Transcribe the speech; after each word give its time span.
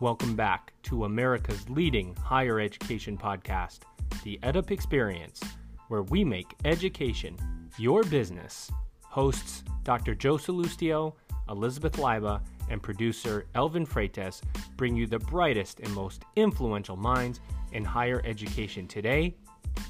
Welcome 0.00 0.36
back 0.36 0.72
to 0.84 1.06
America's 1.06 1.68
leading 1.68 2.14
higher 2.22 2.60
education 2.60 3.18
podcast, 3.18 3.80
The 4.22 4.38
EdUp 4.44 4.70
Experience, 4.70 5.42
where 5.88 6.04
we 6.04 6.22
make 6.22 6.54
education 6.64 7.36
your 7.78 8.04
business. 8.04 8.70
Hosts 9.02 9.64
Dr. 9.82 10.14
Joe 10.14 10.36
Sallustio, 10.36 11.14
Elizabeth 11.48 11.94
Leiba, 11.94 12.40
and 12.70 12.80
producer 12.80 13.46
Elvin 13.56 13.84
Freytes 13.84 14.40
bring 14.76 14.94
you 14.94 15.08
the 15.08 15.18
brightest 15.18 15.80
and 15.80 15.92
most 15.92 16.22
influential 16.36 16.96
minds 16.96 17.40
in 17.72 17.84
higher 17.84 18.22
education 18.24 18.86
today. 18.86 19.34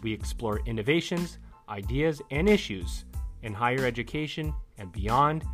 We 0.02 0.14
explore 0.14 0.60
innovations, 0.64 1.38
ideas, 1.68 2.22
and 2.30 2.48
issues 2.48 3.04
in 3.42 3.52
higher 3.52 3.84
education 3.84 4.54
and 4.78 4.90
beyond, 4.90 5.44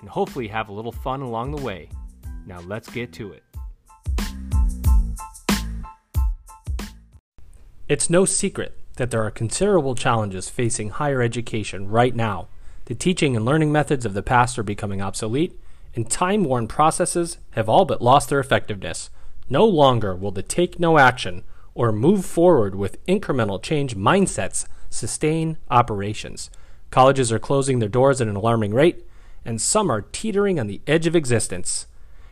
and 0.00 0.08
hopefully 0.10 0.48
have 0.48 0.68
a 0.68 0.72
little 0.74 0.92
fun 0.92 1.22
along 1.22 1.52
the 1.52 1.62
way. 1.62 1.88
Now 2.44 2.60
let's 2.60 2.90
get 2.90 3.10
to 3.14 3.32
it. 3.32 3.42
It's 7.88 8.10
no 8.10 8.24
secret 8.24 8.76
that 8.96 9.12
there 9.12 9.22
are 9.22 9.30
considerable 9.30 9.94
challenges 9.94 10.48
facing 10.48 10.90
higher 10.90 11.22
education 11.22 11.88
right 11.88 12.16
now. 12.16 12.48
The 12.86 12.96
teaching 12.96 13.36
and 13.36 13.44
learning 13.44 13.70
methods 13.70 14.04
of 14.04 14.12
the 14.12 14.24
past 14.24 14.58
are 14.58 14.64
becoming 14.64 15.00
obsolete, 15.00 15.56
and 15.94 16.10
time 16.10 16.42
worn 16.42 16.66
processes 16.66 17.38
have 17.52 17.68
all 17.68 17.84
but 17.84 18.02
lost 18.02 18.28
their 18.28 18.40
effectiveness. 18.40 19.10
No 19.48 19.64
longer 19.64 20.16
will 20.16 20.32
the 20.32 20.42
take 20.42 20.80
no 20.80 20.98
action 20.98 21.44
or 21.74 21.92
move 21.92 22.24
forward 22.24 22.74
with 22.74 23.04
incremental 23.06 23.62
change 23.62 23.94
mindsets 23.94 24.66
sustain 24.90 25.56
operations. 25.70 26.50
Colleges 26.90 27.30
are 27.30 27.38
closing 27.38 27.78
their 27.78 27.88
doors 27.88 28.20
at 28.20 28.26
an 28.26 28.34
alarming 28.34 28.74
rate, 28.74 29.04
and 29.44 29.60
some 29.60 29.90
are 29.90 30.02
teetering 30.02 30.58
on 30.58 30.66
the 30.66 30.80
edge 30.88 31.06
of 31.06 31.14
existence. 31.14 31.86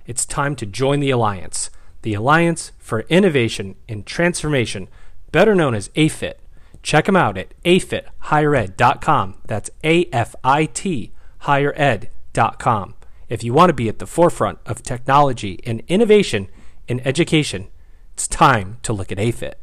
It's 0.05 0.27
time 0.27 0.57
to 0.57 0.67
join 0.67 0.98
the 0.98 1.11
Alliance, 1.11 1.70
the 2.03 2.14
Alliance 2.14 2.73
for 2.79 3.01
Innovation 3.03 3.77
and 3.89 4.05
Transformation, 4.05 4.89
better 5.35 5.53
known 5.53 5.75
as 5.75 5.89
AFIT. 5.97 6.39
Check 6.81 7.07
them 7.07 7.17
out 7.17 7.37
at 7.37 7.61
afithighered.com. 7.65 9.35
That's 9.49 9.69
A 9.83 10.05
F 10.13 10.37
I 10.45 10.67
T 10.67 11.13
highered.com. 11.41 12.95
If 13.29 13.43
you 13.43 13.53
want 13.53 13.71
to 13.71 13.75
be 13.75 13.89
at 13.89 13.99
the 13.99 14.07
forefront 14.07 14.61
of 14.65 14.85
technology 14.85 15.59
and 15.67 15.83
innovation 15.89 16.47
in 16.87 17.01
education, 17.01 17.67
it's 18.13 18.29
time 18.29 18.79
to 18.85 18.93
look 18.93 19.11
at 19.11 19.19
AFIT. 19.19 19.55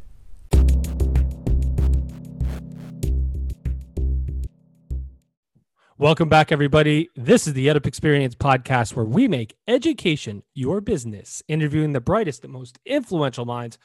Welcome 5.96 6.28
back, 6.28 6.52
everybody. 6.52 7.08
This 7.16 7.46
is 7.46 7.54
the 7.54 7.68
EdUp 7.68 7.86
Experience 7.86 8.34
podcast 8.34 8.94
where 8.94 9.06
we 9.06 9.26
make 9.26 9.56
education 9.66 10.42
your 10.52 10.82
business, 10.82 11.42
interviewing 11.48 11.92
the 11.94 12.00
brightest 12.02 12.44
and 12.44 12.52
most 12.52 12.78
influential 12.84 13.46
minds 13.46 13.78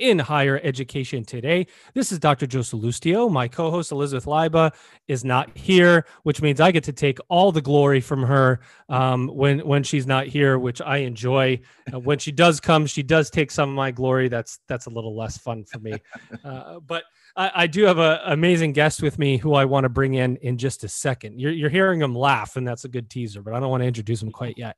in 0.00 0.18
higher 0.18 0.60
education 0.62 1.24
today. 1.24 1.66
This 1.94 2.10
is 2.10 2.18
Dr. 2.18 2.46
Joe 2.46 2.60
Sallustio. 2.60 3.30
My 3.30 3.46
co 3.46 3.70
host, 3.70 3.92
Elizabeth 3.92 4.24
Leiba, 4.24 4.72
is 5.08 5.24
not 5.24 5.56
here, 5.56 6.06
which 6.22 6.42
means 6.42 6.60
I 6.60 6.72
get 6.72 6.84
to 6.84 6.92
take 6.92 7.18
all 7.28 7.52
the 7.52 7.60
glory 7.60 8.00
from 8.00 8.22
her 8.22 8.60
um, 8.88 9.28
when, 9.28 9.60
when 9.60 9.82
she's 9.82 10.06
not 10.06 10.26
here, 10.26 10.58
which 10.58 10.80
I 10.80 10.98
enjoy. 10.98 11.60
Uh, 11.92 12.00
when 12.00 12.18
she 12.18 12.32
does 12.32 12.60
come, 12.60 12.86
she 12.86 13.02
does 13.02 13.30
take 13.30 13.50
some 13.50 13.68
of 13.68 13.74
my 13.74 13.90
glory. 13.90 14.28
That's, 14.28 14.58
that's 14.66 14.86
a 14.86 14.90
little 14.90 15.16
less 15.16 15.38
fun 15.38 15.64
for 15.64 15.78
me. 15.78 15.94
Uh, 16.42 16.80
but 16.80 17.04
I, 17.36 17.50
I 17.54 17.66
do 17.66 17.84
have 17.84 17.98
an 17.98 18.18
amazing 18.24 18.72
guest 18.72 19.02
with 19.02 19.18
me 19.18 19.36
who 19.36 19.54
I 19.54 19.64
want 19.64 19.84
to 19.84 19.88
bring 19.88 20.14
in 20.14 20.36
in 20.36 20.56
just 20.56 20.84
a 20.84 20.88
second. 20.88 21.38
You're, 21.38 21.52
you're 21.52 21.70
hearing 21.70 22.00
him 22.00 22.14
laugh, 22.14 22.56
and 22.56 22.66
that's 22.66 22.84
a 22.84 22.88
good 22.88 23.10
teaser, 23.10 23.42
but 23.42 23.52
I 23.52 23.60
don't 23.60 23.68
want 23.68 23.82
to 23.82 23.86
introduce 23.86 24.22
him 24.22 24.30
quite 24.30 24.56
yet. 24.56 24.76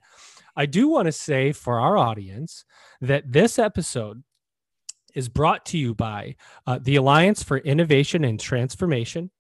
I 0.57 0.67
do 0.67 0.89
want 0.89 1.07
to 1.07 1.13
say 1.13 1.53
for 1.53 1.81
our 1.81 1.97
audience 1.97 2.65
that 3.01 3.31
this 3.31 3.59
episode 3.59 4.23
is 5.15 5.29
brought 5.29 5.65
to 5.67 5.79
you 5.79 5.95
by 5.95 6.35
uh, 6.67 6.79
the 6.81 6.97
Alliance 6.97 7.43
for 7.43 7.59
Innovation 7.59 8.25
and 8.25 8.41
Transformation. 8.41 9.31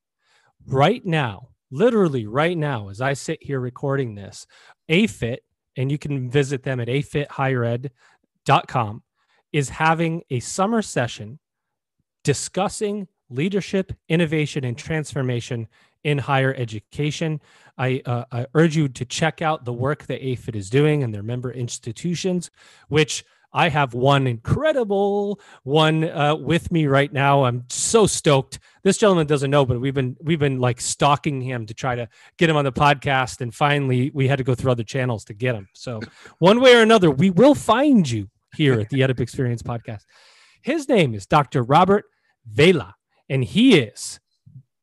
Right 0.66 1.04
now, 1.04 1.48
literally 1.70 2.26
right 2.26 2.56
now, 2.56 2.88
as 2.88 3.00
I 3.00 3.14
sit 3.14 3.42
here 3.42 3.60
recording 3.60 4.14
this, 4.14 4.46
AFIT, 4.88 5.38
and 5.76 5.90
you 5.90 5.98
can 5.98 6.30
visit 6.30 6.62
them 6.62 6.80
at 6.80 6.88
afithighered.com, 6.88 9.02
is 9.52 9.68
having 9.70 10.22
a 10.30 10.40
summer 10.40 10.82
session 10.82 11.38
discussing 12.24 13.08
leadership, 13.30 13.92
innovation, 14.08 14.64
and 14.64 14.76
transformation 14.76 15.68
in 16.04 16.18
higher 16.18 16.54
education. 16.54 17.40
I, 17.78 18.02
uh, 18.04 18.24
I, 18.30 18.46
urge 18.54 18.76
you 18.76 18.88
to 18.88 19.04
check 19.04 19.40
out 19.40 19.64
the 19.64 19.72
work 19.72 20.06
that 20.06 20.20
AFIT 20.20 20.54
is 20.54 20.68
doing 20.68 21.02
and 21.02 21.14
their 21.14 21.22
member 21.22 21.50
institutions, 21.50 22.50
which 22.88 23.24
I 23.52 23.68
have 23.68 23.94
one 23.94 24.26
incredible 24.26 25.38
one 25.62 26.08
uh, 26.08 26.34
with 26.34 26.72
me 26.72 26.86
right 26.86 27.12
now. 27.12 27.44
I'm 27.44 27.64
so 27.68 28.06
stoked. 28.06 28.58
This 28.82 28.96
gentleman 28.96 29.26
doesn't 29.26 29.50
know, 29.50 29.66
but 29.66 29.80
we've 29.80 29.94
been 29.94 30.16
we've 30.20 30.38
been 30.38 30.58
like 30.58 30.80
stalking 30.80 31.40
him 31.40 31.66
to 31.66 31.74
try 31.74 31.94
to 31.94 32.08
get 32.38 32.48
him 32.48 32.56
on 32.56 32.64
the 32.64 32.72
podcast, 32.72 33.40
and 33.40 33.54
finally 33.54 34.10
we 34.14 34.26
had 34.28 34.38
to 34.38 34.44
go 34.44 34.54
through 34.54 34.72
other 34.72 34.84
channels 34.84 35.24
to 35.26 35.34
get 35.34 35.54
him. 35.54 35.68
So 35.74 36.00
one 36.38 36.60
way 36.60 36.74
or 36.74 36.82
another, 36.82 37.10
we 37.10 37.30
will 37.30 37.54
find 37.54 38.08
you 38.08 38.28
here 38.54 38.80
at 38.80 38.88
the 38.88 39.00
EdUp 39.00 39.20
Experience 39.20 39.62
podcast. 39.62 40.04
His 40.62 40.88
name 40.88 41.14
is 41.14 41.26
Dr. 41.26 41.62
Robert 41.62 42.04
Vela, 42.46 42.94
and 43.28 43.44
he 43.44 43.78
is 43.78 44.20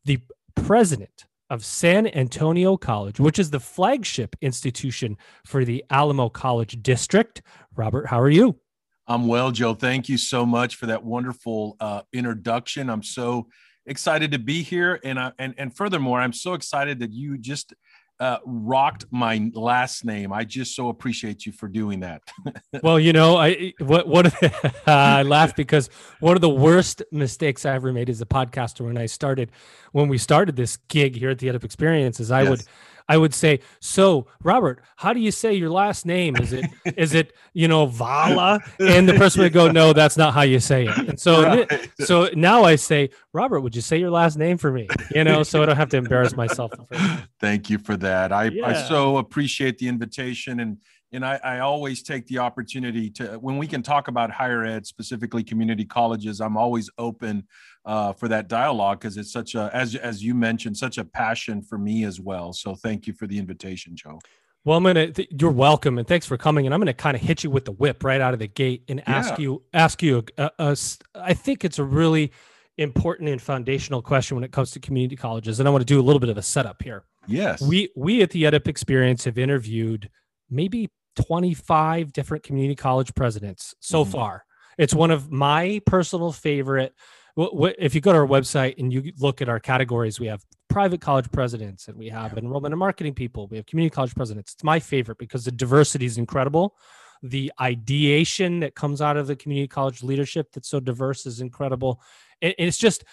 the 0.06 0.20
president 0.56 1.26
of 1.50 1.66
San 1.66 2.08
Antonio 2.08 2.78
College, 2.78 3.20
which 3.20 3.40
is 3.40 3.50
the 3.50 3.60
flagship 3.60 4.36
institution 4.42 5.18
for 5.46 5.66
the 5.66 5.84
Alamo 5.90 6.30
College 6.30 6.82
District. 6.82 7.42
Robert, 7.76 8.08
how 8.08 8.20
are 8.20 8.30
you? 8.30 8.60
I'm 9.08 9.28
well, 9.28 9.52
Joe. 9.52 9.74
Thank 9.74 10.08
you 10.08 10.18
so 10.18 10.46
much 10.46 10.76
for 10.76 10.86
that 10.86 11.04
wonderful 11.04 11.76
uh, 11.80 12.02
introduction. 12.14 12.90
I'm 12.90 13.02
so 13.02 13.48
excited 13.88 14.32
to 14.32 14.40
be 14.40 14.62
here, 14.62 15.00
and 15.04 15.20
I, 15.20 15.32
and 15.40 15.56
and 15.58 15.76
furthermore, 15.76 16.22
I'm 16.22 16.34
so 16.34 16.54
excited 16.54 17.00
that 17.00 17.12
you 17.12 17.38
just 17.38 17.74
uh, 18.20 18.38
rocked 18.46 19.06
my 19.12 19.50
last 19.54 20.04
name. 20.04 20.34
I 20.34 20.44
just 20.44 20.76
so 20.76 20.90
appreciate 20.90 21.46
you 21.46 21.52
for 21.52 21.68
doing 21.68 22.02
that. 22.02 22.22
well, 22.84 23.00
you 23.00 23.14
know, 23.14 23.38
I 23.38 23.74
what 23.80 24.08
what 24.08 24.44
uh, 24.44 24.72
I 24.88 25.24
laugh 25.24 25.56
because 25.56 25.90
one 26.20 26.36
of 26.36 26.42
the 26.42 26.50
worst 26.50 27.02
mistakes 27.12 27.66
I 27.66 27.76
ever 27.76 27.94
made 27.94 28.10
as 28.10 28.22
a 28.22 28.26
podcaster 28.26 28.82
when 28.82 28.98
I 28.98 29.06
started 29.06 29.52
when 29.94 30.10
we 30.10 30.18
started 30.18 30.56
this 30.56 30.78
gig 30.90 31.16
here 31.16 31.30
at 31.30 31.40
the 31.40 31.48
EdUp 31.48 31.64
Experience 31.64 32.20
is 32.20 32.30
I 32.32 32.42
yes. 32.42 32.50
would 32.50 32.64
I 33.10 33.18
would 33.18 33.34
say, 33.34 33.60
so 33.82 34.28
Robert, 34.44 34.82
how 34.96 35.14
do 35.14 35.20
you 35.20 35.32
say 35.32 35.56
your 35.56 35.72
last 35.72 36.06
name? 36.06 36.38
Is 36.38 36.54
it 36.54 36.66
is 36.96 37.16
it 37.16 37.34
you 37.54 37.68
know 37.68 37.88
Vala? 37.88 38.60
And 38.80 39.10
the 39.10 39.16
person 39.16 39.42
would 39.42 39.54
go, 39.54 39.70
no, 39.70 39.94
that's 39.94 40.16
not 40.16 40.34
how 40.34 40.44
you 40.44 40.60
say 40.60 40.86
it. 40.88 40.98
And 40.98 41.20
so 41.20 41.44
right. 41.44 41.90
so 42.00 42.30
now 42.36 42.64
I 42.64 42.76
say, 42.76 43.10
Robert, 43.34 43.62
would 43.62 43.76
you 43.76 43.82
say 43.82 43.98
your 43.98 44.12
last 44.12 44.38
name 44.38 44.58
for 44.58 44.72
me? 44.72 44.88
You 45.14 45.24
know, 45.24 45.44
so 45.44 45.64
I 45.64 45.66
don't 45.66 45.76
have 45.76 45.90
to 45.90 45.98
embarrass 45.98 46.36
myself. 46.36 46.72
Thank 47.40 47.70
you 47.70 47.80
for 47.80 47.98
that. 47.98 48.32
I 48.32 48.46
yeah. 48.46 48.68
I 48.68 48.74
so 48.74 49.18
appreciate 49.18 49.80
the 49.80 49.88
invitation 49.88 50.60
and 50.60 50.78
and 51.12 51.26
I, 51.26 51.40
I, 51.44 51.60
always 51.60 52.04
take 52.04 52.28
the 52.28 52.40
opportunity 52.40 53.10
to 53.12 53.40
when 53.40 53.58
we 53.58 53.68
can 53.68 53.82
talk 53.82 54.08
about 54.08 54.32
higher 54.32 54.64
ed 54.64 54.86
specifically 54.86 55.44
community 55.44 55.86
colleges 55.86 56.42
i'm 56.42 56.58
always 56.58 56.90
open 56.98 57.48
uh, 57.86 58.14
for 58.14 58.28
that 58.28 58.48
dialogue 58.48 59.00
because 59.00 59.18
it's 59.18 59.32
such 59.32 59.56
a 59.56 59.70
as, 59.74 59.96
as 59.96 60.24
you 60.24 60.36
mentioned 60.36 60.78
such 60.78 60.98
a 60.98 61.06
passion 61.06 61.62
for 61.62 61.78
me 61.78 62.04
as 62.04 62.20
well. 62.20 62.52
So 62.54 62.76
thank 62.76 63.08
you 63.08 63.14
for 63.14 63.26
the 63.26 63.38
invitation 63.38 63.96
joe. 63.96 64.20
Well 64.66 64.78
i'm 64.78 64.84
gonna 64.84 65.12
th- 65.12 65.30
you're 65.40 65.52
welcome 65.52 65.98
and 65.98 66.08
thanks 66.08 66.26
for 66.26 66.38
coming 66.38 66.66
and 66.66 66.74
i'm 66.74 66.82
gonna 66.82 66.94
kind 66.94 67.16
of 67.16 67.22
hit 67.22 67.44
you 67.44 67.50
with 67.50 67.66
the 67.66 67.72
whip 67.72 68.04
right 68.04 68.22
out 68.22 68.34
of 68.34 68.40
the 68.40 68.48
gate 68.48 68.84
and 68.90 69.02
ask 69.08 69.32
yeah. 69.32 69.44
you 69.44 69.64
ask 69.74 70.04
you 70.04 70.24
a, 70.38 70.44
a, 70.44 70.52
a, 70.60 70.78
I 71.16 71.34
think 71.34 71.64
it's 71.64 71.80
a 71.80 71.84
really 71.84 72.32
important 72.78 73.30
and 73.30 73.42
foundational 73.42 74.02
question 74.02 74.36
when 74.36 74.44
it 74.44 74.52
comes 74.52 74.72
to 74.72 74.80
community 74.80 75.16
colleges 75.16 75.60
and 75.60 75.68
i 75.68 75.72
want 75.72 75.82
to 75.82 75.86
do 75.86 76.00
a 76.00 76.04
little 76.04 76.20
bit 76.20 76.30
of 76.30 76.38
a 76.38 76.42
setup 76.42 76.84
here. 76.84 77.06
Yes. 77.28 77.62
We 77.62 77.90
we 77.96 78.22
at 78.22 78.32
the 78.32 78.44
EdUp 78.44 78.68
experience 78.68 79.24
have 79.26 79.38
interviewed 79.38 80.10
maybe 80.50 80.90
25 81.26 82.14
different 82.14 82.44
community 82.44 82.76
college 82.76 83.14
presidents 83.16 83.76
so 83.80 84.04
mm-hmm. 84.04 84.12
far. 84.12 84.46
It's 84.78 84.94
one 84.94 85.12
of 85.12 85.32
my 85.32 85.82
personal 85.86 86.32
favorite. 86.32 86.94
If 87.38 87.96
you 87.96 88.02
go 88.02 88.14
to 88.14 88.20
our 88.20 88.28
website 88.28 88.78
and 88.78 88.92
you 88.92 89.12
look 89.20 89.42
at 89.42 89.50
our 89.50 89.60
categories, 89.60 90.20
we 90.20 90.28
have 90.28 90.44
private 90.70 91.02
college 91.02 91.30
presidents 91.32 91.88
and 91.88 91.98
we 91.98 92.10
have 92.10 92.38
enrollment 92.38 92.74
and 92.74 92.80
marketing 92.80 93.14
people. 93.14 93.48
We 93.48 93.58
have 93.58 93.66
community 93.66 93.94
college 93.94 94.16
presidents. 94.16 94.54
It's 94.54 94.64
my 94.64 94.80
favorite 94.80 95.18
because 95.18 95.46
the 95.46 95.52
diversity 95.52 96.06
is 96.06 96.18
incredible. 96.18 96.76
The 97.22 97.52
ideation 97.60 98.62
that 98.62 98.76
comes 98.76 99.02
out 99.02 99.18
of 99.18 99.28
the 99.28 99.36
community 99.36 99.68
college 99.68 100.04
leadership 100.04 100.52
that's 100.54 100.70
so 100.70 100.80
diverse 100.80 101.26
is 101.26 101.42
incredible. 101.42 102.02
It's 102.42 102.78
just 102.78 103.04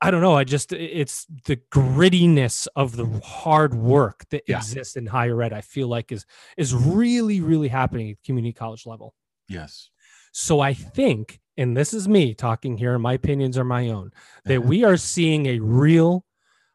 I 0.00 0.10
don't 0.10 0.22
know. 0.22 0.34
I 0.34 0.44
just 0.44 0.72
it's 0.72 1.26
the 1.44 1.56
grittiness 1.70 2.68
of 2.74 2.96
the 2.96 3.06
hard 3.24 3.74
work 3.74 4.24
that 4.30 4.44
yeah. 4.46 4.56
exists 4.56 4.96
in 4.96 5.06
higher 5.06 5.42
ed. 5.42 5.52
I 5.52 5.60
feel 5.60 5.88
like 5.88 6.10
is 6.12 6.24
is 6.56 6.74
really 6.74 7.40
really 7.40 7.68
happening 7.68 8.10
at 8.10 8.22
community 8.24 8.52
college 8.52 8.86
level. 8.86 9.14
Yes. 9.48 9.90
So 10.32 10.60
I 10.60 10.74
think, 10.74 11.40
and 11.56 11.76
this 11.76 11.92
is 11.92 12.08
me 12.08 12.34
talking 12.34 12.76
here, 12.76 12.98
my 12.98 13.14
opinions 13.14 13.58
are 13.58 13.64
my 13.64 13.88
own, 13.88 14.12
that 14.44 14.58
uh-huh. 14.58 14.68
we 14.68 14.84
are 14.84 14.96
seeing 14.96 15.46
a 15.46 15.58
real 15.58 16.24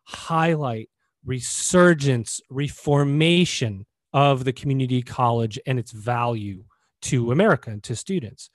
highlight, 0.03 0.89
resurgence, 1.23 2.41
reformation 2.49 3.85
of 4.11 4.43
the 4.43 4.53
community 4.53 5.01
college 5.01 5.59
and 5.65 5.79
its 5.79 5.91
value 5.91 6.65
to 7.03 7.31
America 7.31 7.69
and 7.69 7.83
to 7.83 7.95
students 7.95 8.49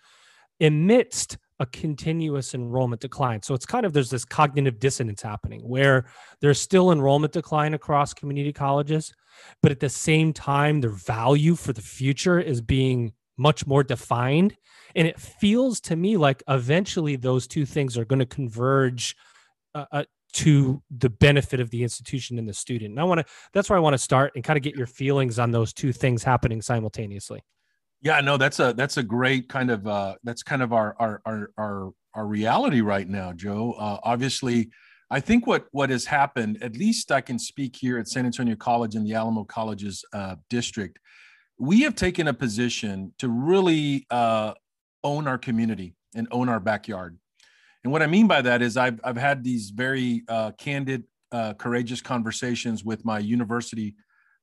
amidst 0.61 1.39
a 1.61 1.67
continuous 1.67 2.55
enrollment 2.55 3.01
decline. 3.01 3.43
So 3.43 3.55
it's 3.55 3.67
kind 3.67 3.85
of 3.85 3.93
there's 3.93 4.11
this 4.11 4.25
cognitive 4.25 4.79
dissonance 4.79 5.23
happening 5.23 5.61
where 5.61 6.07
there's 6.41 6.61
still 6.61 6.93
enrollment 6.93 7.33
decline 7.33 7.75
across 7.75 8.15
community 8.15 8.53
colleges, 8.53 9.13
but 9.63 9.73
at 9.73 9.81
the 9.81 9.89
same 9.89 10.33
time, 10.33 10.81
their 10.81 10.91
value 10.91 11.55
for 11.55 11.73
the 11.73 11.83
future 11.83 12.39
is 12.39 12.61
being 12.61 13.13
much 13.37 13.67
more 13.67 13.83
defined. 13.83 14.57
And 14.95 15.07
it 15.07 15.21
feels 15.21 15.81
to 15.83 15.97
me 15.97 16.17
like 16.17 16.43
eventually 16.49 17.17
those 17.17 17.47
two 17.47 17.67
things 17.67 17.99
are 17.99 18.05
going 18.05 18.19
to 18.19 18.27
converge 18.27 19.17
uh, 19.75 19.85
uh, 19.93 20.05
to 20.35 20.83
the 20.91 21.11
benefit 21.11 21.61
of 21.61 21.71
the 21.71 21.83
institution 21.83 22.39
and 22.39 22.49
the 22.49 22.55
student. 22.55 22.93
And 22.93 23.01
I 23.01 23.05
want 23.05 23.21
to, 23.21 23.27
that's 23.53 23.71
where 23.71 23.77
I 23.77 23.81
want 23.81 23.95
to 23.95 23.99
start 23.99 24.33
and 24.35 24.45
kind 24.45 24.57
of 24.57 24.63
get 24.63 24.77
your 24.77 24.87
feelings 24.87 25.39
on 25.39 25.51
those 25.51 25.73
two 25.73 25.93
things 25.93 26.23
happening 26.23 26.63
simultaneously. 26.63 27.43
Yeah, 28.01 28.21
no, 28.21 28.37
that's 28.37 28.61
a 28.61 28.73
that's 28.73 28.97
a 28.97 29.03
great 29.03 29.49
kind 29.49 29.71
of 29.71 29.87
uh, 29.87 30.15
that's 30.23 30.43
kind 30.43 30.63
of 30.63 30.73
our 30.73 30.95
our 31.01 31.21
our 31.27 31.51
our, 31.59 31.91
our 32.15 32.27
reality 32.27 32.81
right 32.81 33.09
now, 33.09 33.33
Joe. 33.33 33.73
Uh, 33.73 33.99
obviously, 34.05 34.71
I 35.11 35.21
think 35.21 35.47
what 35.47 35.67
what 35.73 35.91
has 35.91 36.05
happened, 36.05 36.63
at 36.63 36.77
least 36.77 37.11
I 37.11 37.21
can 37.21 37.39
speak 37.39 37.75
here 37.75 37.99
at 37.99 38.07
San 38.07 38.25
Antonio 38.25 38.55
College 38.55 38.95
in 38.95 39.05
the 39.05 39.15
Alamo 39.15 39.45
Colleges 39.45 40.05
uh, 40.13 40.37
district. 40.49 40.99
We 41.59 41.83
have 41.83 41.97
taken 41.97 42.29
a 42.29 42.35
position 42.35 43.15
to 43.19 43.29
really 43.29 44.07
uh, 44.11 44.55
own 45.03 45.27
our 45.27 45.39
community 45.39 45.97
and 46.15 46.29
own 46.31 46.49
our 46.49 46.61
backyard. 46.61 47.19
And 47.83 47.93
what 47.93 48.03
I 48.03 48.07
mean 48.07 48.29
by 48.29 48.43
that 48.43 48.63
is 48.63 48.77
I've 48.77 49.01
I've 49.03 49.17
had 49.17 49.43
these 49.43 49.71
very 49.71 50.23
uh, 50.29 50.53
candid, 50.53 51.03
uh, 51.33 51.55
courageous 51.55 52.01
conversations 52.01 52.85
with 52.85 53.05
my 53.05 53.19
university 53.19 53.97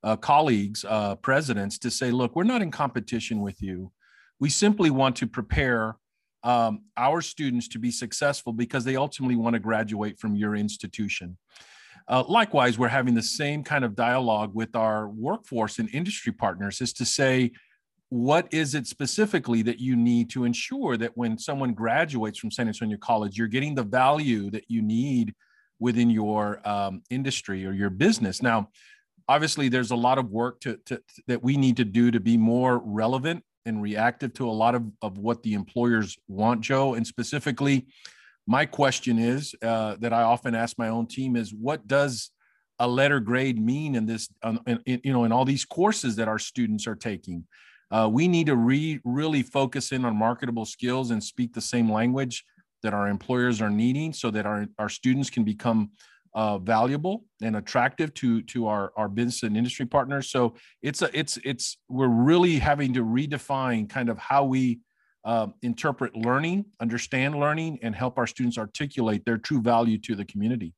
uh, 0.06 0.16
colleagues, 0.16 0.86
uh, 0.88 1.16
presidents, 1.16 1.80
to 1.80 1.90
say, 1.90 2.12
look, 2.12 2.36
we're 2.36 2.44
not 2.44 2.62
in 2.62 2.70
competition 2.70 3.42
with 3.42 3.62
you. 3.62 3.92
We 4.40 4.50
simply 4.50 4.92
want 4.92 5.16
to 5.18 5.28
prepare 5.28 5.98
um, 6.44 6.84
our 6.96 7.22
students 7.22 7.68
to 7.70 7.80
be 7.80 7.90
successful 7.90 8.54
because 8.54 8.86
they 8.86 8.96
ultimately 8.96 9.36
want 9.36 9.56
to 9.56 9.60
graduate 9.60 10.20
from 10.20 10.36
your 10.36 10.56
institution. 10.56 11.38
Uh, 12.08 12.24
likewise, 12.28 12.78
we're 12.78 12.88
having 12.88 13.16
the 13.16 13.24
same 13.24 13.64
kind 13.64 13.84
of 13.84 13.96
dialogue 13.96 14.52
with 14.54 14.76
our 14.76 15.10
workforce 15.10 15.80
and 15.80 15.90
industry 15.92 16.32
partners 16.32 16.82
is 16.82 16.94
to 16.94 17.04
say, 17.04 17.52
what 18.10 18.48
is 18.54 18.76
it 18.76 18.86
specifically 18.86 19.64
that 19.64 19.80
you 19.80 19.96
need 19.96 20.30
to 20.30 20.44
ensure 20.44 20.98
that 20.98 21.18
when 21.18 21.40
someone 21.40 21.74
graduates 21.74 22.38
from 22.38 22.52
San 22.52 22.68
Antonio 22.68 22.98
College, 22.98 23.36
you're 23.36 23.48
getting 23.48 23.74
the 23.74 23.84
value 23.84 24.52
that 24.52 24.66
you 24.68 24.84
need 24.84 25.34
within 25.80 26.12
your 26.12 26.62
um, 26.68 27.02
industry 27.10 27.66
or 27.66 27.72
your 27.72 27.90
business? 27.90 28.44
Now, 28.44 28.70
obviously 29.28 29.70
there's 29.70 29.92
a 29.92 29.96
lot 29.96 30.18
of 30.18 30.30
work 30.30 30.60
to, 30.62 30.78
to, 30.86 31.02
that 31.28 31.44
we 31.44 31.58
need 31.58 31.78
to 31.78 31.86
do 31.86 32.12
to 32.12 32.20
be 32.20 32.38
more 32.38 32.80
relevant 32.80 33.44
and 33.66 33.82
reactive 33.82 34.34
to 34.34 34.48
a 34.48 34.52
lot 34.52 34.76
of, 34.76 34.84
of 35.02 35.18
what 35.18 35.42
the 35.44 35.54
employers 35.54 36.18
want 36.28 36.62
joe. 36.62 36.94
And 36.94 37.06
specifically 37.06 37.88
my 38.48 38.66
question 38.66 39.18
is 39.18 39.56
uh, 39.64 39.96
that 40.00 40.14
i 40.14 40.22
often 40.22 40.54
ask 40.54 40.78
my 40.78 40.90
own 40.90 41.08
team 41.08 41.36
is 41.36 41.54
what 41.54 41.88
does 41.88 42.30
a 42.80 42.88
letter 42.88 43.20
grade 43.20 43.60
mean 43.60 43.96
in 43.96 44.06
this 44.06 44.30
um, 44.44 44.60
in, 44.66 45.02
you 45.04 45.14
know 45.14 45.24
in 45.24 45.32
all 45.32 45.46
these 45.46 45.66
courses 45.66 46.16
that 46.18 46.28
our 46.28 46.40
students 46.40 46.88
are 46.88 46.96
taking? 46.96 47.46
Uh, 47.92 48.10
we 48.12 48.28
need 48.28 48.48
to 48.48 48.56
re, 48.56 49.00
really 49.06 49.44
focus 49.44 49.92
in 49.92 50.06
on 50.06 50.16
marketable 50.16 50.66
skills 50.66 51.12
and 51.12 51.24
speak 51.24 51.54
the 51.54 51.62
same 51.62 51.92
language 51.92 52.44
that 52.84 52.94
our 52.94 53.08
employers 53.08 53.62
are 53.62 53.70
needing 53.70 54.12
so 54.12 54.32
that 54.32 54.46
our, 54.46 54.66
our 54.80 54.90
students 54.90 55.30
can 55.30 55.44
become 55.44 55.92
uh, 56.36 56.58
valuable 56.58 57.24
and 57.42 57.56
attractive 57.56 58.14
to 58.14 58.42
to 58.44 58.68
our 58.68 58.92
our 58.98 59.08
business 59.08 59.44
and 59.44 59.58
industry 59.58 59.86
partners. 59.86 60.30
So 60.30 60.56
it's 60.82 61.02
a 61.02 61.10
it's 61.18 61.40
it's 61.44 61.78
we're 61.90 62.08
really 62.08 62.60
having 62.60 62.94
to 62.94 63.04
redefine 63.04 63.90
kind 63.90 64.10
of 64.10 64.18
how 64.18 64.44
we 64.44 64.82
uh, 65.24 65.48
interpret 65.64 66.16
learning, 66.16 66.66
understand 66.80 67.40
learning, 67.40 67.80
and 67.82 67.96
help 67.96 68.18
our 68.18 68.28
students 68.28 68.58
articulate 68.58 69.26
their 69.26 69.38
true 69.38 69.62
value 69.62 69.98
to 70.00 70.16
the 70.16 70.26
community. 70.26 70.74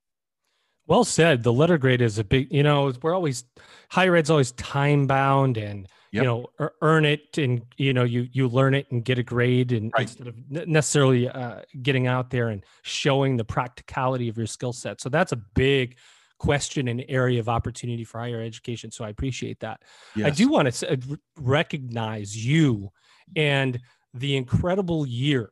Well 0.86 1.04
said. 1.04 1.44
The 1.44 1.52
letter 1.52 1.78
grade 1.78 2.02
is 2.02 2.18
a 2.18 2.24
big, 2.24 2.48
you 2.50 2.64
know, 2.64 2.94
we're 3.02 3.14
always 3.14 3.44
higher 3.92 4.16
ed's 4.16 4.30
always 4.30 4.54
time 4.54 5.06
bound 5.06 5.58
and 5.58 5.86
yep. 6.18 6.24
you 6.24 6.28
know 6.28 6.72
earn 6.82 7.06
it 7.06 7.38
and 7.38 7.62
you 7.78 7.94
know 7.94 8.04
you 8.04 8.28
you 8.32 8.48
learn 8.48 8.74
it 8.74 8.86
and 8.92 9.06
get 9.06 9.18
a 9.18 9.24
grade 9.24 9.72
and 9.72 9.92
right. 9.94 10.04
instead 10.04 10.28
of 10.28 10.36
necessarily 10.68 11.30
uh, 11.30 11.62
getting 11.82 12.08
out 12.08 12.30
there 12.30 12.50
and 12.50 12.64
showing 12.82 13.38
the 13.38 13.44
practicality 13.44 14.28
of 14.28 14.38
your 14.38 14.48
skill 14.48 14.74
set 14.74 15.00
so 15.00 15.10
that's 15.10 15.32
a 15.32 15.38
big 15.56 15.98
question 16.40 16.88
and 16.88 17.04
area 17.08 17.40
of 17.40 17.50
opportunity 17.50 18.04
for 18.04 18.20
higher 18.20 18.42
education 18.42 18.92
so 18.92 19.06
i 19.06 19.10
appreciate 19.10 19.60
that 19.60 19.82
yes. 20.16 20.28
i 20.28 20.30
do 20.30 20.50
want 20.50 20.72
to 20.72 20.92
uh, 20.94 20.96
recognize 21.40 22.36
you 22.36 22.90
and 23.36 23.80
the 24.14 24.36
incredible 24.36 25.06
year 25.06 25.50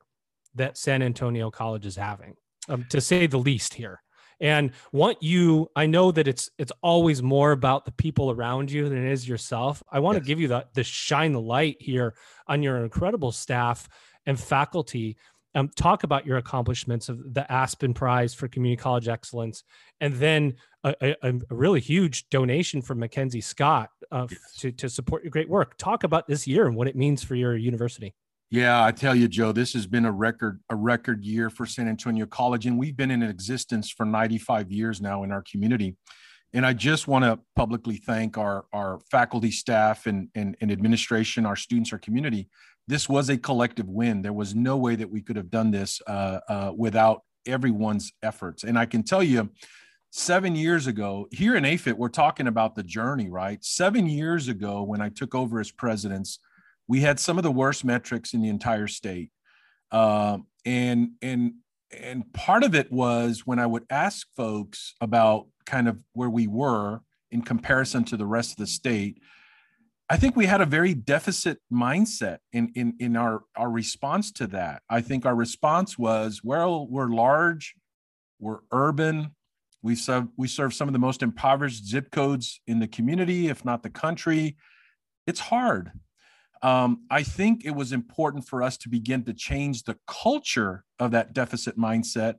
that 0.53 0.77
san 0.77 1.01
antonio 1.01 1.49
college 1.49 1.85
is 1.85 1.95
having 1.95 2.35
um, 2.69 2.85
to 2.89 3.01
say 3.01 3.27
the 3.27 3.37
least 3.37 3.73
here 3.73 4.01
and 4.39 4.71
want 4.91 5.21
you 5.21 5.69
i 5.75 5.85
know 5.85 6.11
that 6.11 6.27
it's 6.27 6.49
it's 6.57 6.71
always 6.81 7.21
more 7.21 7.51
about 7.51 7.85
the 7.85 7.91
people 7.91 8.31
around 8.31 8.71
you 8.71 8.87
than 8.89 9.05
it 9.05 9.11
is 9.11 9.27
yourself 9.27 9.81
i 9.91 9.99
want 9.99 10.15
yes. 10.15 10.23
to 10.23 10.27
give 10.27 10.39
you 10.39 10.47
the 10.47 10.65
the 10.73 10.83
shine 10.83 11.31
the 11.31 11.41
light 11.41 11.77
here 11.79 12.13
on 12.47 12.61
your 12.61 12.83
incredible 12.83 13.31
staff 13.31 13.87
and 14.25 14.39
faculty 14.39 15.17
um, 15.53 15.69
talk 15.69 16.03
about 16.03 16.25
your 16.25 16.37
accomplishments 16.37 17.07
of 17.07 17.33
the 17.33 17.49
aspen 17.49 17.93
prize 17.93 18.33
for 18.33 18.49
community 18.49 18.81
college 18.81 19.07
excellence 19.07 19.63
and 20.01 20.13
then 20.15 20.55
a, 20.83 20.93
a, 21.01 21.15
a 21.23 21.55
really 21.55 21.79
huge 21.79 22.27
donation 22.29 22.81
from 22.81 22.99
mackenzie 22.99 23.41
scott 23.41 23.89
uh, 24.11 24.27
yes. 24.29 24.39
to, 24.57 24.71
to 24.71 24.89
support 24.89 25.23
your 25.23 25.31
great 25.31 25.49
work 25.49 25.77
talk 25.77 26.03
about 26.03 26.27
this 26.27 26.45
year 26.45 26.67
and 26.67 26.75
what 26.75 26.87
it 26.87 26.95
means 26.95 27.23
for 27.23 27.35
your 27.35 27.55
university 27.55 28.13
yeah, 28.55 28.85
I 28.85 28.93
tell 28.93 29.13
you, 29.13 29.27
Joe, 29.27 29.51
this 29.51 29.73
has 29.73 29.85
been 29.85 30.05
a 30.05 30.11
record 30.11 30.61
a 30.69 30.75
record 30.77 31.25
year 31.25 31.49
for 31.49 31.65
San 31.65 31.89
Antonio 31.89 32.25
College, 32.25 32.65
and 32.65 32.79
we've 32.79 32.95
been 32.95 33.11
in 33.11 33.21
existence 33.21 33.91
for 33.91 34.05
95 34.05 34.71
years 34.71 35.01
now 35.01 35.23
in 35.23 35.31
our 35.33 35.43
community. 35.43 35.97
And 36.53 36.65
I 36.65 36.71
just 36.71 37.05
want 37.05 37.25
to 37.25 37.37
publicly 37.57 37.97
thank 37.97 38.37
our 38.37 38.65
our 38.71 39.01
faculty, 39.11 39.51
staff, 39.51 40.05
and, 40.05 40.29
and 40.35 40.55
and 40.61 40.71
administration, 40.71 41.45
our 41.45 41.57
students, 41.57 41.91
our 41.91 41.99
community. 41.99 42.47
This 42.87 43.09
was 43.09 43.29
a 43.29 43.37
collective 43.37 43.89
win. 43.89 44.21
There 44.21 44.31
was 44.31 44.55
no 44.55 44.77
way 44.77 44.95
that 44.95 45.09
we 45.09 45.21
could 45.21 45.35
have 45.35 45.49
done 45.49 45.71
this 45.71 46.01
uh, 46.07 46.39
uh, 46.47 46.71
without 46.73 47.23
everyone's 47.45 48.13
efforts. 48.23 48.63
And 48.63 48.79
I 48.79 48.85
can 48.85 49.03
tell 49.03 49.21
you, 49.21 49.49
seven 50.11 50.55
years 50.55 50.87
ago, 50.87 51.27
here 51.31 51.57
in 51.57 51.65
AFIT, 51.65 51.97
we're 51.97 52.07
talking 52.07 52.47
about 52.47 52.75
the 52.75 52.83
journey, 52.83 53.29
right? 53.29 53.61
Seven 53.65 54.07
years 54.07 54.47
ago, 54.47 54.81
when 54.83 55.01
I 55.01 55.09
took 55.09 55.35
over 55.35 55.59
as 55.59 55.71
presidents 55.71 56.39
we 56.87 57.01
had 57.01 57.19
some 57.19 57.37
of 57.37 57.43
the 57.43 57.51
worst 57.51 57.83
metrics 57.83 58.33
in 58.33 58.41
the 58.41 58.49
entire 58.49 58.87
state. 58.87 59.31
Uh, 59.91 60.39
and 60.65 61.11
and 61.21 61.53
and 61.91 62.31
part 62.33 62.63
of 62.63 62.75
it 62.75 62.91
was 62.91 63.43
when 63.45 63.59
I 63.59 63.65
would 63.65 63.85
ask 63.89 64.27
folks 64.35 64.95
about 64.99 65.47
kind 65.65 65.87
of 65.87 65.99
where 66.13 66.29
we 66.29 66.47
were 66.47 67.01
in 67.31 67.41
comparison 67.41 68.03
to 68.05 68.17
the 68.17 68.25
rest 68.25 68.51
of 68.51 68.57
the 68.57 68.67
state, 68.67 69.19
I 70.09 70.17
think 70.17 70.35
we 70.35 70.45
had 70.45 70.61
a 70.61 70.65
very 70.65 70.93
deficit 70.93 71.59
mindset 71.71 72.39
in 72.51 72.71
in 72.75 72.95
in 72.99 73.15
our 73.15 73.43
our 73.55 73.69
response 73.69 74.31
to 74.33 74.47
that. 74.47 74.81
I 74.89 75.01
think 75.01 75.25
our 75.25 75.35
response 75.35 75.97
was, 75.97 76.41
well, 76.43 76.87
we're 76.87 77.09
large, 77.09 77.75
we're 78.39 78.59
urban, 78.71 79.35
we 79.81 79.95
serve 79.95 80.27
we 80.37 80.47
serve 80.47 80.73
some 80.73 80.87
of 80.87 80.93
the 80.93 80.99
most 80.99 81.23
impoverished 81.23 81.85
zip 81.85 82.11
codes 82.11 82.61
in 82.67 82.79
the 82.79 82.87
community, 82.87 83.47
if 83.47 83.63
not 83.63 83.83
the 83.83 83.89
country. 83.89 84.57
It's 85.27 85.39
hard 85.39 85.91
um, 86.65 87.03
I 87.11 87.21
think 87.21 87.63
it 87.63 87.75
was 87.75 87.91
important 87.91 88.47
for 88.47 88.63
us 88.63 88.75
to 88.77 88.89
begin 88.89 89.23
to 89.25 89.33
change 89.33 89.83
the 89.83 89.97
culture 90.07 90.83
of 90.97 91.11
that 91.11 91.31
deficit 91.31 91.77
mindset 91.77 92.35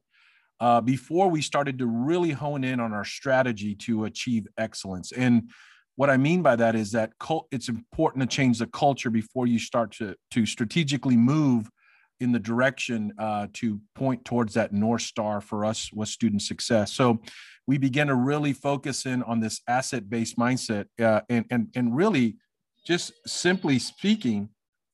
uh, 0.59 0.81
before 0.81 1.29
we 1.29 1.41
started 1.41 1.79
to 1.79 1.87
really 1.87 2.33
hone 2.33 2.65
in 2.65 2.81
on 2.81 2.93
our 2.93 3.05
strategy 3.05 3.77
to 3.77 4.05
achieve 4.05 4.49
excellence. 4.59 5.13
And 5.13 5.49
what 5.95 6.11
I 6.11 6.17
mean 6.17 6.43
by 6.43 6.57
that 6.57 6.75
is 6.75 6.91
that 6.91 7.13
cult, 7.21 7.47
it's 7.53 7.69
important 7.69 8.29
to 8.29 8.37
change 8.37 8.59
the 8.59 8.67
culture 8.67 9.11
before 9.11 9.47
you 9.47 9.61
start 9.61 9.93
to, 9.99 10.17
to 10.33 10.45
strategically 10.45 11.17
move 11.17 11.71
in 12.19 12.33
the 12.33 12.41
direction 12.41 13.13
uh, 13.21 13.47
to 13.53 13.81
point 13.95 14.25
towards 14.25 14.55
that 14.55 14.73
North 14.73 15.03
Star 15.03 15.41
for 15.41 15.65
us 15.65 15.93
was 15.93 16.11
student 16.11 16.43
success. 16.43 16.93
So 16.93 17.21
we 17.69 17.79
began 17.79 18.09
to 18.09 18.17
really 18.17 18.55
focus 18.55 19.07
in 19.07 19.23
on 19.23 19.39
this 19.39 19.61
asset 19.69 20.11
based 20.11 20.37
mindset 20.37 20.87
uh, 21.01 21.21
and, 21.29 21.45
and, 21.49 21.69
and 21.77 21.95
really 21.95 22.39
just 22.87 23.13
simply 23.27 23.79
speaking, 23.79 24.49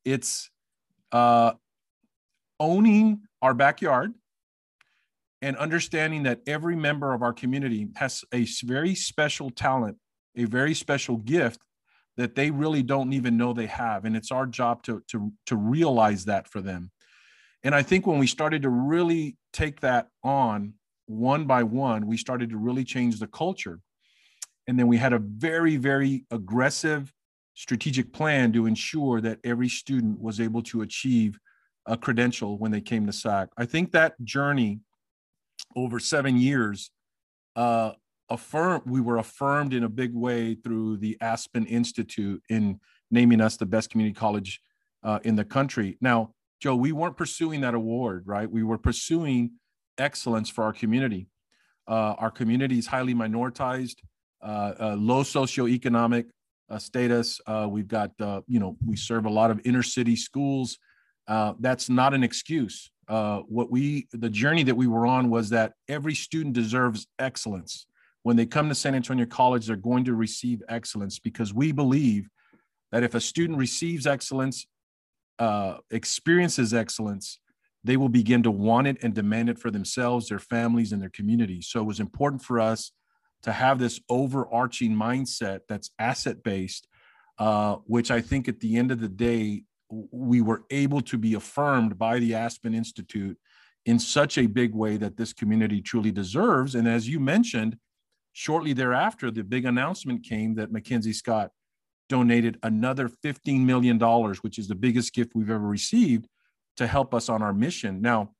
it's 0.04 0.50
uh, 1.12 1.52
owning 2.58 3.20
our 3.42 3.52
backyard 3.52 4.14
and 5.42 5.56
understanding 5.56 6.22
that 6.22 6.40
every 6.46 6.74
member 6.74 7.12
of 7.12 7.22
our 7.22 7.32
community 7.32 7.88
has 7.96 8.24
a 8.32 8.46
very 8.64 8.94
special 8.94 9.50
talent, 9.50 9.98
a 10.36 10.44
very 10.44 10.72
special 10.72 11.18
gift 11.18 11.60
that 12.16 12.34
they 12.34 12.50
really 12.50 12.82
don't 12.82 13.12
even 13.12 13.36
know 13.36 13.52
they 13.52 13.66
have. 13.66 14.04
And 14.04 14.16
it's 14.16 14.30
our 14.30 14.46
job 14.46 14.82
to, 14.84 15.02
to, 15.08 15.32
to 15.46 15.56
realize 15.56 16.24
that 16.26 16.48
for 16.48 16.60
them. 16.60 16.90
And 17.62 17.74
I 17.74 17.82
think 17.82 18.06
when 18.06 18.18
we 18.18 18.26
started 18.26 18.62
to 18.62 18.70
really 18.70 19.36
take 19.52 19.80
that 19.80 20.08
on 20.22 20.74
one 21.06 21.44
by 21.44 21.62
one, 21.62 22.06
we 22.06 22.16
started 22.16 22.50
to 22.50 22.56
really 22.56 22.84
change 22.84 23.18
the 23.18 23.26
culture. 23.26 23.80
And 24.66 24.78
then 24.78 24.86
we 24.86 24.96
had 24.96 25.12
a 25.12 25.18
very, 25.18 25.76
very 25.76 26.24
aggressive 26.30 27.12
strategic 27.54 28.12
plan 28.12 28.52
to 28.52 28.66
ensure 28.66 29.20
that 29.20 29.38
every 29.44 29.68
student 29.68 30.20
was 30.20 30.40
able 30.40 30.62
to 30.62 30.82
achieve 30.82 31.38
a 31.86 31.96
credential 31.96 32.58
when 32.58 32.70
they 32.70 32.80
came 32.80 33.06
to 33.06 33.12
SAC. 33.12 33.48
I 33.56 33.66
think 33.66 33.92
that 33.92 34.22
journey 34.22 34.80
over 35.76 35.98
seven 35.98 36.36
years, 36.36 36.90
uh, 37.56 37.92
affirm 38.30 38.82
we 38.86 39.00
were 39.00 39.18
affirmed 39.18 39.74
in 39.74 39.84
a 39.84 39.88
big 39.88 40.14
way 40.14 40.54
through 40.54 40.96
the 40.96 41.18
Aspen 41.20 41.66
Institute 41.66 42.42
in 42.48 42.80
naming 43.10 43.40
us 43.40 43.56
the 43.56 43.66
best 43.66 43.90
community 43.90 44.14
college 44.14 44.60
uh, 45.02 45.18
in 45.24 45.36
the 45.36 45.44
country. 45.44 45.98
Now, 46.00 46.32
Joe, 46.60 46.76
we 46.76 46.92
weren't 46.92 47.16
pursuing 47.16 47.60
that 47.62 47.74
award, 47.74 48.22
right? 48.26 48.50
We 48.50 48.62
were 48.62 48.78
pursuing 48.78 49.52
excellence 49.98 50.48
for 50.48 50.64
our 50.64 50.72
community. 50.72 51.26
Uh, 51.86 52.14
our 52.18 52.30
community 52.30 52.78
is 52.78 52.86
highly 52.86 53.14
minoritized, 53.14 53.96
uh, 54.40 54.72
uh 54.80 54.96
low 54.98 55.22
socioeconomic 55.22 56.26
uh, 56.72 56.78
status. 56.78 57.40
Uh, 57.46 57.68
we've 57.70 57.88
got, 57.88 58.10
you 58.46 58.58
know, 58.58 58.76
we 58.84 58.96
serve 58.96 59.26
a 59.26 59.30
lot 59.30 59.50
of 59.50 59.60
inner 59.64 59.82
city 59.82 60.16
schools. 60.16 60.78
that's 61.60 61.88
not 61.88 62.14
an 62.14 62.24
excuse. 62.24 62.90
what 63.06 63.70
we, 63.70 64.08
the 64.12 64.30
journey 64.30 64.62
that 64.64 64.74
we 64.74 64.86
were 64.86 65.06
on 65.06 65.30
was 65.30 65.50
that 65.50 65.74
every 65.88 66.14
student 66.14 66.54
deserves 66.54 67.06
excellence. 67.18 67.86
When 68.22 68.36
they 68.36 68.46
come 68.46 68.68
to 68.68 68.74
San 68.74 68.94
Antonio 68.94 69.26
College, 69.26 69.66
they're 69.66 69.76
going 69.76 70.04
to 70.04 70.14
receive 70.14 70.62
excellence 70.68 71.18
because 71.18 71.52
we 71.52 71.72
believe 71.72 72.28
that 72.92 73.02
if 73.02 73.14
a 73.14 73.20
student 73.20 73.58
receives 73.58 74.06
excellence, 74.06 74.66
uh, 75.38 75.78
experiences 75.90 76.72
excellence, 76.72 77.40
they 77.82 77.96
will 77.96 78.08
begin 78.08 78.42
to 78.44 78.50
want 78.50 78.86
it 78.86 78.98
and 79.02 79.12
demand 79.12 79.48
it 79.48 79.58
for 79.58 79.70
themselves, 79.70 80.28
their 80.28 80.38
families, 80.38 80.92
and 80.92 81.02
their 81.02 81.10
communities. 81.10 81.66
So 81.66 81.80
it 81.80 81.84
was 81.84 81.98
important 81.98 82.42
for 82.42 82.60
us 82.60 82.92
to 83.42 83.52
have 83.52 83.78
this 83.78 84.00
overarching 84.08 84.92
mindset 84.92 85.60
that's 85.68 85.90
asset 85.98 86.42
based, 86.42 86.86
uh, 87.38 87.76
which 87.84 88.10
I 88.10 88.20
think 88.20 88.48
at 88.48 88.60
the 88.60 88.76
end 88.76 88.90
of 88.90 89.00
the 89.00 89.08
day, 89.08 89.64
we 89.90 90.40
were 90.40 90.64
able 90.70 91.00
to 91.02 91.18
be 91.18 91.34
affirmed 91.34 91.98
by 91.98 92.18
the 92.18 92.34
Aspen 92.34 92.74
Institute 92.74 93.36
in 93.84 93.98
such 93.98 94.38
a 94.38 94.46
big 94.46 94.74
way 94.74 94.96
that 94.96 95.16
this 95.16 95.32
community 95.32 95.82
truly 95.82 96.12
deserves. 96.12 96.74
And 96.74 96.88
as 96.88 97.08
you 97.08 97.20
mentioned, 97.20 97.76
shortly 98.32 98.72
thereafter, 98.72 99.30
the 99.30 99.44
big 99.44 99.64
announcement 99.64 100.24
came 100.24 100.54
that 100.54 100.72
Mackenzie 100.72 101.12
Scott 101.12 101.50
donated 102.08 102.58
another 102.62 103.08
$15 103.08 103.64
million, 103.64 103.98
which 104.42 104.58
is 104.58 104.68
the 104.68 104.74
biggest 104.74 105.14
gift 105.14 105.32
we've 105.34 105.50
ever 105.50 105.66
received 105.66 106.26
to 106.76 106.86
help 106.86 107.14
us 107.14 107.28
on 107.28 107.42
our 107.42 107.52
mission. 107.52 108.00
Now, 108.00 108.32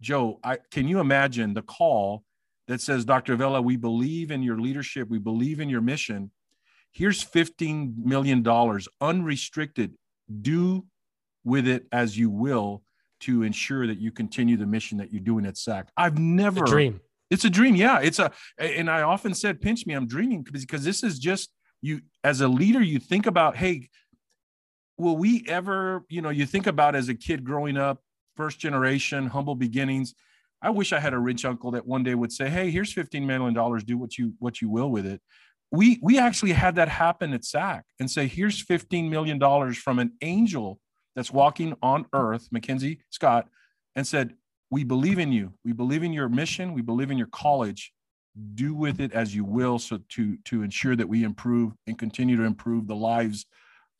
Joe, 0.00 0.40
I, 0.44 0.58
can 0.70 0.88
you 0.88 1.00
imagine 1.00 1.54
the 1.54 1.62
call 1.62 2.24
that 2.68 2.80
says, 2.80 3.04
Dr. 3.04 3.34
Vela, 3.34 3.60
we 3.60 3.76
believe 3.76 4.30
in 4.30 4.42
your 4.42 4.58
leadership, 4.58 5.08
we 5.08 5.18
believe 5.18 5.58
in 5.58 5.68
your 5.68 5.80
mission. 5.80 6.30
Here's 6.92 7.24
$15 7.24 7.96
million 8.04 8.46
unrestricted. 9.00 9.94
Do 10.42 10.84
with 11.44 11.66
it 11.66 11.86
as 11.90 12.16
you 12.16 12.30
will 12.30 12.82
to 13.20 13.42
ensure 13.42 13.86
that 13.86 13.98
you 13.98 14.12
continue 14.12 14.56
the 14.56 14.66
mission 14.66 14.98
that 14.98 15.12
you're 15.12 15.22
doing 15.22 15.46
at 15.46 15.56
SAC. 15.56 15.88
I've 15.96 16.18
never 16.18 16.64
a 16.64 16.66
dream. 16.66 17.00
It's 17.30 17.44
a 17.44 17.50
dream. 17.50 17.74
Yeah. 17.74 18.00
It's 18.00 18.18
a, 18.18 18.30
and 18.58 18.90
I 18.90 19.02
often 19.02 19.34
said, 19.34 19.60
pinch 19.60 19.86
me, 19.86 19.94
I'm 19.94 20.06
dreaming 20.06 20.46
because 20.50 20.84
this 20.84 21.02
is 21.02 21.18
just 21.18 21.50
you 21.80 22.00
as 22.24 22.40
a 22.40 22.48
leader, 22.48 22.82
you 22.82 22.98
think 22.98 23.26
about, 23.26 23.56
hey, 23.56 23.88
will 24.96 25.16
we 25.16 25.44
ever, 25.48 26.04
you 26.08 26.20
know, 26.20 26.30
you 26.30 26.44
think 26.46 26.66
about 26.66 26.94
as 26.94 27.08
a 27.08 27.14
kid 27.14 27.44
growing 27.44 27.76
up, 27.76 28.02
first 28.36 28.58
generation, 28.58 29.26
humble 29.26 29.54
beginnings. 29.54 30.14
I 30.60 30.70
wish 30.70 30.92
I 30.92 31.00
had 31.00 31.14
a 31.14 31.18
rich 31.18 31.44
uncle 31.44 31.70
that 31.72 31.86
one 31.86 32.02
day 32.02 32.14
would 32.14 32.32
say, 32.32 32.48
"Hey, 32.48 32.70
here's 32.70 32.92
15 32.92 33.26
million 33.26 33.54
dollars. 33.54 33.84
Do 33.84 33.96
what 33.96 34.18
you 34.18 34.34
what 34.38 34.60
you 34.60 34.68
will 34.68 34.90
with 34.90 35.06
it." 35.06 35.20
We 35.70 35.98
we 36.02 36.18
actually 36.18 36.52
had 36.52 36.76
that 36.76 36.88
happen 36.88 37.32
at 37.32 37.44
SAC 37.44 37.84
and 38.00 38.10
say, 38.10 38.26
"Here's 38.26 38.60
15 38.60 39.10
million 39.10 39.38
dollars 39.38 39.78
from 39.78 39.98
an 39.98 40.12
angel 40.22 40.80
that's 41.14 41.32
walking 41.32 41.74
on 41.82 42.06
earth, 42.12 42.48
Mackenzie 42.50 43.00
Scott, 43.10 43.48
and 43.94 44.06
said, 44.06 44.34
"We 44.70 44.84
believe 44.84 45.18
in 45.18 45.32
you. 45.32 45.54
We 45.64 45.72
believe 45.72 46.02
in 46.02 46.12
your 46.12 46.28
mission. 46.28 46.72
We 46.72 46.82
believe 46.82 47.10
in 47.10 47.18
your 47.18 47.28
college 47.28 47.92
do 48.54 48.74
with 48.74 49.00
it 49.00 49.12
as 49.12 49.34
you 49.34 49.44
will 49.44 49.78
so 49.78 49.98
to 50.08 50.36
to 50.44 50.62
ensure 50.62 50.94
that 50.96 51.08
we 51.08 51.24
improve 51.24 51.72
and 51.86 51.98
continue 51.98 52.36
to 52.36 52.44
improve 52.44 52.86
the 52.86 52.94
lives 52.94 53.46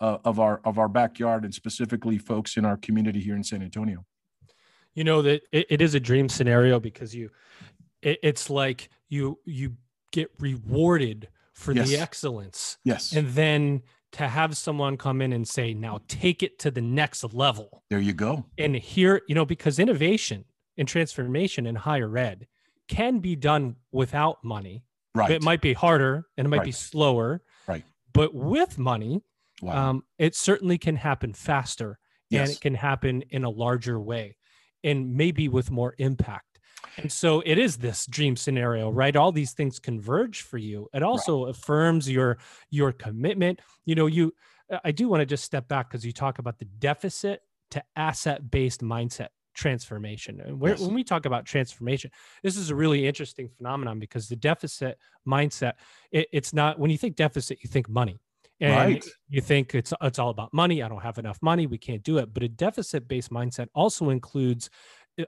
uh, 0.00 0.18
of 0.24 0.38
our 0.38 0.60
of 0.64 0.78
our 0.78 0.88
backyard 0.88 1.44
and 1.44 1.54
specifically 1.54 2.18
folks 2.18 2.56
in 2.56 2.64
our 2.64 2.76
community 2.76 3.20
here 3.20 3.34
in 3.34 3.42
san 3.42 3.62
antonio 3.62 4.04
you 4.98 5.04
know 5.04 5.22
that 5.22 5.42
it, 5.52 5.66
it 5.70 5.82
is 5.82 5.94
a 5.94 6.00
dream 6.00 6.28
scenario 6.28 6.80
because 6.80 7.14
you 7.14 7.30
it, 8.02 8.18
it's 8.22 8.50
like 8.50 8.90
you 9.08 9.38
you 9.44 9.74
get 10.12 10.30
rewarded 10.38 11.28
for 11.54 11.72
yes. 11.72 11.88
the 11.88 11.96
excellence 11.96 12.78
yes 12.84 13.12
and 13.12 13.28
then 13.28 13.82
to 14.10 14.26
have 14.26 14.56
someone 14.56 14.96
come 14.96 15.20
in 15.20 15.32
and 15.32 15.46
say 15.46 15.74
now 15.74 16.00
take 16.08 16.42
it 16.42 16.58
to 16.58 16.70
the 16.70 16.80
next 16.80 17.22
level 17.32 17.82
there 17.90 18.00
you 18.00 18.12
go 18.12 18.44
and 18.58 18.74
here 18.76 19.22
you 19.28 19.34
know 19.34 19.44
because 19.44 19.78
innovation 19.78 20.44
and 20.78 20.88
transformation 20.88 21.66
in 21.66 21.74
higher 21.74 22.16
ed 22.16 22.46
can 22.88 23.18
be 23.18 23.36
done 23.36 23.76
without 23.92 24.42
money. 24.42 24.84
Right. 25.14 25.30
It 25.30 25.42
might 25.42 25.60
be 25.60 25.74
harder 25.74 26.26
and 26.36 26.46
it 26.46 26.48
might 26.48 26.58
right. 26.58 26.64
be 26.64 26.72
slower. 26.72 27.42
Right. 27.66 27.84
But 28.12 28.34
with 28.34 28.78
money, 28.78 29.22
wow. 29.60 29.90
um, 29.90 30.04
it 30.18 30.34
certainly 30.34 30.78
can 30.78 30.96
happen 30.96 31.34
faster 31.34 31.98
yes. 32.30 32.48
and 32.48 32.56
it 32.56 32.60
can 32.60 32.74
happen 32.74 33.22
in 33.30 33.44
a 33.44 33.50
larger 33.50 34.00
way 34.00 34.36
and 34.88 35.14
maybe 35.14 35.48
with 35.48 35.70
more 35.70 35.94
impact. 35.98 36.58
And 36.96 37.10
so 37.12 37.42
it 37.44 37.58
is 37.58 37.76
this 37.76 38.06
dream 38.06 38.36
scenario, 38.36 38.90
right? 38.90 39.14
All 39.14 39.30
these 39.30 39.52
things 39.52 39.78
converge 39.78 40.42
for 40.42 40.58
you. 40.58 40.88
It 40.92 41.02
also 41.02 41.44
right. 41.44 41.50
affirms 41.50 42.10
your 42.10 42.38
your 42.70 42.92
commitment. 42.92 43.60
You 43.84 43.94
know, 43.94 44.06
you 44.06 44.34
I 44.84 44.90
do 44.90 45.08
want 45.08 45.20
to 45.20 45.26
just 45.26 45.44
step 45.44 45.68
back 45.68 45.90
because 45.90 46.04
you 46.04 46.12
talk 46.12 46.38
about 46.38 46.58
the 46.58 46.64
deficit 46.64 47.42
to 47.70 47.82
asset 47.96 48.50
based 48.50 48.80
mindset 48.82 49.28
transformation. 49.54 50.40
And 50.40 50.60
yes. 50.62 50.80
when 50.80 50.94
we 50.94 51.04
talk 51.04 51.26
about 51.26 51.44
transformation, 51.44 52.10
this 52.42 52.56
is 52.56 52.70
a 52.70 52.74
really 52.74 53.06
interesting 53.06 53.48
phenomenon 53.48 53.98
because 53.98 54.28
the 54.28 54.36
deficit 54.36 54.98
mindset, 55.26 55.74
it, 56.12 56.28
it's 56.32 56.52
not 56.52 56.78
when 56.78 56.90
you 56.90 56.98
think 56.98 57.16
deficit, 57.16 57.58
you 57.62 57.68
think 57.68 57.88
money. 57.88 58.18
And 58.60 58.94
right. 58.94 59.06
you 59.28 59.40
think 59.40 59.74
it's 59.74 59.92
it's 60.02 60.18
all 60.18 60.30
about 60.30 60.52
money. 60.52 60.82
I 60.82 60.88
don't 60.88 61.02
have 61.02 61.18
enough 61.18 61.38
money. 61.42 61.66
We 61.66 61.78
can't 61.78 62.02
do 62.02 62.18
it. 62.18 62.34
But 62.34 62.42
a 62.42 62.48
deficit 62.48 63.06
based 63.06 63.30
mindset 63.30 63.68
also 63.74 64.10
includes 64.10 64.68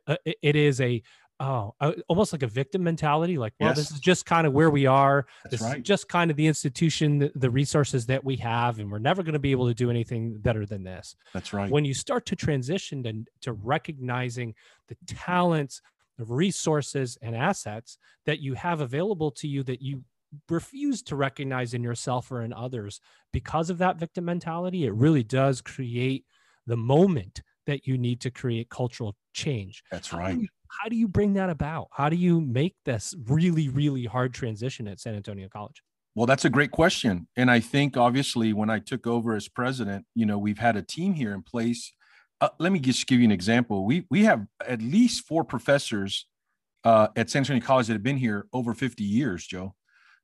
uh, 0.07 0.17
it 0.25 0.57
is 0.57 0.81
a 0.81 1.03
oh, 1.41 1.75
almost 2.09 2.33
like 2.33 2.43
a 2.43 2.47
victim 2.47 2.83
mentality. 2.83 3.39
Like, 3.39 3.55
well, 3.59 3.71
yes. 3.71 3.79
this 3.79 3.91
is 3.91 4.01
just 4.01 4.27
kind 4.27 4.47
of 4.47 4.53
where 4.53 4.71
we 4.71 4.87
are. 4.87 5.27
That's 5.45 5.53
this 5.53 5.63
right. 5.63 5.79
is 5.79 5.83
just 5.83 6.09
kind 6.09 6.31
of 6.31 6.37
the 6.37 6.47
institution, 6.47 7.19
the, 7.19 7.33
the 7.35 7.51
resources 7.51 8.07
that 8.07 8.23
we 8.23 8.37
have, 8.37 8.79
and 8.79 8.91
we're 8.91 8.99
never 8.99 9.23
going 9.23 9.33
to 9.33 9.41
be 9.41 9.51
able 9.51 9.67
to 9.69 9.75
do 9.75 9.91
anything 9.91 10.37
better 10.39 10.67
than 10.67 10.85
this. 10.85 11.17
That's 11.33 11.53
right. 11.53 11.71
When 11.71 11.85
you 11.85 11.95
start 11.95 12.27
to 12.27 12.37
transition 12.37 13.07
and 13.07 13.27
to 13.43 13.53
recognizing 13.53 14.55
the 14.89 14.97
talents, 15.07 15.81
the 16.19 16.27
resources, 16.27 17.17
and 17.23 17.35
assets 17.35 17.97
that 18.27 18.41
you 18.41 18.55
have 18.55 18.81
available 18.81 19.31
to 19.33 19.49
you 19.49 19.63
that 19.65 19.81
you 19.81 20.05
refuse 20.49 21.03
to 21.03 21.17
recognize 21.17 21.75
in 21.75 21.83
yourself 21.83 22.31
or 22.31 22.43
in 22.43 22.53
others 22.53 23.01
because 23.33 23.71
of 23.71 23.79
that 23.79 23.99
victim 23.99 24.25
mentality, 24.25 24.87
it 24.87 24.95
really 24.95 25.23
does 25.23 25.61
create 25.61 26.25
the 26.67 26.77
moment 26.77 27.43
that 27.67 27.87
you 27.87 27.99
need 27.99 28.21
to 28.21 28.31
create 28.31 28.71
cultural 28.71 29.17
change. 29.33 29.83
That's 29.91 30.13
right 30.13 30.39
how 30.71 30.89
do 30.89 30.97
you 30.97 31.09
bring 31.09 31.35
that 31.35 31.51
about? 31.51 31.89
How 31.93 32.09
do 32.09 32.17
you 32.17 32.41
make 32.41 32.75
this 32.85 33.15
really, 33.27 33.69
really 33.69 34.05
hard 34.05 34.33
transition 34.33 34.87
at 34.89 35.01
San 35.01 35.15
Antonio 35.15 35.49
College? 35.49 35.83
Well, 36.15 36.27
that's 36.27 36.45
a 36.45 36.51
great 36.51 36.71
question. 36.71 37.29
And 37.37 37.51
I 37.51 37.61
think 37.61 37.97
obviously 37.97 38.53
when 38.53 38.71
I 38.71 38.79
took 38.79 39.07
over 39.07 39.35
as 39.35 39.49
president, 39.49 40.07
you 40.15 40.27
know, 40.27 40.39
we've 40.39 40.59
had 40.59 40.77
a 40.77 40.83
team 40.83 41.15
here 41.15 41.33
in 41.33 41.43
place. 41.43 41.93
Uh, 42.41 42.49
let 42.59 42.73
me 42.73 42.79
just 42.79 43.07
give 43.07 43.19
you 43.19 43.25
an 43.25 43.33
example. 43.33 43.85
We 43.85 44.07
we 44.11 44.25
have 44.25 44.47
at 44.67 44.81
least 44.81 45.27
four 45.27 45.45
professors 45.45 46.27
uh, 46.85 47.09
at 47.15 47.29
San 47.31 47.41
Antonio 47.41 47.63
College 47.63 47.89
that 47.89 47.93
have 47.93 48.03
been 48.03 48.17
here 48.17 48.47
over 48.53 48.73
50 48.73 49.05
years, 49.05 49.47
Joe. 49.47 49.75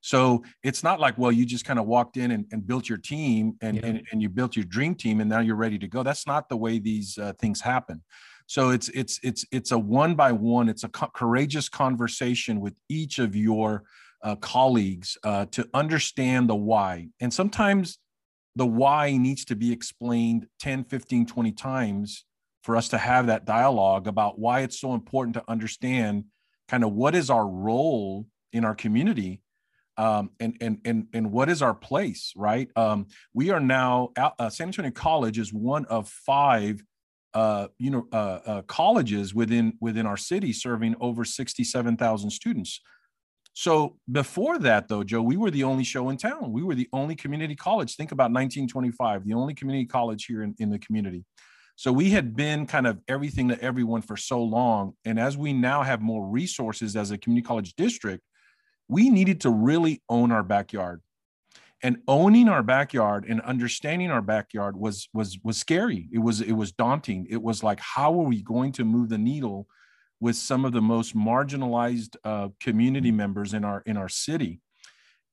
So 0.07 0.41
it's 0.63 0.83
not 0.83 1.01
like, 1.01 1.17
well, 1.17 1.33
you 1.33 1.45
just 1.45 1.65
kind 1.65 1.77
of 1.77 1.85
walked 1.85 2.15
in 2.15 2.31
and, 2.31 2.45
and 2.53 2.65
built 2.65 2.87
your 2.87 2.97
team 2.97 3.57
and, 3.59 3.75
yeah. 3.75 3.87
and, 3.87 4.07
and 4.09 4.21
you 4.21 4.29
built 4.29 4.55
your 4.55 4.63
dream 4.63 4.95
team 4.95 5.19
and 5.19 5.29
now 5.29 5.41
you're 5.41 5.57
ready 5.57 5.77
to 5.79 5.87
go. 5.89 6.01
That's 6.01 6.25
not 6.25 6.47
the 6.47 6.55
way 6.55 6.79
these 6.79 7.17
uh, 7.17 7.33
things 7.41 7.59
happen. 7.59 8.01
So 8.45 8.69
it's 8.69 8.87
it's 8.87 9.19
it's 9.21 9.43
it's 9.51 9.73
a 9.73 9.77
one 9.77 10.15
by 10.15 10.31
one. 10.31 10.69
It's 10.69 10.85
a 10.85 10.87
co- 10.87 11.11
courageous 11.13 11.67
conversation 11.67 12.61
with 12.61 12.73
each 12.87 13.19
of 13.19 13.35
your 13.35 13.83
uh, 14.23 14.37
colleagues 14.37 15.17
uh, 15.25 15.47
to 15.47 15.67
understand 15.73 16.49
the 16.49 16.55
why. 16.55 17.09
And 17.19 17.33
sometimes 17.33 17.99
the 18.55 18.65
why 18.65 19.17
needs 19.17 19.43
to 19.45 19.57
be 19.57 19.73
explained 19.73 20.47
10, 20.61 20.85
15, 20.85 21.25
20 21.25 21.51
times 21.51 22.23
for 22.63 22.77
us 22.77 22.87
to 22.89 22.97
have 22.97 23.27
that 23.27 23.43
dialogue 23.43 24.07
about 24.07 24.39
why 24.39 24.61
it's 24.61 24.79
so 24.79 24.93
important 24.93 25.33
to 25.33 25.43
understand 25.49 26.23
kind 26.69 26.85
of 26.85 26.93
what 26.93 27.13
is 27.13 27.29
our 27.29 27.45
role 27.45 28.25
in 28.53 28.63
our 28.63 28.73
community 28.73 29.41
um, 29.97 30.31
and, 30.39 30.55
and, 30.61 30.79
and, 30.85 31.07
and 31.13 31.31
what 31.31 31.49
is 31.49 31.61
our 31.61 31.73
place, 31.73 32.33
right? 32.35 32.69
Um, 32.75 33.07
we 33.33 33.49
are 33.49 33.59
now, 33.59 34.11
uh, 34.17 34.49
San 34.49 34.67
Antonio 34.67 34.91
College 34.91 35.39
is 35.39 35.51
one 35.51 35.85
of 35.85 36.07
five 36.07 36.83
uh, 37.33 37.67
you 37.77 37.91
know, 37.91 38.07
uh, 38.11 38.39
uh, 38.45 38.61
colleges 38.63 39.35
within 39.35 39.73
within 39.79 40.07
our 40.07 40.17
city 40.17 40.51
serving 40.51 40.95
over 40.99 41.23
67,000 41.23 42.31
students. 42.31 42.81
So 43.53 43.97
before 44.11 44.57
that, 44.59 44.87
though, 44.87 45.03
Joe, 45.03 45.21
we 45.21 45.37
were 45.37 45.51
the 45.51 45.63
only 45.63 45.83
show 45.83 46.09
in 46.09 46.17
town. 46.17 46.51
We 46.51 46.63
were 46.63 46.75
the 46.75 46.89
only 46.93 47.15
community 47.15 47.55
college. 47.55 47.95
Think 47.95 48.11
about 48.11 48.31
1925, 48.31 49.25
the 49.25 49.33
only 49.33 49.53
community 49.53 49.85
college 49.85 50.25
here 50.25 50.43
in, 50.43 50.55
in 50.59 50.69
the 50.69 50.79
community. 50.79 51.25
So 51.75 51.91
we 51.91 52.09
had 52.09 52.35
been 52.35 52.65
kind 52.65 52.87
of 52.87 52.99
everything 53.07 53.49
to 53.49 53.61
everyone 53.61 54.01
for 54.01 54.17
so 54.17 54.41
long. 54.41 54.93
And 55.05 55.19
as 55.19 55.37
we 55.37 55.53
now 55.53 55.83
have 55.83 56.01
more 56.01 56.25
resources 56.25 56.95
as 56.95 57.11
a 57.11 57.17
community 57.17 57.45
college 57.45 57.73
district, 57.75 58.23
we 58.87 59.09
needed 59.09 59.41
to 59.41 59.49
really 59.49 60.01
own 60.09 60.31
our 60.31 60.43
backyard. 60.43 61.01
And 61.83 61.97
owning 62.07 62.49
our 62.49 62.63
backyard 62.63 63.25
and 63.29 63.39
understanding 63.41 64.09
our 64.09 64.21
backyard 64.21 64.75
was 64.75 65.07
was 65.13 65.37
was 65.43 65.57
scary. 65.57 66.09
It 66.11 66.17
was 66.17 66.41
it 66.41 66.53
was 66.53 66.71
daunting. 66.71 67.27
It 67.29 67.41
was 67.41 67.63
like, 67.63 67.79
how 67.79 68.13
are 68.19 68.25
we 68.25 68.41
going 68.41 68.71
to 68.73 68.85
move 68.85 69.09
the 69.09 69.17
needle 69.19 69.67
with 70.19 70.35
some 70.35 70.65
of 70.65 70.73
the 70.73 70.81
most 70.81 71.15
marginalized 71.15 72.15
uh, 72.23 72.49
community 72.59 73.09
mm-hmm. 73.09 73.17
members 73.17 73.53
in 73.53 73.63
our 73.63 73.83
in 73.85 73.95
our 73.95 74.09
city 74.09 74.59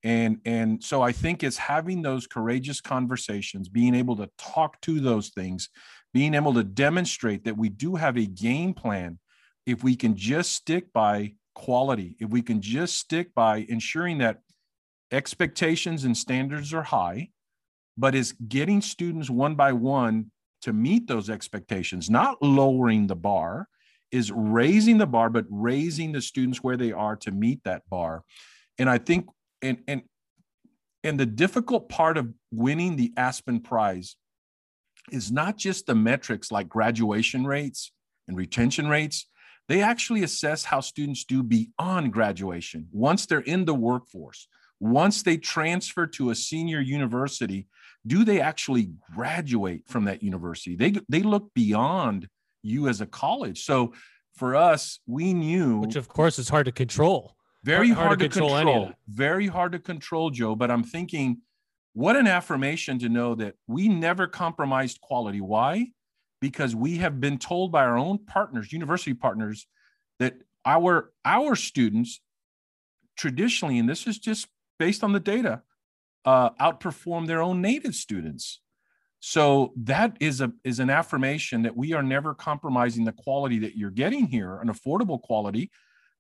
and 0.05 0.39
and 0.45 0.85
so 0.85 1.03
i 1.03 1.11
think 1.11 1.43
it's 1.43 1.57
having 1.57 2.03
those 2.03 2.27
courageous 2.27 2.81
conversations 2.81 3.69
being 3.69 3.95
able 3.95 4.15
to 4.15 4.31
talk 4.39 4.81
to 4.83 5.01
those 5.01 5.31
things 5.31 5.71
being 6.13 6.35
able 6.35 6.55
to 6.55 6.63
demonstrate 6.63 7.45
that 7.45 7.57
we 7.57 7.69
do 7.69 7.97
have 7.97 8.17
a 8.17 8.27
game 8.27 8.73
plan 8.73 9.19
if 9.67 9.83
we 9.83 9.97
can 9.97 10.15
just 10.15 10.53
stick 10.53 10.93
by 10.93 11.33
quality 11.55 12.17
if 12.21 12.31
we 12.31 12.43
can 12.43 12.61
just 12.61 12.99
stick 12.99 13.35
by 13.35 13.65
ensuring 13.69 14.19
that 14.19 14.39
expectations 15.13 16.05
and 16.05 16.17
standards 16.17 16.75
are 16.75 16.83
high 16.83 17.29
but 17.97 18.15
is 18.15 18.35
getting 18.49 18.81
students 18.81 19.31
one 19.31 19.55
by 19.55 19.73
one 19.73 20.31
to 20.63 20.73
meet 20.73 21.07
those 21.07 21.31
expectations 21.31 22.11
not 22.11 22.37
lowering 22.43 23.07
the 23.07 23.17
bar 23.17 23.69
is 24.15 24.31
raising 24.31 24.97
the 24.97 25.07
bar, 25.07 25.29
but 25.29 25.45
raising 25.51 26.13
the 26.13 26.23
students 26.23 26.63
where 26.63 26.77
they 26.77 26.93
are 26.93 27.17
to 27.17 27.33
meet 27.33 27.65
that 27.65 27.83
bar. 27.91 28.23
And 28.79 28.89
I 28.89 28.99
think, 28.99 29.27
and 29.61 29.79
and 29.89 30.03
and 31.03 31.19
the 31.19 31.27
difficult 31.27 31.89
part 31.89 32.17
of 32.17 32.33
winning 32.53 32.95
the 32.95 33.13
Aspen 33.17 33.61
Prize 33.61 34.15
is 35.11 35.33
not 35.33 35.57
just 35.57 35.87
the 35.87 35.97
metrics 35.97 36.53
like 36.53 36.69
graduation 36.69 37.45
rates 37.45 37.91
and 38.29 38.37
retention 38.37 38.89
rates. 38.89 39.29
They 39.69 39.83
actually 39.83 40.23
assess 40.23 40.65
how 40.65 40.81
students 40.81 41.25
do 41.25 41.43
beyond 41.43 42.13
graduation. 42.13 42.89
Once 42.93 43.27
they're 43.27 43.41
in 43.41 43.65
the 43.65 43.75
workforce, 43.75 44.47
once 44.81 45.23
they 45.23 45.37
transfer 45.37 46.07
to 46.07 46.31
a 46.31 46.35
senior 46.35 46.81
university, 46.81 47.67
do 48.07 48.25
they 48.25 48.41
actually 48.41 48.91
graduate 49.15 49.83
from 49.89 50.05
that 50.05 50.23
university? 50.23 50.77
They, 50.77 50.95
they 51.09 51.23
look 51.23 51.55
beyond 51.55 52.29
you 52.63 52.89
as 52.89 53.01
a 53.01 53.07
college. 53.07 53.65
So 53.65 53.95
for 54.35 54.57
us, 54.57 55.01
we 55.07 55.33
knew 55.33 55.79
which 55.79 55.97
of 55.97 56.09
course 56.09 56.39
is 56.39 56.49
hard 56.49 56.67
to 56.67 56.73
control. 56.73 57.37
Very 57.63 57.91
hard, 57.91 58.09
hard 58.09 58.19
to, 58.19 58.29
control. 58.29 58.57
control 58.57 58.93
very 59.09 59.47
hard 59.47 59.73
to 59.73 59.79
control, 59.79 60.29
Joe. 60.31 60.55
But 60.55 60.71
I'm 60.71 60.83
thinking, 60.83 61.39
what 61.95 62.17
an 62.17 62.27
affirmation 62.27 62.99
to 62.99 63.09
know 63.09 63.35
that 63.37 63.55
we 63.67 63.89
never 63.89 64.27
compromised 64.27 65.01
quality. 65.01 65.41
Why? 65.41 65.87
Because 66.49 66.77
we 66.77 66.99
have 66.99 67.23
been 67.23 67.39
told 67.39 67.73
by 67.73 67.85
our 67.85 67.97
own 67.97 68.19
partners, 68.19 68.71
university 68.71 69.15
partners, 69.15 69.67
that 70.19 70.35
our 70.67 71.11
our 71.25 71.57
students 71.57 72.21
traditionally, 73.17 73.79
and 73.79 73.89
this 73.89 74.07
is 74.07 74.19
just 74.19 74.49
based 74.79 75.03
on 75.03 75.15
the 75.15 75.21
data, 75.21 75.63
uh, 76.27 76.51
outperform 76.61 77.27
their 77.27 77.41
own 77.41 77.63
native 77.63 77.95
students. 77.95 78.61
So 79.21 79.73
that 79.85 80.19
is 80.21 80.43
a 80.43 80.53
is 80.65 80.81
an 80.81 80.91
affirmation 80.91 81.63
that 81.63 81.75
we 81.75 81.95
are 81.95 82.03
never 82.03 82.35
compromising 82.35 83.07
the 83.07 83.13
quality 83.13 83.59
that 83.61 83.75
you're 83.79 83.91
getting 84.05 84.27
here, 84.27 84.59
an 84.59 84.69
affordable 84.69 85.19
quality, 85.23 85.71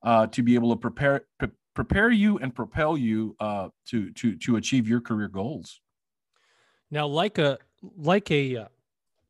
uh, 0.03 0.27
to 0.29 0.43
be 0.43 0.55
able 0.55 0.71
to 0.71 0.81
prepare 0.81 1.27
pre- 1.39 1.59
prepare 1.75 2.11
you 2.11 2.39
and 2.39 2.55
propel 2.55 2.97
you 2.97 3.37
uh, 3.41 3.69
to 3.89 4.11
to 4.13 4.39
to 4.39 4.57
achieve 4.57 4.89
your 4.89 5.03
career 5.03 5.29
goals. 5.29 5.83
Now, 6.91 7.07
like 7.07 7.37
a 7.37 7.59
like 7.99 8.31
a 8.31 8.57
uh, 8.57 8.69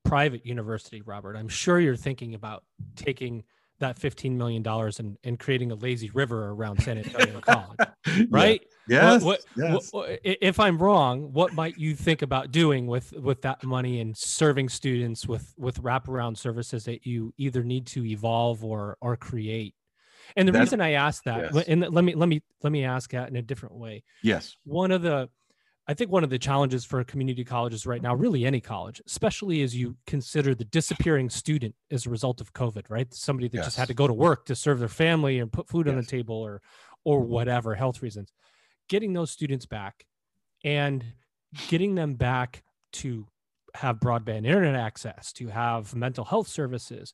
private 0.05 0.47
university, 0.47 1.03
Robert, 1.03 1.37
I'm 1.37 1.49
sure 1.49 1.81
you're 1.81 1.97
thinking 1.97 2.35
about 2.35 2.64
taking 2.97 3.45
that 3.81 3.99
$15 3.99 4.33
million 4.37 4.67
and, 4.67 5.19
and 5.25 5.38
creating 5.38 5.73
a 5.73 5.75
lazy 5.75 6.11
river 6.11 6.51
around 6.51 6.81
San 6.83 6.99
Antonio 6.99 7.40
College, 7.43 7.79
right? 8.31 8.62
Yes, 8.88 9.23
what, 9.23 9.40
what, 9.57 9.73
yes. 9.73 9.93
What, 9.93 10.21
if 10.23 10.61
I'm 10.61 10.79
wrong, 10.79 11.33
what 11.33 11.55
might 11.55 11.77
you 11.77 11.95
think 11.95 12.23
about 12.23 12.53
doing 12.53 12.87
with, 12.87 13.12
with 13.12 13.43
that 13.43 13.64
money 13.64 14.01
and 14.01 14.17
serving 14.17 14.69
students 14.69 15.27
with, 15.27 15.53
with 15.57 15.83
wraparound 15.83 16.38
services 16.38 16.85
that 16.85 17.07
you 17.07 17.35
either 17.37 17.64
need 17.64 17.87
to 17.88 18.05
evolve 18.05 18.64
or, 18.64 18.97
or 19.01 19.17
create? 19.17 19.75
And 20.37 20.49
the 20.49 20.53
That's, 20.53 20.67
reason 20.67 20.81
I 20.81 20.93
ask 20.93 21.25
that, 21.25 21.55
yes. 21.55 21.64
and 21.67 21.81
let 21.81 22.05
me, 22.05 22.14
let 22.14 22.29
me, 22.29 22.43
let 22.62 22.73
me 22.73 22.85
ask 22.85 23.11
that 23.11 23.29
in 23.29 23.37
a 23.37 23.43
different 23.43 23.75
way. 23.75 24.05
Yes. 24.23 24.57
One 24.64 24.90
of 24.93 25.03
the, 25.03 25.29
I 25.87 25.92
think 25.92 26.11
one 26.11 26.25
of 26.25 26.31
the 26.31 26.38
challenges 26.38 26.85
for 26.85 27.05
community 27.05 27.44
colleges 27.44 27.87
right 27.87 28.01
now, 28.01 28.14
really 28.14 28.47
any 28.47 28.61
college, 28.61 29.03
especially 29.07 29.61
as 29.62 29.77
you 29.77 29.97
consider 30.07 30.55
the 30.55 30.64
disappearing 30.64 31.29
student 31.29 31.75
as 31.90 32.07
a 32.07 32.11
result 32.11 32.40
of 32.40 32.55
COVID, 32.55 32.85
right? 32.88 33.12
Somebody 33.12 33.49
that 33.49 33.59
yes. 33.59 33.66
just 33.66 33.77
had 33.77 33.88
to 33.88 33.94
go 33.94 34.07
to 34.07 34.14
work 34.14 34.47
to 34.47 34.55
serve 34.55 34.79
their 34.79 34.88
family 34.88 35.38
and 35.40 35.53
put 35.53 35.68
food 35.68 35.87
yes. 35.87 35.92
on 35.92 36.01
the 36.01 36.07
table 36.07 36.37
or 36.37 36.62
or 37.05 37.20
mm-hmm. 37.20 37.33
whatever 37.33 37.75
health 37.75 38.01
reasons. 38.01 38.33
Getting 38.88 39.12
those 39.12 39.31
students 39.31 39.66
back 39.66 40.07
and 40.64 41.05
getting 41.68 41.94
them 41.94 42.14
back 42.14 42.62
to 42.94 43.27
have 43.75 44.01
broadband 44.01 44.47
internet 44.47 44.77
access, 44.77 45.33
to 45.35 45.49
have 45.49 45.94
mental 45.94 46.25
health 46.25 46.49
services, 46.49 47.12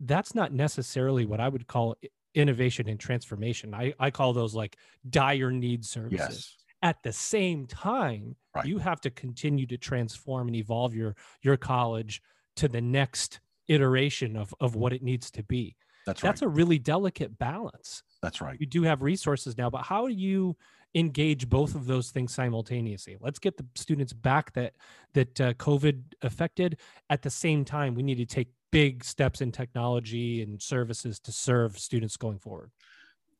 that's 0.00 0.34
not 0.34 0.52
necessarily 0.52 1.24
what 1.24 1.40
I 1.40 1.48
would 1.48 1.66
call 1.66 1.96
innovation 2.34 2.86
and 2.88 3.00
transformation. 3.00 3.72
I, 3.72 3.94
I 3.98 4.10
call 4.10 4.34
those 4.34 4.54
like 4.54 4.76
dire 5.08 5.50
need 5.50 5.86
services. 5.86 6.18
Yes 6.18 6.54
at 6.82 7.02
the 7.02 7.12
same 7.12 7.66
time 7.66 8.36
right. 8.54 8.66
you 8.66 8.78
have 8.78 9.00
to 9.00 9.10
continue 9.10 9.66
to 9.66 9.76
transform 9.76 10.48
and 10.48 10.56
evolve 10.56 10.94
your 10.94 11.16
your 11.42 11.56
college 11.56 12.22
to 12.56 12.68
the 12.68 12.80
next 12.80 13.40
iteration 13.68 14.36
of 14.36 14.54
of 14.60 14.74
what 14.74 14.92
it 14.92 15.02
needs 15.02 15.30
to 15.30 15.42
be. 15.42 15.76
That's 16.06 16.22
right. 16.22 16.30
That's 16.30 16.42
a 16.42 16.48
really 16.48 16.78
delicate 16.78 17.38
balance. 17.38 18.02
That's 18.22 18.40
right. 18.40 18.58
You 18.58 18.66
do 18.66 18.82
have 18.82 19.02
resources 19.02 19.56
now 19.58 19.70
but 19.70 19.82
how 19.82 20.06
do 20.06 20.14
you 20.14 20.56
engage 20.94 21.48
both 21.48 21.74
of 21.74 21.86
those 21.86 22.10
things 22.10 22.32
simultaneously? 22.32 23.16
Let's 23.20 23.38
get 23.38 23.56
the 23.56 23.66
students 23.74 24.12
back 24.12 24.52
that 24.54 24.74
that 25.14 25.40
uh, 25.40 25.52
covid 25.54 26.02
affected. 26.22 26.78
At 27.10 27.22
the 27.22 27.30
same 27.30 27.64
time 27.64 27.94
we 27.94 28.02
need 28.02 28.18
to 28.18 28.26
take 28.26 28.48
big 28.70 29.02
steps 29.02 29.40
in 29.40 29.50
technology 29.50 30.42
and 30.42 30.60
services 30.60 31.18
to 31.18 31.32
serve 31.32 31.78
students 31.78 32.16
going 32.16 32.38
forward 32.38 32.70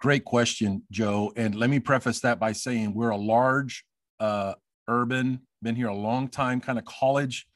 Great 0.00 0.24
question, 0.24 0.82
Joe. 0.90 1.32
And 1.36 1.54
let 1.54 1.70
me 1.70 1.80
preface 1.80 2.20
that 2.20 2.38
by 2.38 2.52
saying 2.52 2.94
we're 2.94 3.10
a 3.10 3.16
large, 3.16 3.84
uh, 4.20 4.54
urban, 4.86 5.40
been 5.60 5.74
here 5.74 5.88
a 5.88 5.94
long 5.94 6.28
time 6.28 6.60
kind 6.60 6.78
of 6.78 6.84
college. 6.84 7.46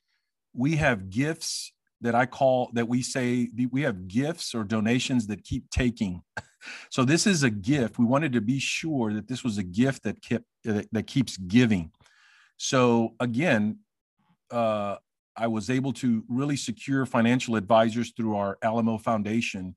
We 0.52 0.76
have 0.76 1.08
gifts 1.08 1.72
that 2.00 2.16
I 2.16 2.26
call 2.26 2.70
that 2.74 2.88
we 2.88 3.00
say 3.00 3.48
we 3.70 3.82
have 3.82 4.08
gifts 4.08 4.54
or 4.54 4.64
donations 4.64 5.28
that 5.28 5.44
keep 5.44 5.70
taking. 5.70 6.22
so 6.90 7.04
this 7.04 7.26
is 7.26 7.44
a 7.44 7.50
gift. 7.50 7.98
We 7.98 8.04
wanted 8.04 8.32
to 8.32 8.40
be 8.40 8.58
sure 8.58 9.14
that 9.14 9.28
this 9.28 9.44
was 9.44 9.58
a 9.58 9.62
gift 9.62 10.02
that 10.02 10.20
kept 10.20 10.44
that 10.64 11.06
keeps 11.06 11.36
giving. 11.36 11.92
So 12.56 13.14
again, 13.20 13.78
uh, 14.50 14.96
I 15.36 15.46
was 15.46 15.70
able 15.70 15.92
to 15.94 16.24
really 16.28 16.56
secure 16.56 17.06
financial 17.06 17.56
advisors 17.56 18.12
through 18.16 18.36
our 18.36 18.58
Alamo 18.62 18.98
Foundation 18.98 19.76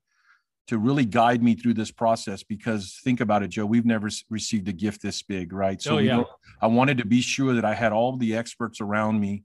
to 0.66 0.78
really 0.78 1.04
guide 1.04 1.42
me 1.42 1.54
through 1.54 1.74
this 1.74 1.90
process 1.90 2.42
because 2.42 2.98
think 3.04 3.20
about 3.20 3.42
it 3.42 3.48
joe 3.48 3.66
we've 3.66 3.86
never 3.86 4.08
received 4.30 4.68
a 4.68 4.72
gift 4.72 5.02
this 5.02 5.22
big 5.22 5.52
right? 5.52 5.80
So 5.80 5.96
oh, 5.96 5.98
yeah. 5.98 6.22
i 6.60 6.66
wanted 6.66 6.98
to 6.98 7.06
be 7.06 7.20
sure 7.20 7.54
that 7.54 7.64
i 7.64 7.74
had 7.74 7.92
all 7.92 8.16
the 8.16 8.36
experts 8.36 8.80
around 8.80 9.20
me 9.20 9.44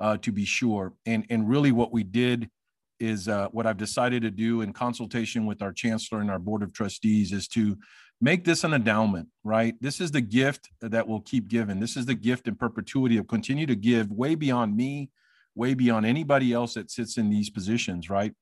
uh, 0.00 0.16
to 0.18 0.32
be 0.32 0.44
sure. 0.44 0.92
And 1.06 1.24
and 1.30 1.48
really 1.48 1.70
what 1.70 1.92
we 1.92 2.02
did 2.02 2.50
is 2.98 3.28
uh, 3.28 3.48
what 3.48 3.66
i've 3.66 3.76
decided 3.76 4.22
to 4.22 4.30
do 4.30 4.60
in 4.60 4.72
consultation 4.72 5.46
with 5.46 5.62
our 5.62 5.72
chancellor 5.72 6.20
and 6.20 6.30
our 6.30 6.38
board 6.38 6.62
of 6.62 6.72
trustees 6.72 7.32
is 7.32 7.46
to 7.48 7.78
make 8.20 8.44
this 8.44 8.64
an 8.64 8.74
endowment 8.74 9.28
right? 9.44 9.74
This 9.80 10.00
is 10.00 10.10
the 10.10 10.20
gift 10.20 10.70
that 10.80 11.06
will 11.06 11.20
keep 11.20 11.48
giving. 11.48 11.80
This 11.80 11.96
is 11.96 12.06
the 12.06 12.14
gift 12.14 12.48
in 12.48 12.56
perpetuity 12.56 13.16
of 13.16 13.26
continue 13.26 13.66
to 13.66 13.76
give 13.76 14.10
way 14.10 14.34
beyond 14.34 14.76
me 14.76 15.10
way 15.54 15.74
beyond 15.74 16.06
anybody 16.06 16.52
else 16.52 16.74
that 16.74 16.90
sits 16.90 17.18
in 17.18 17.28
these 17.28 17.50
positions 17.50 18.08
right 18.08 18.32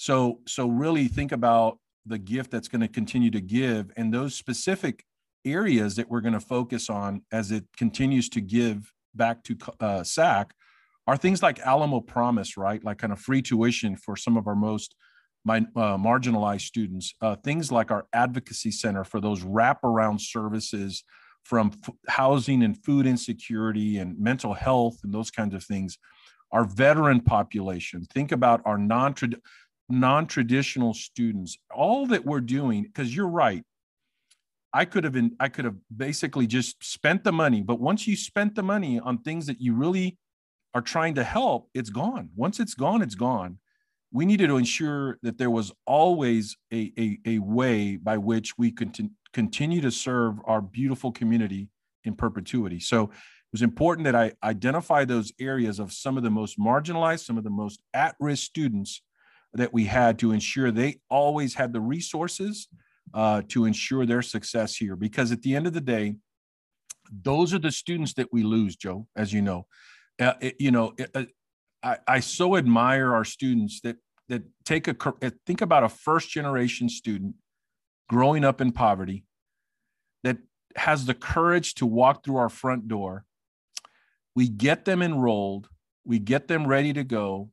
so, 0.00 0.40
so 0.46 0.66
really 0.66 1.08
think 1.08 1.30
about 1.30 1.78
the 2.06 2.16
gift 2.16 2.50
that's 2.50 2.68
going 2.68 2.80
to 2.80 2.88
continue 2.88 3.30
to 3.32 3.40
give 3.42 3.90
and 3.98 4.14
those 4.14 4.34
specific 4.34 5.04
areas 5.44 5.94
that 5.96 6.08
we're 6.08 6.22
going 6.22 6.32
to 6.32 6.40
focus 6.40 6.88
on 6.88 7.20
as 7.32 7.50
it 7.50 7.64
continues 7.76 8.30
to 8.30 8.40
give 8.40 8.94
back 9.14 9.44
to 9.44 9.58
uh, 9.78 10.02
SAC 10.02 10.54
are 11.06 11.18
things 11.18 11.42
like 11.42 11.58
Alamo 11.58 12.00
Promise, 12.00 12.56
right? 12.56 12.82
Like 12.82 12.96
kind 12.96 13.12
of 13.12 13.20
free 13.20 13.42
tuition 13.42 13.94
for 13.94 14.16
some 14.16 14.38
of 14.38 14.46
our 14.46 14.54
most 14.54 14.94
my, 15.44 15.58
uh, 15.76 15.98
marginalized 15.98 16.62
students. 16.62 17.12
Uh, 17.20 17.36
things 17.36 17.70
like 17.70 17.90
our 17.90 18.06
advocacy 18.14 18.70
center 18.70 19.04
for 19.04 19.20
those 19.20 19.42
wraparound 19.42 20.22
services 20.22 21.04
from 21.44 21.72
housing 22.08 22.62
and 22.62 22.82
food 22.86 23.06
insecurity 23.06 23.98
and 23.98 24.18
mental 24.18 24.54
health 24.54 24.96
and 25.04 25.12
those 25.12 25.30
kinds 25.30 25.54
of 25.54 25.62
things. 25.62 25.98
Our 26.52 26.64
veteran 26.64 27.20
population. 27.20 28.06
Think 28.06 28.32
about 28.32 28.62
our 28.64 28.78
non 28.78 29.14
non-traditional 29.90 30.94
students 30.94 31.58
all 31.74 32.06
that 32.06 32.24
we're 32.24 32.40
doing 32.40 32.82
because 32.82 33.14
you're 33.14 33.28
right 33.28 33.64
I 34.72 34.84
could 34.84 35.04
have 35.04 35.12
been, 35.12 35.36
I 35.40 35.48
could 35.48 35.64
have 35.64 35.76
basically 35.94 36.46
just 36.46 36.82
spent 36.84 37.24
the 37.24 37.32
money. 37.32 37.62
But 37.62 37.80
once 37.80 38.06
you 38.06 38.16
spent 38.16 38.54
the 38.54 38.62
money 38.62 39.00
on 39.00 39.18
things 39.18 39.46
that 39.46 39.60
you 39.60 39.74
really 39.74 40.18
are 40.74 40.80
trying 40.80 41.14
to 41.16 41.24
help, 41.24 41.68
it's 41.74 41.90
gone. 41.90 42.30
Once 42.36 42.60
it's 42.60 42.74
gone, 42.74 43.02
it's 43.02 43.16
gone. 43.16 43.58
We 44.12 44.26
needed 44.26 44.48
to 44.48 44.56
ensure 44.56 45.18
that 45.22 45.38
there 45.38 45.50
was 45.50 45.72
always 45.86 46.56
a, 46.72 46.92
a, 46.98 47.18
a 47.26 47.38
way 47.38 47.96
by 47.96 48.18
which 48.18 48.58
we 48.58 48.70
could 48.70 48.96
continue 49.32 49.80
to 49.80 49.90
serve 49.90 50.36
our 50.44 50.60
beautiful 50.60 51.12
community 51.12 51.68
in 52.04 52.14
perpetuity. 52.14 52.80
So 52.80 53.04
it 53.04 53.52
was 53.52 53.62
important 53.62 54.04
that 54.04 54.16
I 54.16 54.32
identify 54.42 55.04
those 55.04 55.32
areas 55.40 55.78
of 55.78 55.92
some 55.92 56.16
of 56.16 56.22
the 56.22 56.30
most 56.30 56.58
marginalized, 56.58 57.24
some 57.24 57.38
of 57.38 57.44
the 57.44 57.50
most 57.50 57.80
at 57.94 58.14
risk 58.20 58.44
students 58.44 59.02
that 59.54 59.72
we 59.72 59.84
had 59.84 60.18
to 60.20 60.32
ensure 60.32 60.70
they 60.70 61.00
always 61.08 61.54
had 61.54 61.72
the 61.72 61.80
resources 61.80 62.68
uh, 63.14 63.42
to 63.48 63.64
ensure 63.64 64.06
their 64.06 64.22
success 64.22 64.76
here. 64.76 64.96
Because 64.96 65.32
at 65.32 65.42
the 65.42 65.54
end 65.56 65.66
of 65.66 65.72
the 65.72 65.80
day, 65.80 66.16
those 67.10 67.52
are 67.52 67.58
the 67.58 67.72
students 67.72 68.14
that 68.14 68.32
we 68.32 68.42
lose, 68.42 68.76
Joe, 68.76 69.06
as 69.16 69.32
you 69.32 69.42
know. 69.42 69.66
Uh, 70.20 70.34
it, 70.40 70.56
you 70.60 70.70
know, 70.70 70.92
it, 70.96 71.10
uh, 71.14 71.24
I, 71.82 71.98
I 72.06 72.20
so 72.20 72.56
admire 72.56 73.14
our 73.14 73.24
students 73.24 73.80
that 73.80 73.96
that 74.28 74.42
take 74.64 74.86
a 74.86 74.96
uh, 75.22 75.30
think 75.46 75.60
about 75.60 75.82
a 75.82 75.88
first 75.88 76.30
generation 76.30 76.88
student 76.88 77.34
growing 78.08 78.44
up 78.44 78.60
in 78.60 78.70
poverty 78.70 79.24
that 80.22 80.38
has 80.76 81.06
the 81.06 81.14
courage 81.14 81.74
to 81.74 81.86
walk 81.86 82.24
through 82.24 82.36
our 82.36 82.48
front 82.48 82.86
door. 82.86 83.24
We 84.36 84.48
get 84.48 84.84
them 84.84 85.02
enrolled, 85.02 85.68
we 86.04 86.20
get 86.20 86.46
them 86.46 86.66
ready 86.66 86.92
to 86.92 87.02
go, 87.02 87.50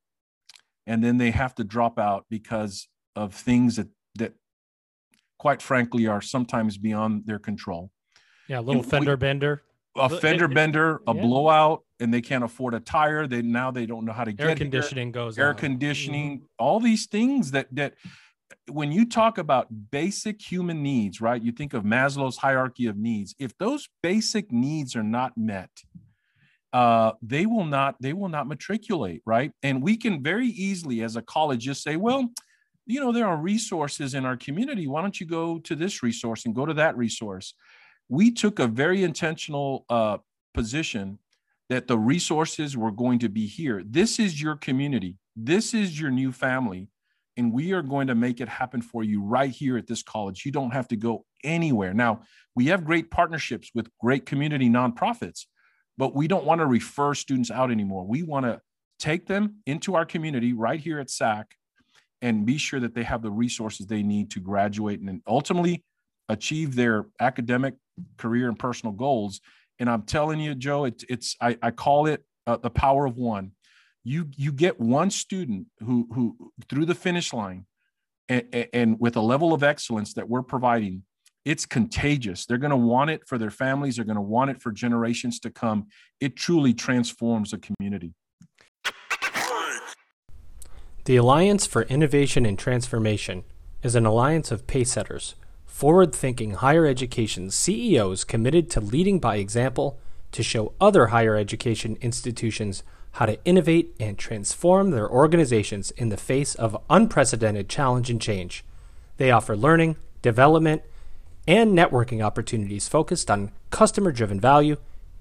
and 0.87 1.03
then 1.03 1.17
they 1.17 1.29
have 1.31 1.53
to 1.55 1.63
drop 1.63 1.99
out 1.99 2.25
because 2.29 2.87
of 3.15 3.35
things 3.35 3.75
that 3.75 3.89
that 4.15 4.33
quite 5.37 5.61
frankly 5.61 6.07
are 6.07 6.21
sometimes 6.21 6.77
beyond 6.77 7.27
their 7.27 7.37
control. 7.37 7.91
Yeah, 8.47 8.59
a 8.59 8.61
little 8.61 8.81
and 8.81 8.89
fender 8.89 9.11
we, 9.11 9.17
bender. 9.17 9.61
A 9.95 10.09
fender 10.09 10.47
bender, 10.47 11.01
a 11.07 11.13
yeah. 11.13 11.21
blowout, 11.21 11.83
and 11.99 12.13
they 12.13 12.21
can't 12.21 12.43
afford 12.43 12.75
a 12.75 12.79
tire. 12.79 13.27
They 13.27 13.41
now 13.41 13.71
they 13.71 13.85
don't 13.85 14.05
know 14.05 14.13
how 14.13 14.23
to 14.23 14.31
get 14.31 14.43
air 14.43 14.49
get 14.49 14.57
conditioning 14.59 15.11
goes 15.11 15.37
air 15.37 15.53
conditioning, 15.53 16.37
mm-hmm. 16.37 16.45
all 16.57 16.79
these 16.79 17.07
things 17.07 17.51
that 17.51 17.67
that 17.71 17.95
when 18.69 18.91
you 18.91 19.05
talk 19.05 19.37
about 19.37 19.67
basic 19.91 20.41
human 20.41 20.83
needs, 20.83 21.19
right? 21.19 21.41
You 21.41 21.51
think 21.51 21.73
of 21.73 21.83
Maslow's 21.83 22.37
hierarchy 22.37 22.85
of 22.85 22.95
needs. 22.95 23.35
If 23.39 23.57
those 23.57 23.89
basic 24.01 24.51
needs 24.51 24.95
are 24.95 25.03
not 25.03 25.37
met, 25.37 25.69
uh, 26.77 27.13
they 27.23 27.47
will 27.47 27.65
not 27.65 27.95
they 27.99 28.13
will 28.13 28.29
not 28.29 28.47
matriculate, 28.47 29.23
right? 29.25 29.51
And 29.63 29.81
we 29.81 29.97
can 29.97 30.21
very 30.21 30.49
easily, 30.49 31.01
as 31.01 31.15
a 31.15 31.23
college, 31.23 31.61
just 31.63 31.81
say, 31.81 31.95
well, 31.95 32.29
you 32.85 32.99
know, 32.99 33.11
there 33.11 33.25
are 33.25 33.35
resources 33.53 34.13
in 34.13 34.25
our 34.25 34.37
community. 34.37 34.85
Why 34.85 35.01
don't 35.01 35.19
you 35.19 35.25
go 35.25 35.57
to 35.57 35.75
this 35.75 36.03
resource 36.03 36.45
and 36.45 36.53
go 36.53 36.67
to 36.67 36.75
that 36.75 36.95
resource? 36.95 37.55
We 38.09 38.29
took 38.29 38.59
a 38.59 38.67
very 38.67 39.03
intentional 39.03 39.85
uh, 39.89 40.17
position 40.53 41.17
that 41.69 41.87
the 41.87 41.97
resources 41.97 42.77
were 42.77 42.91
going 42.91 43.19
to 43.19 43.29
be 43.29 43.47
here. 43.47 43.81
This 43.83 44.19
is 44.19 44.39
your 44.39 44.55
community. 44.55 45.17
This 45.35 45.73
is 45.73 45.99
your 45.99 46.11
new 46.11 46.31
family. 46.31 46.89
And 47.37 47.51
we 47.51 47.73
are 47.73 47.81
going 47.81 48.07
to 48.07 48.15
make 48.15 48.39
it 48.39 48.49
happen 48.49 48.83
for 48.83 49.03
you 49.03 49.23
right 49.23 49.51
here 49.51 49.79
at 49.79 49.87
this 49.87 50.03
college. 50.03 50.45
You 50.45 50.51
don't 50.51 50.71
have 50.71 50.87
to 50.89 50.95
go 50.95 51.25
anywhere. 51.43 51.95
Now, 51.95 52.21
we 52.55 52.67
have 52.67 52.85
great 52.85 53.09
partnerships 53.09 53.71
with 53.73 53.89
great 53.99 54.27
community 54.27 54.69
nonprofits, 54.69 55.45
but 55.97 56.15
we 56.15 56.27
don't 56.27 56.45
want 56.45 56.59
to 56.59 56.65
refer 56.65 57.13
students 57.13 57.51
out 57.51 57.71
anymore. 57.71 58.05
We 58.05 58.23
want 58.23 58.45
to 58.45 58.61
take 58.99 59.27
them 59.27 59.57
into 59.65 59.95
our 59.95 60.05
community 60.05 60.53
right 60.53 60.79
here 60.79 60.99
at 60.99 61.09
SAC 61.09 61.55
and 62.21 62.45
be 62.45 62.57
sure 62.57 62.79
that 62.79 62.95
they 62.95 63.03
have 63.03 63.21
the 63.21 63.31
resources 63.31 63.85
they 63.85 64.03
need 64.03 64.31
to 64.31 64.39
graduate 64.39 64.99
and 64.99 65.21
ultimately 65.27 65.83
achieve 66.29 66.75
their 66.75 67.05
academic 67.19 67.75
career 68.17 68.47
and 68.47 68.59
personal 68.59 68.93
goals 68.93 69.39
and 69.79 69.89
i'm 69.89 70.03
telling 70.03 70.39
you 70.39 70.53
joe 70.53 70.85
it's, 70.85 71.05
it's 71.09 71.35
I, 71.41 71.57
I 71.61 71.71
call 71.71 72.07
it 72.07 72.23
uh, 72.45 72.57
the 72.57 72.69
power 72.69 73.05
of 73.05 73.17
one 73.17 73.51
you 74.03 74.27
you 74.35 74.51
get 74.51 74.79
one 74.79 75.09
student 75.09 75.67
who 75.79 76.07
who 76.13 76.51
through 76.69 76.85
the 76.85 76.95
finish 76.95 77.33
line 77.33 77.65
and, 78.29 78.67
and 78.73 78.99
with 78.99 79.15
a 79.15 79.21
level 79.21 79.53
of 79.53 79.63
excellence 79.63 80.13
that 80.15 80.29
we're 80.29 80.43
providing 80.43 81.03
it's 81.47 81.65
contagious. 81.65 82.45
They're 82.45 82.57
going 82.57 82.71
to 82.71 82.75
want 82.75 83.09
it 83.09 83.25
for 83.25 83.37
their 83.37 83.49
families. 83.49 83.95
They're 83.95 84.05
going 84.05 84.17
to 84.17 84.21
want 84.21 84.51
it 84.51 84.61
for 84.61 84.69
generations 84.69 85.39
to 85.39 85.49
come. 85.49 85.87
It 86.19 86.35
truly 86.35 86.73
transforms 86.73 87.53
a 87.53 87.57
community. 87.57 88.13
The 91.05 91.15
Alliance 91.15 91.65
for 91.65 91.83
Innovation 91.83 92.45
and 92.45 92.59
Transformation 92.59 93.45
is 93.81 93.95
an 93.95 94.05
alliance 94.05 94.51
of 94.51 94.67
pacesetters, 94.67 95.35
forward 95.65 96.13
thinking 96.13 96.51
higher 96.51 96.85
education 96.85 97.49
CEOs 97.49 98.25
committed 98.25 98.69
to 98.71 98.81
leading 98.81 99.17
by 99.17 99.37
example 99.37 99.97
to 100.33 100.43
show 100.43 100.73
other 100.81 101.07
higher 101.07 101.37
education 101.37 101.97
institutions 102.01 102.83
how 103.11 103.25
to 103.25 103.41
innovate 103.45 103.95
and 104.01 104.17
transform 104.17 104.91
their 104.91 105.09
organizations 105.09 105.91
in 105.91 106.09
the 106.09 106.17
face 106.17 106.55
of 106.55 106.75
unprecedented 106.89 107.69
challenge 107.69 108.09
and 108.09 108.21
change. 108.21 108.65
They 109.15 109.31
offer 109.31 109.55
learning, 109.55 109.95
development, 110.21 110.81
and 111.47 111.77
networking 111.77 112.23
opportunities 112.23 112.87
focused 112.87 113.31
on 113.31 113.51
customer 113.69 114.11
driven 114.11 114.39
value, 114.39 114.77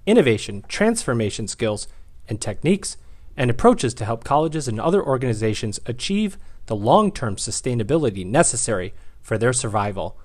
innovation, 0.06 0.64
transformation 0.68 1.46
skills, 1.46 1.86
and 2.28 2.40
techniques 2.40 2.96
and 3.36 3.50
approaches 3.50 3.94
to 3.94 4.04
help 4.04 4.24
colleges 4.24 4.66
and 4.66 4.80
other 4.80 5.02
organizations 5.02 5.78
achieve 5.86 6.38
the 6.66 6.76
long 6.76 7.12
term 7.12 7.36
sustainability 7.36 8.26
necessary 8.26 8.94
for 9.20 9.38
their 9.38 9.52
survival. 9.52 10.16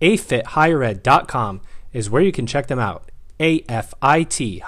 AFITHigherEd.com 0.00 1.60
is 1.92 2.08
where 2.08 2.22
you 2.22 2.32
can 2.32 2.46
check 2.46 2.66
them 2.68 2.78
out. 2.78 3.10
AFIT 3.38 4.62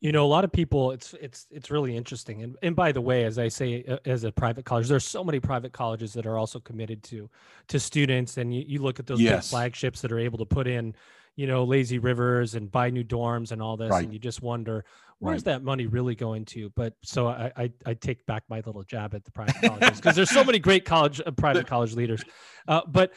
You 0.00 0.12
know, 0.12 0.24
a 0.24 0.28
lot 0.28 0.44
of 0.44 0.52
people. 0.52 0.92
It's 0.92 1.14
it's 1.20 1.46
it's 1.50 1.70
really 1.70 1.96
interesting. 1.96 2.42
And 2.42 2.56
and 2.62 2.74
by 2.74 2.92
the 2.92 3.00
way, 3.00 3.24
as 3.24 3.38
I 3.38 3.48
say, 3.48 3.84
uh, 3.86 3.98
as 4.06 4.24
a 4.24 4.32
private 4.32 4.64
college, 4.64 4.88
there's 4.88 5.04
so 5.04 5.22
many 5.22 5.40
private 5.40 5.72
colleges 5.72 6.14
that 6.14 6.26
are 6.26 6.38
also 6.38 6.58
committed 6.58 7.02
to 7.04 7.28
to 7.68 7.78
students. 7.78 8.38
And 8.38 8.54
you, 8.54 8.64
you 8.66 8.82
look 8.82 8.98
at 8.98 9.06
those 9.06 9.20
yes. 9.20 9.46
big 9.46 9.50
flagships 9.50 10.00
that 10.00 10.10
are 10.10 10.18
able 10.18 10.38
to 10.38 10.46
put 10.46 10.66
in 10.66 10.94
you 11.36 11.46
know, 11.46 11.64
lazy 11.64 11.98
rivers 11.98 12.54
and 12.54 12.70
buy 12.70 12.90
new 12.90 13.02
dorms 13.02 13.52
and 13.52 13.62
all 13.62 13.76
this. 13.76 13.90
Right. 13.90 14.04
And 14.04 14.12
you 14.12 14.18
just 14.18 14.42
wonder, 14.42 14.84
where's 15.20 15.38
right. 15.38 15.52
that 15.52 15.62
money 15.62 15.86
really 15.86 16.14
going 16.14 16.44
to? 16.46 16.70
But 16.76 16.94
so 17.02 17.28
I, 17.28 17.50
I, 17.56 17.72
I 17.86 17.94
take 17.94 18.26
back 18.26 18.42
my 18.48 18.60
little 18.66 18.82
jab 18.82 19.14
at 19.14 19.24
the 19.24 19.30
private 19.30 19.54
colleges 19.62 19.96
because 19.98 20.16
there's 20.16 20.30
so 20.30 20.44
many 20.44 20.58
great 20.68 20.84
college, 20.84 21.20
uh, 21.24 21.30
private 21.30 21.66
college 21.66 21.94
leaders. 21.94 22.22
Uh, 22.68 22.82
but 22.86 23.12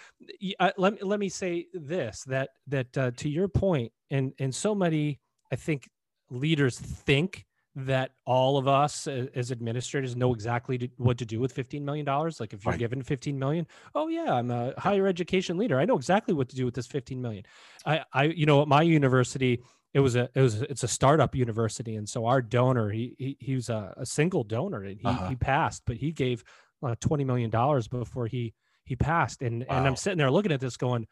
uh, 0.60 0.72
let, 0.78 1.06
let 1.06 1.20
me 1.20 1.28
say 1.28 1.68
this, 1.74 2.24
that, 2.28 2.52
that 2.68 2.98
uh, 2.98 3.12
to 3.18 3.30
your 3.30 3.48
point, 3.48 3.92
and, 4.10 4.32
and 4.40 4.54
so 4.54 4.74
many, 4.74 5.20
I 5.52 5.56
think 5.56 5.90
leaders 6.34 6.80
think 6.80 7.46
that 7.76 8.12
all 8.26 8.58
of 8.58 8.68
us 8.68 9.08
as 9.08 9.52
administrators 9.52 10.16
know 10.16 10.34
exactly 10.34 10.92
what 10.98 11.18
to 11.18 11.26
do 11.26 11.40
with 11.40 11.52
15 11.52 11.84
million 11.84 12.06
dollars 12.06 12.40
like 12.40 12.54
if 12.54 12.64
you're 12.64 12.72
right. 12.72 12.80
given 12.80 13.02
15 13.02 13.38
million 13.40 13.66
oh 13.96 14.08
yeah 14.08 14.32
i'm 14.34 14.52
a 14.52 14.74
higher 14.78 15.08
education 15.08 15.58
leader 15.58 15.80
i 15.80 15.86
know 15.86 15.96
exactly 15.96 16.36
what 16.36 16.48
to 16.50 16.56
do 16.56 16.66
with 16.66 16.76
this 16.76 16.86
15 16.86 17.20
million 17.20 17.44
i 17.86 18.04
i 18.14 18.24
you 18.26 18.46
know 18.46 18.62
at 18.62 18.68
my 18.68 18.84
university 18.84 19.60
it 19.96 20.00
was 20.00 20.16
a 20.16 20.30
it 20.36 20.42
was 20.42 20.62
it's 20.62 20.84
a 20.84 20.88
startup 20.88 21.36
university 21.36 21.96
and 21.96 22.08
so 22.08 22.26
our 22.26 22.44
donor 22.44 22.92
he 22.92 23.16
he, 23.18 23.38
he 23.40 23.56
was 23.56 23.70
a, 23.70 23.94
a 23.98 24.06
single 24.06 24.44
donor 24.44 24.84
and 24.84 25.00
he, 25.00 25.08
uh-huh. 25.08 25.30
he 25.30 25.36
passed 25.36 25.82
but 25.88 25.98
he 25.98 26.12
gave 26.12 26.44
uh, 26.84 26.94
20 27.00 27.24
million 27.24 27.50
dollars 27.50 27.88
before 27.88 28.28
he 28.28 28.54
he 28.86 28.96
passed 28.96 29.42
and 29.42 29.66
wow. 29.68 29.78
and 29.78 29.88
i'm 29.88 29.96
sitting 29.96 30.20
there 30.20 30.30
looking 30.30 30.52
at 30.52 30.60
this 30.60 30.78
going 30.78 31.08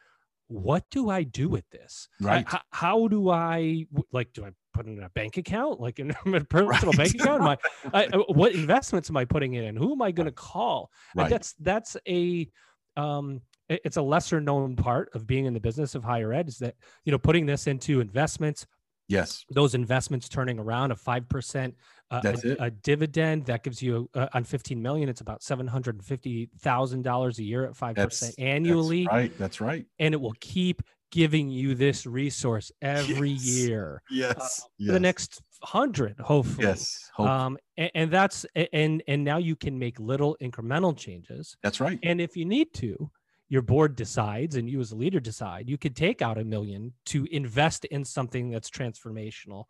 what 0.51 0.83
do 0.91 1.09
I 1.09 1.23
do 1.23 1.49
with 1.49 1.69
this? 1.69 2.09
Right. 2.19 2.45
how, 2.47 2.61
how 2.71 3.07
do 3.07 3.29
I 3.29 3.85
like? 4.11 4.33
Do 4.33 4.45
I 4.45 4.51
put 4.73 4.85
it 4.85 4.91
in 4.91 5.03
a 5.03 5.09
bank 5.09 5.37
account, 5.37 5.79
like 5.79 5.99
in 5.99 6.11
a 6.11 6.41
personal 6.49 6.91
right. 6.91 6.97
bank 6.97 7.15
account? 7.15 7.41
Am 7.41 7.47
I, 7.47 7.57
I, 7.93 8.05
uh, 8.13 8.19
what 8.27 8.53
investments 8.53 9.09
am 9.09 9.17
I 9.17 9.25
putting 9.25 9.53
in? 9.53 9.75
Who 9.75 9.93
am 9.93 10.01
I 10.01 10.11
going 10.11 10.27
to 10.27 10.31
call? 10.31 10.91
Right. 11.15 11.29
that's 11.29 11.53
that's 11.59 11.97
a 12.07 12.49
um, 12.97 13.41
it's 13.69 13.97
a 13.97 14.01
lesser 14.01 14.41
known 14.41 14.75
part 14.75 15.09
of 15.13 15.25
being 15.25 15.45
in 15.45 15.53
the 15.53 15.59
business 15.59 15.95
of 15.95 16.03
higher 16.03 16.33
ed 16.33 16.49
is 16.49 16.57
that 16.57 16.75
you 17.05 17.11
know 17.11 17.17
putting 17.17 17.45
this 17.45 17.67
into 17.67 18.01
investments 18.01 18.65
Yes. 19.11 19.43
Those 19.49 19.75
investments 19.75 20.29
turning 20.29 20.57
around 20.57 20.91
a 20.91 20.95
5% 20.95 21.25
uh, 21.25 21.69
That's 21.69 21.75
a, 22.11 22.21
it. 22.43 22.57
a 22.59 22.71
dividend 22.71 23.45
that 23.45 23.63
gives 23.63 23.81
you 23.81 24.09
uh, 24.13 24.27
on 24.33 24.43
15 24.43 24.81
million, 24.81 25.09
it's 25.09 25.21
about 25.21 25.41
$750,000 25.41 27.37
a 27.37 27.43
year 27.43 27.65
at 27.65 27.73
5% 27.73 27.95
that's, 27.95 28.33
annually. 28.35 29.03
That's 29.03 29.13
right. 29.13 29.37
That's 29.37 29.61
right. 29.61 29.85
And 29.99 30.13
it 30.13 30.21
will 30.21 30.35
keep 30.39 30.83
giving 31.11 31.49
you 31.49 31.75
this 31.75 32.05
resource 32.05 32.71
every 32.81 33.31
yes. 33.31 33.45
year. 33.45 34.01
Yes. 34.09 34.35
Uh, 34.37 34.67
yes. 34.77 34.93
the 34.93 34.99
next 34.99 35.41
hundred, 35.63 36.19
hopefully. 36.19 36.67
Yes. 36.67 37.09
Hope. 37.13 37.27
Um, 37.27 37.57
and, 37.77 37.91
and 37.95 38.11
that's, 38.11 38.45
and, 38.73 39.03
and 39.07 39.23
now 39.23 39.37
you 39.37 39.55
can 39.55 39.77
make 39.77 39.99
little 39.99 40.37
incremental 40.41 40.97
changes. 40.97 41.57
That's 41.63 41.79
right. 41.79 41.99
And 42.03 42.21
if 42.21 42.35
you 42.35 42.45
need 42.45 42.73
to, 42.75 43.11
your 43.51 43.61
board 43.61 43.97
decides 43.97 44.55
and 44.55 44.69
you 44.69 44.79
as 44.79 44.93
a 44.93 44.95
leader 44.95 45.19
decide 45.19 45.69
you 45.69 45.77
could 45.77 45.93
take 45.93 46.21
out 46.21 46.37
a 46.37 46.43
million 46.43 46.93
to 47.05 47.27
invest 47.31 47.83
in 47.85 48.05
something 48.05 48.49
that's 48.49 48.69
transformational 48.69 49.65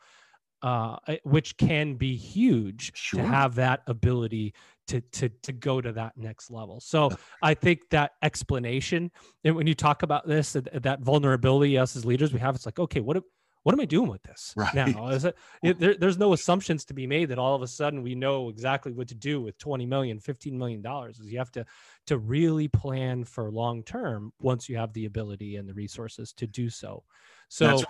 uh, 0.62 0.98
which 1.24 1.58
can 1.58 1.96
be 1.96 2.16
huge 2.16 2.92
sure. 2.96 3.22
to 3.22 3.28
have 3.28 3.56
that 3.56 3.82
ability 3.88 4.54
to 4.88 5.02
to 5.02 5.30
to 5.30 5.52
go 5.52 5.82
to 5.82 5.92
that 5.94 6.18
next 6.18 6.52
level. 6.52 6.80
So 6.80 7.12
I 7.42 7.54
think 7.54 7.90
that 7.92 8.12
explanation 8.22 9.12
and 9.44 9.56
when 9.56 9.68
you 9.68 9.76
talk 9.76 10.04
about 10.04 10.28
this 10.28 10.54
that, 10.54 11.00
vulnerability 11.02 11.78
us 11.78 11.96
as 11.96 12.06
leaders 12.06 12.34
we 12.34 12.40
have 12.40 12.56
it's 12.56 12.66
like 12.66 12.80
okay 12.80 13.00
what 13.00 13.18
what 13.64 13.74
am 13.74 13.80
I 13.80 13.86
doing 13.86 14.10
with 14.10 14.24
this 14.24 14.54
right. 14.56 14.74
now? 14.74 15.10
Is 15.10 15.26
it, 15.26 15.38
it 15.64 15.80
there, 15.80 15.94
there's 15.94 16.18
no 16.18 16.34
assumptions 16.34 16.84
to 16.86 16.94
be 16.94 17.06
made 17.06 17.30
that 17.30 17.38
all 17.38 17.54
of 17.56 17.62
a 17.62 17.68
sudden 17.68 18.02
we 18.02 18.16
know 18.16 18.50
exactly 18.50 18.92
what 18.92 19.08
to 19.10 19.16
do 19.16 19.40
with 19.40 19.58
20 19.60 19.86
million, 19.86 20.20
15 20.20 20.58
million 20.58 20.82
dollars. 20.82 21.20
Is 21.20 21.32
you 21.32 21.38
have 21.38 21.52
to 21.52 21.66
to 22.08 22.18
really 22.18 22.68
plan 22.68 23.24
for 23.24 23.52
long 23.52 23.84
term 23.84 24.34
once 24.40 24.68
you 24.68 24.78
have 24.78 24.94
the 24.94 25.06
ability 25.06 25.58
and 25.58 25.70
the 25.70 25.74
resources 25.74 26.34
to 26.34 26.48
do 26.48 26.70
so. 26.70 27.04
So 27.50 27.68
right. 27.68 27.86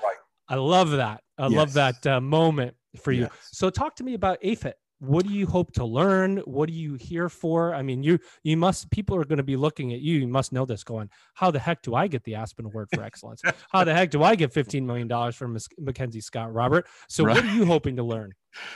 I 0.51 0.55
love 0.55 0.91
that. 0.91 1.21
I 1.37 1.47
yes. 1.47 1.57
love 1.57 1.73
that 1.73 2.05
uh, 2.05 2.21
moment 2.21 2.75
for 3.01 3.11
you. 3.11 3.21
Yes. 3.21 3.31
So 3.53 3.69
talk 3.69 3.95
to 3.95 4.03
me 4.03 4.13
about 4.15 4.41
AFIT 4.43 4.73
what 5.01 5.25
do 5.25 5.33
you 5.33 5.47
hope 5.47 5.71
to 5.73 5.83
learn 5.83 6.37
what 6.45 6.69
are 6.69 6.73
you 6.73 6.93
here 6.93 7.27
for 7.27 7.73
i 7.73 7.81
mean 7.81 8.03
you 8.03 8.19
you 8.43 8.55
must 8.55 8.89
people 8.91 9.15
are 9.15 9.25
going 9.25 9.37
to 9.37 9.43
be 9.43 9.55
looking 9.55 9.93
at 9.93 9.99
you 9.99 10.19
you 10.19 10.27
must 10.27 10.53
know 10.53 10.63
this 10.63 10.83
going 10.83 11.09
how 11.33 11.49
the 11.49 11.57
heck 11.57 11.81
do 11.81 11.95
i 11.95 12.05
get 12.05 12.23
the 12.23 12.35
aspen 12.35 12.65
award 12.65 12.87
for 12.93 13.03
excellence 13.03 13.41
how 13.71 13.83
the 13.83 13.93
heck 13.93 14.11
do 14.11 14.21
i 14.21 14.35
get 14.35 14.53
15 14.53 14.85
million 14.85 15.07
dollars 15.07 15.35
from 15.35 15.57
mackenzie 15.79 16.21
scott 16.21 16.53
robert 16.53 16.87
so 17.09 17.23
right. 17.23 17.35
what 17.35 17.43
are 17.43 17.55
you 17.55 17.65
hoping 17.65 17.95
to 17.95 18.03
learn 18.03 18.31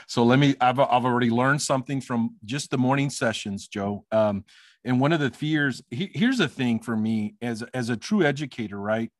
so 0.08 0.24
let 0.24 0.40
me 0.40 0.56
I've, 0.60 0.80
I've 0.80 1.04
already 1.04 1.30
learned 1.30 1.62
something 1.62 2.00
from 2.00 2.36
just 2.44 2.72
the 2.72 2.78
morning 2.78 3.08
sessions 3.08 3.68
joe 3.68 4.04
um, 4.10 4.44
and 4.84 5.00
one 5.00 5.12
of 5.12 5.20
the 5.20 5.30
fears 5.30 5.80
he, 5.90 6.10
here's 6.12 6.38
the 6.38 6.48
thing 6.48 6.80
for 6.80 6.96
me 6.96 7.36
as 7.40 7.62
as 7.72 7.88
a 7.88 7.96
true 7.96 8.24
educator 8.24 8.80
right 8.80 9.12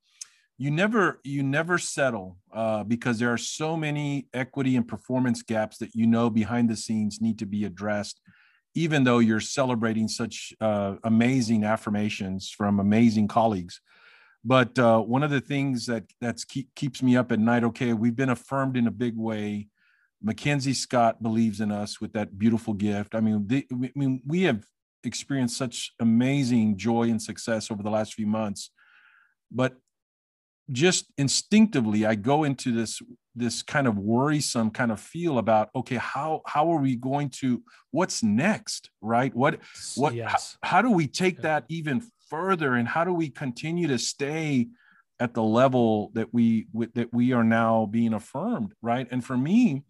you 0.58 0.70
never 0.70 1.20
you 1.22 1.42
never 1.42 1.78
settle 1.78 2.38
uh, 2.52 2.82
because 2.84 3.18
there 3.18 3.32
are 3.32 3.38
so 3.38 3.76
many 3.76 4.28
equity 4.32 4.76
and 4.76 4.88
performance 4.88 5.42
gaps 5.42 5.78
that 5.78 5.94
you 5.94 6.06
know 6.06 6.30
behind 6.30 6.70
the 6.70 6.76
scenes 6.76 7.20
need 7.20 7.38
to 7.38 7.46
be 7.46 7.64
addressed 7.64 8.20
even 8.74 9.04
though 9.04 9.20
you're 9.20 9.40
celebrating 9.40 10.06
such 10.06 10.52
uh, 10.60 10.96
amazing 11.04 11.64
affirmations 11.64 12.50
from 12.50 12.78
amazing 12.78 13.26
colleagues. 13.26 13.80
But 14.44 14.78
uh, 14.78 15.00
one 15.00 15.22
of 15.22 15.30
the 15.30 15.40
things 15.40 15.86
that 15.86 16.04
that's 16.20 16.44
keep, 16.44 16.72
keeps 16.74 17.02
me 17.02 17.16
up 17.16 17.32
at 17.32 17.40
night 17.40 17.64
okay 17.64 17.92
we've 17.94 18.16
been 18.16 18.30
affirmed 18.30 18.76
in 18.76 18.86
a 18.86 18.92
big 18.92 19.16
way. 19.16 19.68
Mackenzie 20.22 20.74
scott 20.74 21.22
believes 21.22 21.60
in 21.60 21.70
us 21.70 22.00
with 22.00 22.12
that 22.14 22.38
beautiful 22.38 22.74
gift. 22.74 23.14
I 23.14 23.20
mean 23.20 23.46
the, 23.46 23.66
i 23.72 23.90
mean 23.94 24.22
we 24.26 24.42
have 24.42 24.64
experienced 25.04 25.56
such 25.56 25.92
amazing 26.00 26.76
joy 26.76 27.04
and 27.04 27.20
success 27.20 27.70
over 27.70 27.82
the 27.82 27.90
last 27.90 28.14
few 28.14 28.26
months. 28.26 28.70
But 29.50 29.76
just 30.72 31.12
instinctively 31.16 32.04
i 32.04 32.14
go 32.14 32.44
into 32.44 32.72
this 32.72 33.00
this 33.36 33.62
kind 33.62 33.86
of 33.86 33.98
worrisome 33.98 34.70
kind 34.70 34.90
of 34.90 34.98
feel 34.98 35.38
about 35.38 35.68
okay 35.76 35.96
how 35.96 36.40
how 36.46 36.72
are 36.72 36.80
we 36.80 36.96
going 36.96 37.28
to 37.28 37.62
what's 37.90 38.22
next 38.22 38.90
right? 39.00 39.34
What 39.34 39.60
what 39.94 40.14
yes. 40.14 40.58
how, 40.62 40.76
how, 40.76 40.82
do 40.82 40.90
we 40.90 41.06
take 41.06 41.42
that 41.42 41.64
even 41.68 42.02
further? 42.28 42.74
And 42.74 42.88
how 42.88 43.04
do 43.04 43.12
we 43.12 43.30
continue 43.30 43.88
to 43.88 43.98
stay 43.98 44.68
at 45.20 45.34
the 45.34 45.42
level 45.42 46.10
that 46.14 46.32
we 46.32 46.66
that 46.94 47.12
we 47.12 47.32
are 47.32 47.44
now 47.44 47.86
being 47.86 48.14
affirmed 48.14 48.74
right? 48.82 49.06
And 49.10 49.24
for 49.24 49.36
me 49.36 49.84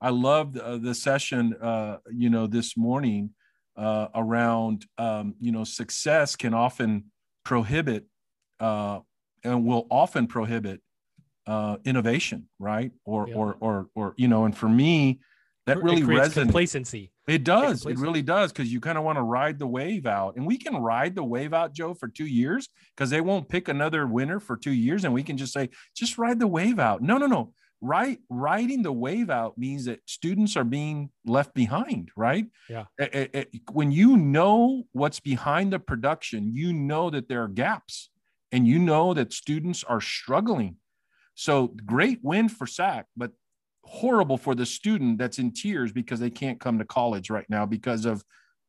i 0.00 0.10
loved 0.10 0.58
uh, 0.58 0.78
the 0.78 0.94
session 0.94 1.54
uh, 1.62 1.98
you 2.10 2.28
know 2.28 2.46
this 2.46 2.76
morning 2.76 3.30
uh, 3.76 4.08
around 4.14 4.84
um, 4.98 5.34
you 5.38 5.52
know 5.52 5.64
success 5.64 6.36
can 6.36 6.54
often 6.54 7.04
prohibit 7.44 8.06
uh, 8.60 9.00
and 9.44 9.64
will 9.64 9.86
often 9.90 10.26
prohibit 10.26 10.80
uh, 11.46 11.76
innovation, 11.84 12.48
right? 12.58 12.92
Or 13.04 13.28
yeah. 13.28 13.34
or 13.34 13.56
or 13.60 13.86
or 13.94 14.14
you 14.16 14.28
know, 14.28 14.44
and 14.44 14.56
for 14.56 14.68
me, 14.68 15.20
that 15.66 15.82
really 15.82 16.02
resonates. 16.02 16.34
Complacency. 16.34 17.12
It 17.28 17.44
does. 17.44 17.86
It 17.86 17.98
really 17.98 18.22
does 18.22 18.52
because 18.52 18.72
you 18.72 18.80
kind 18.80 18.98
of 18.98 19.04
want 19.04 19.16
to 19.16 19.22
ride 19.22 19.58
the 19.58 19.66
wave 19.66 20.06
out, 20.06 20.36
and 20.36 20.46
we 20.46 20.58
can 20.58 20.76
ride 20.76 21.14
the 21.14 21.22
wave 21.22 21.54
out, 21.54 21.72
Joe, 21.72 21.94
for 21.94 22.08
two 22.08 22.26
years 22.26 22.68
because 22.96 23.10
they 23.10 23.20
won't 23.20 23.48
pick 23.48 23.68
another 23.68 24.06
winner 24.06 24.40
for 24.40 24.56
two 24.56 24.72
years, 24.72 25.04
and 25.04 25.14
we 25.14 25.22
can 25.22 25.36
just 25.36 25.52
say, 25.52 25.70
just 25.96 26.18
ride 26.18 26.40
the 26.40 26.48
wave 26.48 26.80
out. 26.80 27.00
No, 27.00 27.18
no, 27.18 27.26
no. 27.26 27.54
Right, 27.84 28.18
riding 28.30 28.82
the 28.82 28.92
wave 28.92 29.28
out 29.28 29.58
means 29.58 29.86
that 29.86 30.00
students 30.06 30.56
are 30.56 30.64
being 30.64 31.10
left 31.26 31.52
behind, 31.52 32.10
right? 32.16 32.46
Yeah. 32.68 32.84
It, 32.96 33.30
it, 33.34 33.60
when 33.72 33.90
you 33.90 34.16
know 34.16 34.84
what's 34.92 35.18
behind 35.18 35.72
the 35.72 35.80
production, 35.80 36.52
you 36.52 36.72
know 36.72 37.10
that 37.10 37.28
there 37.28 37.42
are 37.42 37.48
gaps 37.48 38.10
and 38.52 38.68
you 38.68 38.78
know 38.78 39.14
that 39.14 39.32
students 39.32 39.82
are 39.82 40.00
struggling. 40.00 40.76
So 41.34 41.74
great 41.86 42.20
win 42.22 42.48
for 42.48 42.66
SAC, 42.66 43.06
but 43.16 43.32
horrible 43.84 44.36
for 44.36 44.54
the 44.54 44.66
student 44.66 45.18
that's 45.18 45.38
in 45.38 45.52
tears 45.52 45.92
because 45.92 46.20
they 46.20 46.30
can't 46.30 46.60
come 46.60 46.78
to 46.78 46.84
college 46.84 47.30
right 47.30 47.48
now 47.48 47.66
because 47.66 48.04
of 48.04 48.22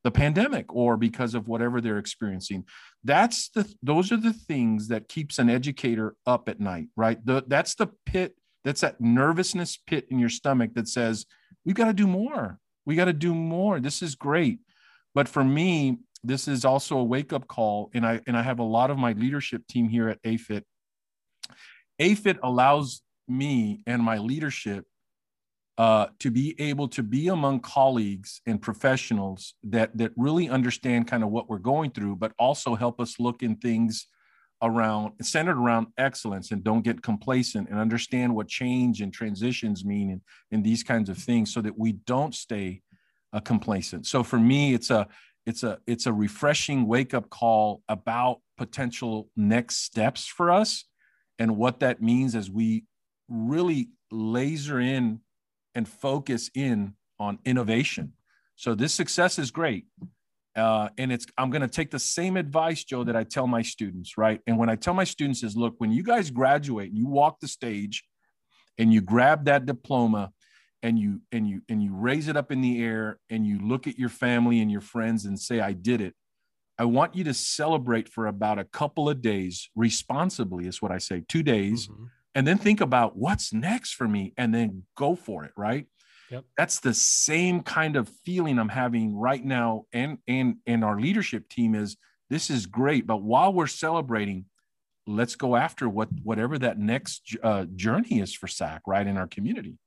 the 0.03 0.11
pandemic 0.11 0.73
or 0.73 0.97
because 0.97 1.33
of 1.33 1.47
whatever 1.47 1.79
they're 1.79 1.97
experiencing. 1.97 2.65
That's 3.03 3.49
the 3.49 3.71
those 3.81 4.11
are 4.11 4.17
the 4.17 4.33
things 4.33 4.87
that 4.89 5.07
keeps 5.07 5.39
an 5.39 5.49
educator 5.49 6.15
up 6.25 6.49
at 6.49 6.59
night, 6.59 6.87
right? 6.95 7.23
The, 7.25 7.43
that's 7.47 7.75
the 7.75 7.87
pit, 8.05 8.35
that's 8.63 8.81
that 8.81 8.99
nervousness 8.99 9.77
pit 9.77 10.07
in 10.09 10.19
your 10.19 10.29
stomach 10.29 10.73
that 10.73 10.87
says, 10.87 11.25
we've 11.65 11.75
got 11.75 11.85
to 11.85 11.93
do 11.93 12.07
more. 12.07 12.59
We 12.85 12.95
got 12.95 13.05
to 13.05 13.13
do 13.13 13.33
more. 13.33 13.79
This 13.79 14.01
is 14.01 14.15
great. 14.15 14.59
But 15.15 15.29
for 15.29 15.43
me, 15.43 15.99
this 16.23 16.47
is 16.47 16.65
also 16.65 16.97
a 16.97 17.03
wake 17.03 17.33
up 17.33 17.47
call. 17.47 17.89
And 17.93 18.05
I, 18.05 18.21
and 18.27 18.37
I 18.37 18.41
have 18.41 18.59
a 18.59 18.63
lot 18.63 18.89
of 18.89 18.97
my 18.97 19.13
leadership 19.13 19.67
team 19.67 19.89
here 19.89 20.09
at 20.09 20.21
AFIT. 20.23 20.63
AFIT 21.99 22.39
allows 22.43 23.01
me 23.27 23.81
and 23.85 24.01
my 24.01 24.17
leadership 24.17 24.85
uh, 25.77 26.07
to 26.19 26.29
be 26.29 26.55
able 26.59 26.87
to 26.87 27.01
be 27.01 27.29
among 27.29 27.59
colleagues 27.59 28.41
and 28.45 28.61
professionals 28.61 29.55
that 29.63 29.97
that 29.97 30.11
really 30.15 30.47
understand 30.47 31.07
kind 31.07 31.23
of 31.23 31.29
what 31.29 31.49
we're 31.49 31.57
going 31.57 31.89
through, 31.89 32.15
but 32.15 32.31
also 32.37 32.75
help 32.75 32.99
us 32.99 33.19
look 33.19 33.41
in 33.41 33.55
things 33.55 34.07
around 34.61 35.11
centered 35.21 35.57
around 35.57 35.87
excellence 35.97 36.51
and 36.51 36.63
don't 36.63 36.83
get 36.83 37.01
complacent 37.01 37.69
and 37.69 37.79
understand 37.79 38.33
what 38.33 38.47
change 38.47 39.01
and 39.01 39.11
transitions 39.11 39.83
mean 39.83 40.11
and, 40.11 40.21
and 40.51 40.63
these 40.63 40.83
kinds 40.83 41.09
of 41.09 41.17
things 41.17 41.53
so 41.53 41.59
that 41.59 41.77
we 41.77 41.91
don't 41.91 42.33
stay 42.35 42.81
uh, 43.33 43.39
complacent. 43.39 44.05
So 44.05 44.23
for 44.23 44.39
me, 44.39 44.73
it's 44.73 44.91
a 44.91 45.07
it's 45.45 45.63
a 45.63 45.79
it's 45.87 46.05
a 46.05 46.13
refreshing 46.13 46.87
wake 46.87 47.13
up 47.13 47.29
call 47.29 47.81
about 47.89 48.39
potential 48.57 49.29
next 49.35 49.77
steps 49.77 50.25
for 50.25 50.51
us 50.51 50.85
and 51.39 51.57
what 51.57 51.79
that 51.79 52.01
means 52.01 52.35
as 52.35 52.49
we 52.49 52.85
really 53.27 53.89
laser 54.11 54.79
in 54.79 55.19
and 55.75 55.87
focus 55.87 56.49
in 56.53 56.93
on 57.19 57.39
innovation. 57.45 58.13
So 58.55 58.75
this 58.75 58.93
success 58.93 59.39
is 59.39 59.51
great. 59.51 59.85
Uh, 60.55 60.89
and 60.99 61.11
it's 61.11 61.25
I'm 61.37 61.49
going 61.49 61.63
to 61.63 61.67
take 61.67 61.89
the 61.89 61.99
same 61.99 62.37
advice, 62.37 62.83
Joe, 62.83 63.03
that 63.05 63.15
I 63.15 63.23
tell 63.23 63.47
my 63.47 63.63
students, 63.63 64.17
right? 64.17 64.39
And 64.45 64.57
when 64.57 64.69
I 64.69 64.75
tell 64.75 64.93
my 64.93 65.03
students 65.03 65.43
is, 65.43 65.57
look, 65.57 65.73
when 65.79 65.91
you 65.91 66.03
guys 66.03 66.29
graduate 66.29 66.89
and 66.89 66.97
you 66.97 67.07
walk 67.07 67.39
the 67.39 67.47
stage 67.47 68.03
and 68.77 68.93
you 68.93 69.01
grab 69.01 69.45
that 69.45 69.65
diploma 69.65 70.31
and 70.83 70.99
you 70.99 71.21
and 71.31 71.47
you 71.47 71.61
and 71.69 71.81
you 71.81 71.95
raise 71.95 72.27
it 72.27 72.37
up 72.37 72.51
in 72.51 72.61
the 72.61 72.83
air 72.83 73.17
and 73.29 73.47
you 73.47 73.57
look 73.59 73.87
at 73.87 73.97
your 73.97 74.09
family 74.09 74.59
and 74.59 74.69
your 74.69 74.81
friends 74.81 75.25
and 75.25 75.39
say 75.39 75.61
i 75.61 75.71
did 75.71 76.01
it 76.01 76.13
i 76.77 76.83
want 76.83 77.15
you 77.15 77.23
to 77.23 77.33
celebrate 77.33 78.07
for 78.09 78.27
about 78.27 78.59
a 78.59 78.65
couple 78.65 79.09
of 79.09 79.21
days 79.21 79.69
responsibly 79.75 80.67
is 80.67 80.81
what 80.81 80.91
i 80.91 80.97
say 80.97 81.23
two 81.27 81.41
days 81.41 81.87
mm-hmm. 81.87 82.03
and 82.35 82.45
then 82.45 82.57
think 82.57 82.81
about 82.81 83.17
what's 83.17 83.53
next 83.53 83.93
for 83.93 84.07
me 84.07 84.33
and 84.37 84.53
then 84.53 84.83
go 84.95 85.15
for 85.15 85.45
it 85.45 85.51
right 85.57 85.87
yep. 86.29 86.43
that's 86.57 86.81
the 86.81 86.93
same 86.93 87.61
kind 87.61 87.95
of 87.95 88.09
feeling 88.25 88.59
i'm 88.59 88.69
having 88.69 89.15
right 89.15 89.45
now 89.45 89.85
and 89.93 90.17
and 90.27 90.57
and 90.67 90.83
our 90.83 90.99
leadership 90.99 91.47
team 91.49 91.73
is 91.73 91.95
this 92.29 92.49
is 92.49 92.65
great 92.65 93.07
but 93.07 93.23
while 93.23 93.53
we're 93.53 93.67
celebrating 93.67 94.45
let's 95.05 95.35
go 95.35 95.55
after 95.55 95.87
what 95.87 96.09
whatever 96.23 96.57
that 96.57 96.77
next 96.77 97.35
uh, 97.43 97.65
journey 97.75 98.19
is 98.19 98.33
for 98.33 98.47
sac 98.47 98.81
right 98.85 99.07
in 99.07 99.17
our 99.17 99.27
community 99.27 99.77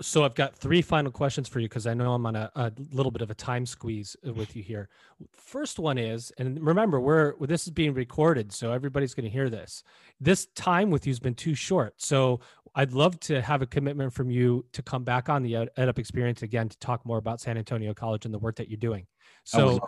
so 0.00 0.24
I've 0.24 0.34
got 0.34 0.54
three 0.54 0.82
final 0.82 1.10
questions 1.10 1.48
for 1.48 1.60
you 1.60 1.68
because 1.68 1.86
I 1.86 1.94
know 1.94 2.12
I'm 2.12 2.26
on 2.26 2.36
a, 2.36 2.50
a, 2.54 2.72
little 2.92 3.12
bit 3.12 3.22
of 3.22 3.30
a 3.30 3.34
time 3.34 3.66
squeeze 3.66 4.16
uh, 4.26 4.32
with 4.32 4.56
you 4.56 4.62
here. 4.62 4.88
First 5.32 5.78
one 5.78 5.98
is, 5.98 6.32
and 6.38 6.64
remember, 6.64 7.00
we're 7.00 7.34
this 7.46 7.66
is 7.66 7.70
being 7.70 7.94
recorded, 7.94 8.52
so 8.52 8.72
everybody's 8.72 9.14
going 9.14 9.24
to 9.24 9.30
hear 9.30 9.50
this. 9.50 9.82
This 10.20 10.46
time 10.54 10.90
with 10.90 11.06
you 11.06 11.10
has 11.10 11.20
been 11.20 11.34
too 11.34 11.54
short, 11.54 11.94
so 11.98 12.40
I'd 12.74 12.92
love 12.92 13.18
to 13.20 13.40
have 13.40 13.62
a 13.62 13.66
commitment 13.66 14.12
from 14.12 14.30
you 14.30 14.64
to 14.72 14.82
come 14.82 15.04
back 15.04 15.28
on 15.28 15.42
the 15.42 15.52
EdUp 15.52 15.98
experience 15.98 16.42
again 16.42 16.68
to 16.68 16.78
talk 16.78 17.04
more 17.06 17.18
about 17.18 17.40
San 17.40 17.56
Antonio 17.56 17.94
College 17.94 18.24
and 18.24 18.34
the 18.34 18.38
work 18.38 18.56
that 18.56 18.68
you're 18.68 18.76
doing. 18.76 19.06
So 19.44 19.80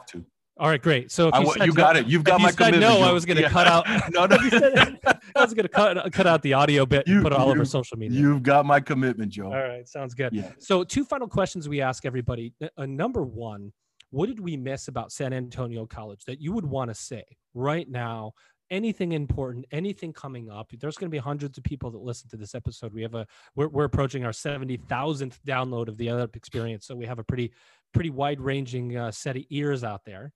all 0.58 0.68
right, 0.68 0.80
great. 0.80 1.10
So 1.10 1.30
you, 1.38 1.66
you 1.66 1.72
got 1.74 1.96
it. 1.96 2.06
You've 2.06 2.24
got 2.24 2.40
my 2.40 2.50
commitment. 2.50 2.80
No, 2.80 3.00
I 3.00 3.12
was 3.12 3.26
going 3.26 3.36
to 3.36 3.42
yeah. 3.42 3.50
cut 3.50 3.66
out. 3.66 3.86
no, 4.12 4.24
no. 4.24 4.36
I 5.36 5.42
was 5.42 5.52
going 5.52 5.64
to 5.64 5.68
cut 5.68 6.12
cut 6.12 6.26
out 6.26 6.40
the 6.40 6.54
audio 6.54 6.86
bit 6.86 7.06
you, 7.06 7.16
and 7.16 7.22
put 7.22 7.32
it 7.32 7.38
all 7.38 7.50
over 7.50 7.64
social 7.66 7.98
media. 7.98 8.18
You've 8.18 8.42
got 8.42 8.64
my 8.64 8.80
commitment, 8.80 9.32
Joe. 9.32 9.46
All 9.46 9.52
right, 9.52 9.86
sounds 9.86 10.14
good. 10.14 10.32
Yeah. 10.32 10.52
So, 10.58 10.82
two 10.82 11.04
final 11.04 11.28
questions 11.28 11.68
we 11.68 11.82
ask 11.82 12.06
everybody. 12.06 12.54
Uh, 12.76 12.86
number 12.86 13.22
one, 13.22 13.72
what 14.10 14.26
did 14.26 14.40
we 14.40 14.56
miss 14.56 14.88
about 14.88 15.12
San 15.12 15.34
Antonio 15.34 15.84
College 15.84 16.24
that 16.24 16.40
you 16.40 16.52
would 16.52 16.66
want 16.66 16.90
to 16.90 16.94
say 16.94 17.24
right 17.52 17.88
now 17.88 18.32
anything 18.70 19.12
important, 19.12 19.66
anything 19.70 20.12
coming 20.12 20.50
up. 20.50 20.70
There's 20.78 20.96
going 20.96 21.10
to 21.10 21.14
be 21.14 21.18
hundreds 21.18 21.58
of 21.58 21.64
people 21.64 21.90
that 21.90 22.00
listen 22.00 22.28
to 22.30 22.36
this 22.36 22.54
episode. 22.54 22.92
We 22.92 23.02
have 23.02 23.14
a 23.14 23.26
we're, 23.54 23.68
we're 23.68 23.84
approaching 23.84 24.24
our 24.24 24.32
70,000th 24.32 25.38
download 25.46 25.88
of 25.88 25.96
the 25.96 26.08
EdUp 26.08 26.36
experience, 26.36 26.86
so 26.86 26.94
we 26.94 27.06
have 27.06 27.18
a 27.18 27.24
pretty 27.24 27.52
pretty 27.92 28.10
wide 28.10 28.40
ranging 28.40 28.96
uh, 28.96 29.10
set 29.10 29.36
of 29.36 29.44
ears 29.50 29.84
out 29.84 30.04
there. 30.04 30.32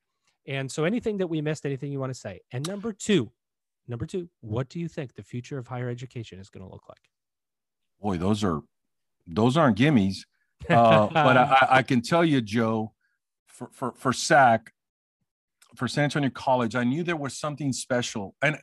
And 0.47 0.71
so 0.71 0.85
anything 0.85 1.19
that 1.19 1.27
we 1.27 1.41
missed, 1.41 1.67
anything 1.67 1.93
you 1.93 2.01
want 2.01 2.13
to 2.13 2.19
say. 2.19 2.41
And 2.53 2.67
number 2.67 2.93
2, 2.93 3.31
number 3.89 4.07
2, 4.07 4.29
what 4.41 4.69
do 4.69 4.81
you 4.81 4.89
think 4.89 5.15
the 5.15 5.23
future 5.23 5.59
of 5.59 5.69
higher 5.69 5.89
education 5.89 6.39
is 6.39 6.49
going 6.49 6.67
to 6.67 6.71
look 6.71 6.89
like? 6.89 7.11
Boy, 8.01 8.17
those 8.17 8.43
are 8.43 8.61
those 9.27 9.57
aren't 9.57 9.79
gimmies. 9.79 10.19
Uh, 10.69 11.09
but 11.13 11.37
I, 11.37 11.67
I 11.71 11.83
can 11.83 12.03
tell 12.03 12.25
you, 12.25 12.41
Joe, 12.41 12.93
for 13.47 13.69
for 13.73 13.93
for 13.93 14.13
SAC, 14.13 14.73
for 15.75 15.89
San 15.89 16.05
Antonio 16.05 16.31
College, 16.31 16.75
I 16.75 16.85
knew 16.85 17.03
there 17.03 17.17
was 17.17 17.37
something 17.37 17.73
special. 17.73 18.35
And 18.43 18.59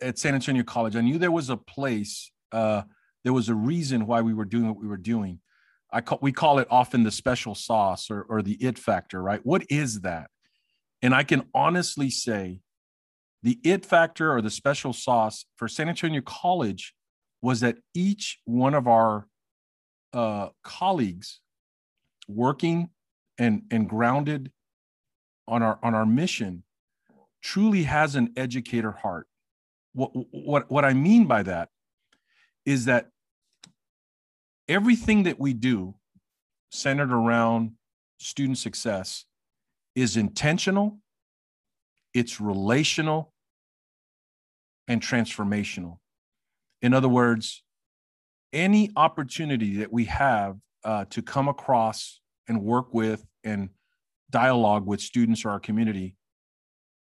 at 0.00 0.18
San 0.18 0.34
Antonio 0.34 0.62
College, 0.62 0.96
I 0.96 1.00
knew 1.00 1.18
there 1.18 1.32
was 1.32 1.50
a 1.50 1.56
place, 1.56 2.30
uh, 2.52 2.82
there 3.24 3.32
was 3.32 3.48
a 3.48 3.54
reason 3.54 4.06
why 4.06 4.20
we 4.22 4.34
were 4.34 4.44
doing 4.44 4.66
what 4.66 4.76
we 4.76 4.86
were 4.86 4.96
doing. 4.96 5.40
I 5.90 6.00
call, 6.00 6.18
we 6.20 6.32
call 6.32 6.58
it 6.58 6.68
often 6.70 7.02
the 7.02 7.10
special 7.10 7.54
sauce 7.54 8.10
or, 8.10 8.22
or 8.28 8.42
the 8.42 8.54
it 8.54 8.78
factor, 8.78 9.22
right? 9.22 9.40
What 9.44 9.64
is 9.70 10.00
that? 10.00 10.30
And 11.02 11.14
I 11.14 11.22
can 11.22 11.44
honestly 11.54 12.10
say 12.10 12.60
the 13.42 13.58
it 13.62 13.86
factor 13.86 14.32
or 14.32 14.42
the 14.42 14.50
special 14.50 14.92
sauce 14.92 15.44
for 15.56 15.68
San 15.68 15.88
Antonio 15.88 16.20
College 16.22 16.94
was 17.40 17.60
that 17.60 17.78
each 17.94 18.40
one 18.44 18.74
of 18.74 18.88
our 18.88 19.28
uh, 20.12 20.48
colleagues 20.64 21.40
working 22.26 22.90
and, 23.38 23.62
and 23.70 23.88
grounded 23.88 24.50
on 25.46 25.62
our 25.62 25.78
on 25.82 25.94
our 25.94 26.04
mission 26.04 26.62
truly 27.42 27.84
has 27.84 28.16
an 28.16 28.32
educator 28.36 28.92
heart. 28.92 29.26
What 29.94 30.10
what 30.30 30.70
what 30.70 30.84
I 30.84 30.92
mean 30.92 31.26
by 31.26 31.42
that 31.44 31.68
is 32.66 32.84
that 32.86 33.08
everything 34.68 35.22
that 35.22 35.38
we 35.38 35.54
do 35.54 35.94
centered 36.70 37.12
around 37.12 37.72
student 38.18 38.58
success 38.58 39.24
is 39.98 40.16
intentional, 40.16 40.98
it's 42.14 42.40
relational, 42.40 43.32
and 44.86 45.02
transformational. 45.02 45.98
In 46.80 46.94
other 46.94 47.08
words, 47.08 47.64
any 48.52 48.90
opportunity 48.96 49.78
that 49.78 49.92
we 49.92 50.04
have 50.04 50.56
uh, 50.84 51.04
to 51.10 51.20
come 51.20 51.48
across 51.48 52.20
and 52.46 52.62
work 52.62 52.94
with 52.94 53.26
and 53.42 53.70
dialogue 54.30 54.86
with 54.86 55.00
students 55.00 55.44
or 55.44 55.50
our 55.50 55.60
community 55.60 56.14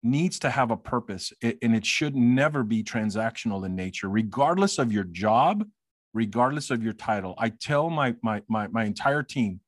needs 0.04 0.38
to 0.40 0.50
have 0.50 0.70
a 0.70 0.78
purpose 0.78 1.32
and 1.42 1.76
it 1.76 1.86
should 1.86 2.16
never 2.16 2.64
be 2.64 2.84
transactional 2.84 3.66
in 3.66 3.74
nature 3.74 4.10
regardless 4.10 4.78
of 4.78 4.92
your 4.92 5.06
job 5.06 5.66
regardless 6.14 6.70
of 6.70 6.84
your 6.84 6.92
title 6.92 7.34
i 7.38 7.48
tell 7.48 7.90
my 7.90 8.14
my 8.22 8.42
my, 8.50 8.68
my 8.68 8.84
entire 8.84 9.24
team 9.24 9.62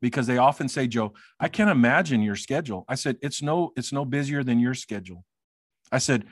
because 0.00 0.26
they 0.26 0.38
often 0.38 0.68
say 0.68 0.86
joe 0.86 1.12
i 1.40 1.48
can't 1.48 1.70
imagine 1.70 2.22
your 2.22 2.36
schedule 2.36 2.84
i 2.88 2.94
said 2.94 3.16
it's 3.22 3.42
no 3.42 3.72
it's 3.76 3.92
no 3.92 4.04
busier 4.04 4.42
than 4.42 4.58
your 4.58 4.74
schedule 4.74 5.24
i 5.92 5.98
said 5.98 6.24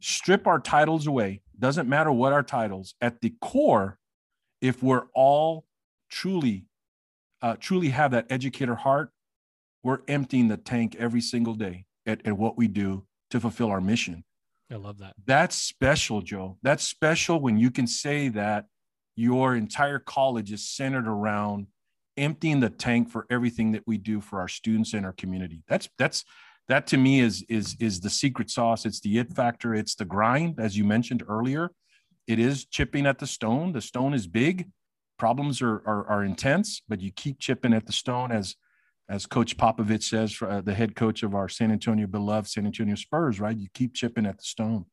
strip 0.00 0.46
our 0.46 0.60
titles 0.60 1.06
away 1.06 1.42
doesn't 1.58 1.88
matter 1.88 2.10
what 2.10 2.32
our 2.32 2.42
titles 2.42 2.94
at 3.00 3.20
the 3.20 3.34
core 3.40 3.98
if 4.60 4.82
we're 4.82 5.06
all 5.14 5.64
truly 6.10 6.64
uh, 7.42 7.56
truly 7.58 7.88
have 7.88 8.10
that 8.10 8.26
educator 8.30 8.74
heart 8.74 9.10
we're 9.82 10.00
emptying 10.08 10.48
the 10.48 10.56
tank 10.56 10.96
every 10.98 11.20
single 11.20 11.54
day 11.54 11.86
at, 12.06 12.26
at 12.26 12.36
what 12.36 12.56
we 12.56 12.68
do 12.68 13.04
to 13.30 13.40
fulfill 13.40 13.70
our 13.70 13.80
mission. 13.80 14.24
I 14.70 14.76
love 14.76 14.98
that. 14.98 15.14
That's 15.24 15.56
special, 15.56 16.20
Joe. 16.22 16.58
That's 16.62 16.86
special 16.86 17.40
when 17.40 17.58
you 17.58 17.70
can 17.70 17.86
say 17.86 18.28
that 18.28 18.66
your 19.16 19.56
entire 19.56 19.98
college 19.98 20.52
is 20.52 20.68
centered 20.68 21.08
around 21.08 21.66
emptying 22.20 22.60
the 22.60 22.70
tank 22.70 23.10
for 23.10 23.26
everything 23.30 23.72
that 23.72 23.82
we 23.86 23.98
do 23.98 24.20
for 24.20 24.40
our 24.40 24.48
students 24.48 24.92
and 24.92 25.04
our 25.04 25.12
community. 25.12 25.62
That's 25.66 25.88
that's 25.98 26.24
that 26.68 26.86
to 26.88 26.96
me 26.96 27.20
is 27.20 27.44
is 27.48 27.76
is 27.80 28.00
the 28.00 28.10
secret 28.10 28.50
sauce. 28.50 28.86
It's 28.86 29.00
the 29.00 29.18
it 29.18 29.32
factor. 29.32 29.74
It's 29.74 29.94
the 29.94 30.04
grind, 30.04 30.60
as 30.60 30.76
you 30.76 30.84
mentioned 30.84 31.24
earlier. 31.28 31.70
It 32.26 32.38
is 32.38 32.64
chipping 32.66 33.06
at 33.06 33.18
the 33.18 33.26
stone. 33.26 33.72
The 33.72 33.80
stone 33.80 34.14
is 34.14 34.26
big. 34.26 34.70
Problems 35.18 35.62
are 35.62 35.82
are, 35.86 36.06
are 36.06 36.24
intense, 36.24 36.82
but 36.86 37.00
you 37.00 37.10
keep 37.10 37.40
chipping 37.40 37.72
at 37.72 37.86
the 37.86 37.92
stone 37.92 38.30
as 38.30 38.54
as 39.10 39.26
Coach 39.26 39.56
Popovich 39.56 40.04
says, 40.04 40.38
uh, 40.40 40.60
the 40.60 40.72
head 40.72 40.94
coach 40.94 41.24
of 41.24 41.34
our 41.34 41.48
San 41.48 41.72
Antonio 41.72 42.06
beloved 42.06 42.48
San 42.48 42.64
Antonio 42.64 42.94
Spurs, 42.94 43.40
right? 43.40 43.56
You 43.56 43.66
keep 43.74 43.92
chipping 43.92 44.24
at 44.24 44.38
the 44.38 44.44
stone. 44.44 44.86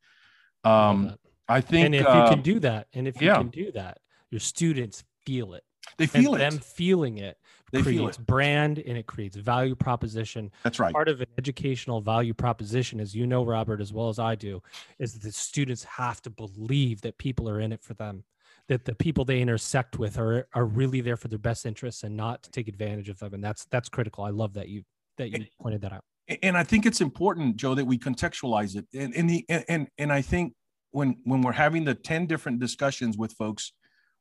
Um, 0.64 1.16
I, 1.48 1.62
think, 1.62 1.86
and 1.86 1.96
if 1.96 2.08
uh, 2.08 2.24
you 2.24 2.30
can 2.36 2.42
do 2.42 2.60
that, 2.62 2.88
and 2.94 3.08
if 3.08 3.22
you 3.22 3.28
yeah. 3.28 3.38
can 3.38 3.50
do 3.50 3.72
that, 3.74 4.00
your 4.32 4.40
students 4.40 5.04
feel 5.24 5.54
it. 5.54 5.64
They 5.98 6.08
feel 6.08 6.36
and 6.36 6.44
it. 6.44 6.52
Them 6.52 6.60
feeling 6.60 7.18
it 7.18 7.38
they 7.72 7.82
creates 7.82 8.18
brand 8.18 8.80
and 8.80 8.98
it 8.98 9.08
creates 9.08 9.36
value 9.36 9.76
proposition. 9.76 10.52
That's 10.64 10.80
right. 10.80 10.94
Part 10.94 11.10
of 11.10 11.22
an 11.22 11.28
educational 11.38 12.02
value 12.02 12.34
proposition, 12.34 13.00
as 13.00 13.16
you 13.16 13.28
know, 13.28 13.44
Robert, 13.44 13.82
as 13.82 13.92
well 13.92 14.10
as 14.10 14.20
I 14.20 14.36
do, 14.36 14.62
is 15.00 15.14
that 15.14 15.22
the 15.22 15.32
students 15.32 15.84
have 15.84 16.22
to 16.22 16.30
believe 16.30 17.02
that 17.02 17.18
people 17.18 17.50
are 17.50 17.60
in 17.60 17.72
it 17.72 17.82
for 17.82 17.94
them 17.94 18.24
that 18.68 18.84
the 18.84 18.94
people 18.94 19.24
they 19.24 19.42
intersect 19.42 19.98
with 19.98 20.18
are 20.18 20.48
are 20.54 20.66
really 20.66 21.02
there 21.02 21.16
for 21.16 21.28
their 21.28 21.40
best 21.40 21.66
interests 21.66 22.04
and 22.04 22.16
not 22.16 22.44
to 22.44 22.52
take 22.52 22.68
advantage 22.68 23.08
of 23.08 23.18
them 23.20 23.34
and 23.34 23.44
that's 23.44 23.66
that's 23.66 23.88
critical 23.88 24.24
i 24.24 24.30
love 24.30 24.54
that 24.54 24.68
you 24.68 24.84
that 25.18 25.30
you 25.30 25.46
pointed 25.62 25.82
that 25.82 25.94
out 25.94 26.04
and 26.42 26.58
i 26.58 26.64
think 26.64 26.86
it's 26.86 27.02
important 27.02 27.56
joe 27.56 27.74
that 27.74 27.86
we 27.86 27.98
contextualize 27.98 28.76
it 28.76 28.86
and 28.94 29.16
and 29.16 29.30
the 29.30 29.46
and 29.70 29.88
and 29.98 30.12
i 30.12 30.22
think 30.22 30.54
when 30.92 31.16
when 31.24 31.42
we're 31.42 31.54
having 31.54 31.86
the 31.86 31.96
10 31.96 32.26
different 32.26 32.60
discussions 32.60 33.18
with 33.18 33.32
folks 33.34 33.72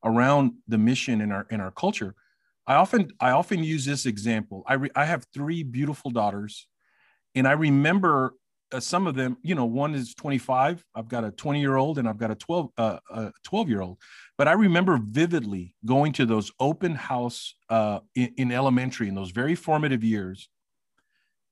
around 0.04 0.52
the 0.68 0.78
mission 0.78 1.20
in 1.20 1.32
our 1.32 1.46
in 1.50 1.60
our 1.60 1.70
culture 1.70 2.14
i 2.66 2.74
often 2.74 3.10
i 3.20 3.30
often 3.30 3.62
use 3.62 3.84
this 3.84 4.06
example 4.06 4.62
i 4.66 4.74
re, 4.74 4.90
i 4.94 5.04
have 5.04 5.26
three 5.32 5.62
beautiful 5.62 6.10
daughters 6.10 6.68
and 7.34 7.46
i 7.46 7.52
remember 7.52 8.34
uh, 8.72 8.80
some 8.80 9.06
of 9.06 9.14
them, 9.14 9.36
you 9.42 9.54
know, 9.54 9.64
one 9.64 9.94
is 9.94 10.14
25. 10.14 10.84
I've 10.94 11.08
got 11.08 11.24
a 11.24 11.30
20 11.30 11.60
year 11.60 11.76
old 11.76 11.98
and 11.98 12.08
I've 12.08 12.18
got 12.18 12.30
a 12.30 12.34
12, 12.34 12.70
uh, 12.76 12.98
a 13.10 13.32
12 13.44 13.68
year 13.68 13.80
old. 13.80 13.98
But 14.36 14.48
I 14.48 14.52
remember 14.52 14.98
vividly 15.02 15.74
going 15.84 16.12
to 16.14 16.26
those 16.26 16.50
open 16.58 16.94
house 16.94 17.54
uh, 17.70 18.00
in, 18.14 18.32
in 18.36 18.52
elementary 18.52 19.08
in 19.08 19.14
those 19.14 19.30
very 19.30 19.54
formative 19.54 20.02
years. 20.02 20.48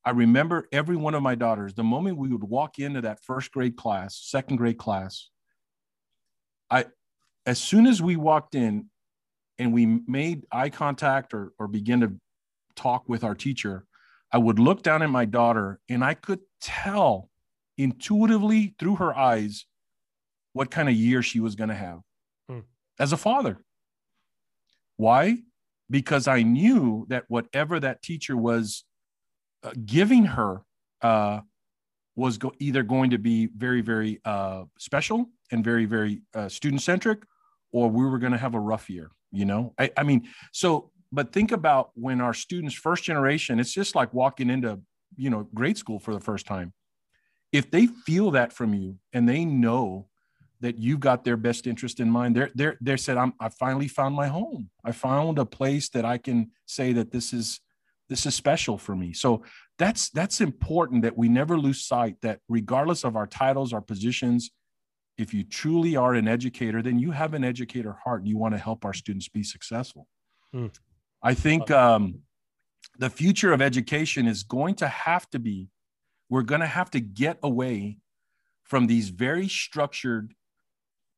I 0.04 0.10
remember 0.10 0.68
every 0.70 0.96
one 0.96 1.14
of 1.14 1.22
my 1.22 1.34
daughters, 1.34 1.74
the 1.74 1.84
moment 1.84 2.18
we 2.18 2.28
would 2.28 2.44
walk 2.44 2.78
into 2.78 3.00
that 3.02 3.22
first 3.22 3.52
grade 3.52 3.76
class, 3.76 4.20
second 4.22 4.56
grade 4.56 4.76
class, 4.76 5.30
I, 6.70 6.86
as 7.46 7.60
soon 7.60 7.86
as 7.86 8.00
we 8.00 8.16
walked 8.16 8.54
in 8.54 8.86
and 9.58 9.72
we 9.72 9.86
made 9.86 10.46
eye 10.50 10.70
contact 10.70 11.34
or, 11.34 11.52
or 11.58 11.68
begin 11.68 12.00
to 12.00 12.12
talk 12.74 13.08
with 13.08 13.22
our 13.24 13.34
teacher, 13.34 13.84
I 14.32 14.38
would 14.38 14.58
look 14.58 14.82
down 14.82 15.02
at 15.02 15.10
my 15.10 15.24
daughter 15.24 15.80
and 15.88 16.04
I 16.04 16.14
could 16.14 16.40
tell 16.60 17.28
intuitively 17.78 18.74
through 18.78 18.96
her 18.96 19.16
eyes 19.16 19.66
what 20.52 20.70
kind 20.70 20.88
of 20.88 20.94
year 20.94 21.22
she 21.22 21.40
was 21.40 21.54
going 21.54 21.68
to 21.68 21.74
have 21.74 22.00
hmm. 22.48 22.60
as 22.98 23.12
a 23.12 23.16
father. 23.16 23.58
Why? 24.96 25.38
Because 25.90 26.26
I 26.26 26.42
knew 26.42 27.06
that 27.08 27.24
whatever 27.28 27.78
that 27.80 28.02
teacher 28.02 28.36
was 28.36 28.84
uh, 29.62 29.72
giving 29.84 30.24
her 30.24 30.62
uh, 31.02 31.40
was 32.16 32.38
go- 32.38 32.54
either 32.58 32.82
going 32.82 33.10
to 33.10 33.18
be 33.18 33.46
very, 33.46 33.80
very 33.80 34.20
uh, 34.24 34.64
special 34.78 35.26
and 35.50 35.64
very, 35.64 35.84
very 35.84 36.22
uh, 36.34 36.48
student 36.48 36.82
centric, 36.82 37.22
or 37.74 37.90
we 37.90 38.06
were 38.06 38.18
going 38.18 38.32
to 38.32 38.38
have 38.38 38.54
a 38.54 38.60
rough 38.60 38.88
year. 38.88 39.10
You 39.32 39.44
know, 39.44 39.74
I, 39.76 39.90
I 39.96 40.04
mean, 40.04 40.28
so 40.52 40.92
but 41.10 41.32
think 41.32 41.50
about 41.50 41.90
when 41.94 42.20
our 42.20 42.32
students 42.32 42.74
first 42.74 43.04
generation 43.04 43.60
it's 43.60 43.72
just 43.72 43.94
like 43.94 44.14
walking 44.14 44.48
into 44.48 44.80
you 45.16 45.28
know 45.28 45.48
grade 45.52 45.76
school 45.76 45.98
for 45.98 46.14
the 46.14 46.20
first 46.20 46.46
time. 46.46 46.72
If 47.52 47.70
they 47.70 47.86
feel 47.86 48.30
that 48.30 48.52
from 48.52 48.74
you 48.74 48.98
and 49.12 49.28
they 49.28 49.44
know 49.44 50.06
that 50.60 50.78
you've 50.78 51.00
got 51.00 51.24
their 51.24 51.36
best 51.36 51.66
interest 51.66 52.00
in 52.00 52.08
mind 52.08 52.36
they're 52.36 52.50
they're 52.54 52.78
they 52.80 52.96
said 52.96 53.16
i'm 53.16 53.34
i 53.40 53.48
finally 53.48 53.88
found 53.88 54.14
my 54.14 54.28
home. 54.28 54.70
I 54.84 54.92
found 54.92 55.38
a 55.40 55.44
place 55.44 55.88
that 55.90 56.04
i 56.04 56.16
can 56.16 56.52
say 56.66 56.92
that 56.92 57.10
this 57.10 57.32
is 57.32 57.60
this 58.08 58.26
is 58.26 58.34
special 58.34 58.78
for 58.78 58.94
me. 58.94 59.12
So 59.12 59.42
that's 59.78 60.10
that's 60.10 60.40
important 60.40 61.02
that 61.02 61.18
we 61.18 61.28
never 61.28 61.58
lose 61.58 61.84
sight 61.84 62.16
that 62.22 62.38
regardless 62.48 63.02
of 63.02 63.16
our 63.16 63.26
titles 63.26 63.72
our 63.72 63.80
positions 63.80 64.50
if 65.16 65.32
you 65.32 65.44
truly 65.44 65.96
are 65.96 66.14
an 66.14 66.28
educator 66.28 66.82
then 66.82 66.98
you 66.98 67.10
have 67.10 67.34
an 67.34 67.44
educator 67.44 67.96
heart 68.04 68.20
and 68.20 68.28
you 68.28 68.36
want 68.36 68.54
to 68.54 68.58
help 68.58 68.84
our 68.84 68.94
students 68.94 69.28
be 69.28 69.42
successful 69.42 70.06
mm. 70.54 70.70
I 71.24 71.32
think 71.32 71.70
um, 71.70 72.20
the 72.98 73.08
future 73.08 73.54
of 73.54 73.62
education 73.62 74.26
is 74.28 74.42
going 74.42 74.74
to 74.76 74.88
have 74.88 75.28
to 75.30 75.38
be, 75.38 75.68
we're 76.28 76.42
going 76.42 76.60
to 76.60 76.66
have 76.66 76.90
to 76.90 77.00
get 77.00 77.38
away 77.42 77.96
from 78.62 78.86
these 78.86 79.08
very 79.08 79.48
structured 79.48 80.34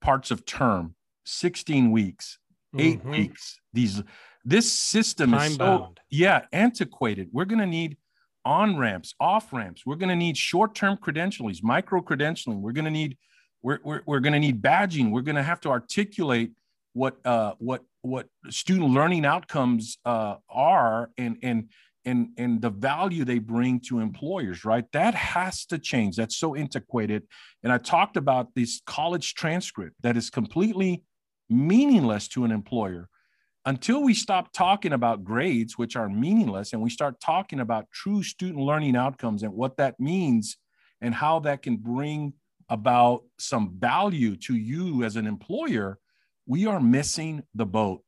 parts 0.01 0.31
of 0.31 0.47
term 0.47 0.95
16 1.25 1.91
weeks 1.91 2.39
8 2.79 2.99
mm-hmm. 2.99 3.11
weeks 3.11 3.59
these 3.73 4.03
this 4.45 4.71
system 4.71 5.33
Time 5.33 5.51
is 5.51 5.57
so 5.57 5.79
bound. 5.79 6.01
yeah 6.11 6.43
antiquated 6.53 7.29
we're 7.33 7.47
going 7.47 7.59
to 7.59 7.67
need 7.67 7.97
on 8.45 8.77
ramps, 8.77 9.13
off 9.19 9.53
ramps. 9.53 9.85
We're 9.85 9.97
going 9.97 10.11
to 10.11 10.15
need 10.15 10.37
short 10.37 10.77
term 10.77 10.97
credentialing, 10.99 11.61
micro 11.65 12.01
credentialing. 12.01 12.61
We're 12.61 12.71
going 12.71 12.85
to 12.85 12.93
need 12.93 13.19
we're, 13.67 13.81
we're, 13.83 14.03
we're 14.07 14.21
going 14.21 14.33
to 14.33 14.39
need 14.39 14.63
badging. 14.63 15.11
We're 15.11 15.23
going 15.23 15.35
to 15.37 15.43
have 15.43 15.61
to 15.63 15.71
articulate 15.71 16.53
what 16.93 17.17
uh, 17.27 17.55
what 17.59 17.83
what 18.03 18.29
student 18.49 18.91
learning 18.91 19.27
outcomes 19.27 19.99
uh, 20.05 20.37
are 20.49 21.11
and 21.19 21.37
and 21.43 21.69
and 22.05 22.29
and 22.39 22.63
the 22.63 22.71
value 22.71 23.25
they 23.25 23.41
bring 23.41 23.81
to 23.89 23.99
employers. 23.99 24.65
Right, 24.65 24.85
that 24.93 25.15
has 25.17 25.67
to 25.67 25.79
change. 25.81 26.15
That's 26.15 26.37
so 26.37 26.55
antiquated. 26.55 27.25
And 27.65 27.73
I 27.73 27.79
talked 27.79 28.17
about 28.17 28.55
this 28.55 28.81
college 28.87 29.35
transcript 29.35 29.97
that 30.05 30.17
is 30.17 30.31
completely 30.31 31.03
meaningless 31.51 32.29
to 32.29 32.45
an 32.45 32.53
employer 32.53 33.09
until 33.65 34.01
we 34.01 34.15
stop 34.15 34.53
talking 34.53 34.93
about 34.93 35.25
grades, 35.25 35.77
which 35.77 35.97
are 35.97 36.09
meaningless, 36.09 36.73
and 36.73 36.81
we 36.81 36.91
start 36.91 37.21
talking 37.21 37.59
about 37.59 37.91
true 37.93 38.23
student 38.23 38.61
learning 38.61 38.95
outcomes 38.95 39.43
and 39.43 39.53
what 39.53 39.77
that 39.77 39.99
means 39.99 40.57
and 41.01 41.17
how 41.17 41.41
that 41.41 41.63
can 41.63 41.77
bring 41.77 42.33
about 42.69 43.23
some 43.39 43.75
value 43.79 44.37
to 44.37 44.57
you 44.57 45.05
as 45.05 45.17
an 45.17 45.27
employer, 45.27 45.99
we 46.47 46.67
are 46.67 46.81
missing 46.81 47.43
the 47.55 47.67
boat 47.67 48.03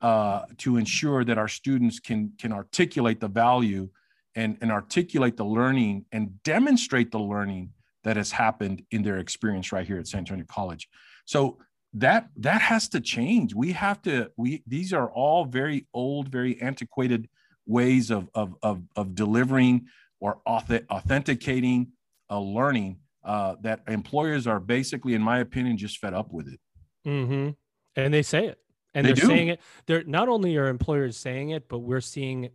uh, 0.00 0.42
to 0.58 0.76
ensure 0.76 1.24
that 1.24 1.38
our 1.38 1.48
students 1.48 2.00
can, 2.00 2.32
can 2.38 2.52
articulate 2.52 3.20
the 3.20 3.28
value 3.28 3.88
and, 4.34 4.56
and 4.60 4.70
articulate 4.70 5.36
the 5.36 5.44
learning 5.44 6.04
and 6.12 6.42
demonstrate 6.42 7.10
the 7.10 7.18
learning 7.18 7.70
that 8.04 8.16
has 8.16 8.30
happened 8.30 8.82
in 8.90 9.02
their 9.02 9.18
experience 9.18 9.72
right 9.72 9.86
here 9.86 9.98
at 9.98 10.06
San 10.06 10.20
Antonio 10.20 10.46
College. 10.48 10.88
So 11.26 11.58
that 11.94 12.28
that 12.36 12.60
has 12.60 12.88
to 12.88 13.00
change 13.00 13.52
we 13.54 13.72
have 13.72 14.00
to 14.00 14.30
we 14.36 14.62
these 14.66 14.92
are 14.92 15.10
all 15.10 15.44
very 15.44 15.86
old 15.92 16.28
very 16.28 16.60
antiquated 16.62 17.28
ways 17.66 18.10
of 18.10 18.28
of 18.34 18.54
of, 18.62 18.82
of 18.94 19.14
delivering 19.14 19.86
or 20.20 20.40
authenticating 20.46 21.88
a 22.28 22.38
learning 22.38 22.98
uh, 23.24 23.56
that 23.62 23.80
employers 23.88 24.46
are 24.46 24.60
basically 24.60 25.14
in 25.14 25.22
my 25.22 25.38
opinion 25.38 25.76
just 25.76 25.98
fed 25.98 26.14
up 26.14 26.32
with 26.32 26.48
it. 26.48 26.60
Mm-hmm. 27.06 27.50
and 27.96 28.14
they 28.14 28.22
say 28.22 28.46
it. 28.46 28.58
And 28.92 29.06
they 29.06 29.12
are 29.12 29.16
saying 29.16 29.48
it. 29.48 29.60
They're 29.86 30.04
not 30.04 30.28
only 30.28 30.56
are 30.56 30.68
employers 30.68 31.16
saying 31.16 31.50
it 31.50 31.68
but 31.68 31.78
we're 31.78 32.00
seeing 32.00 32.50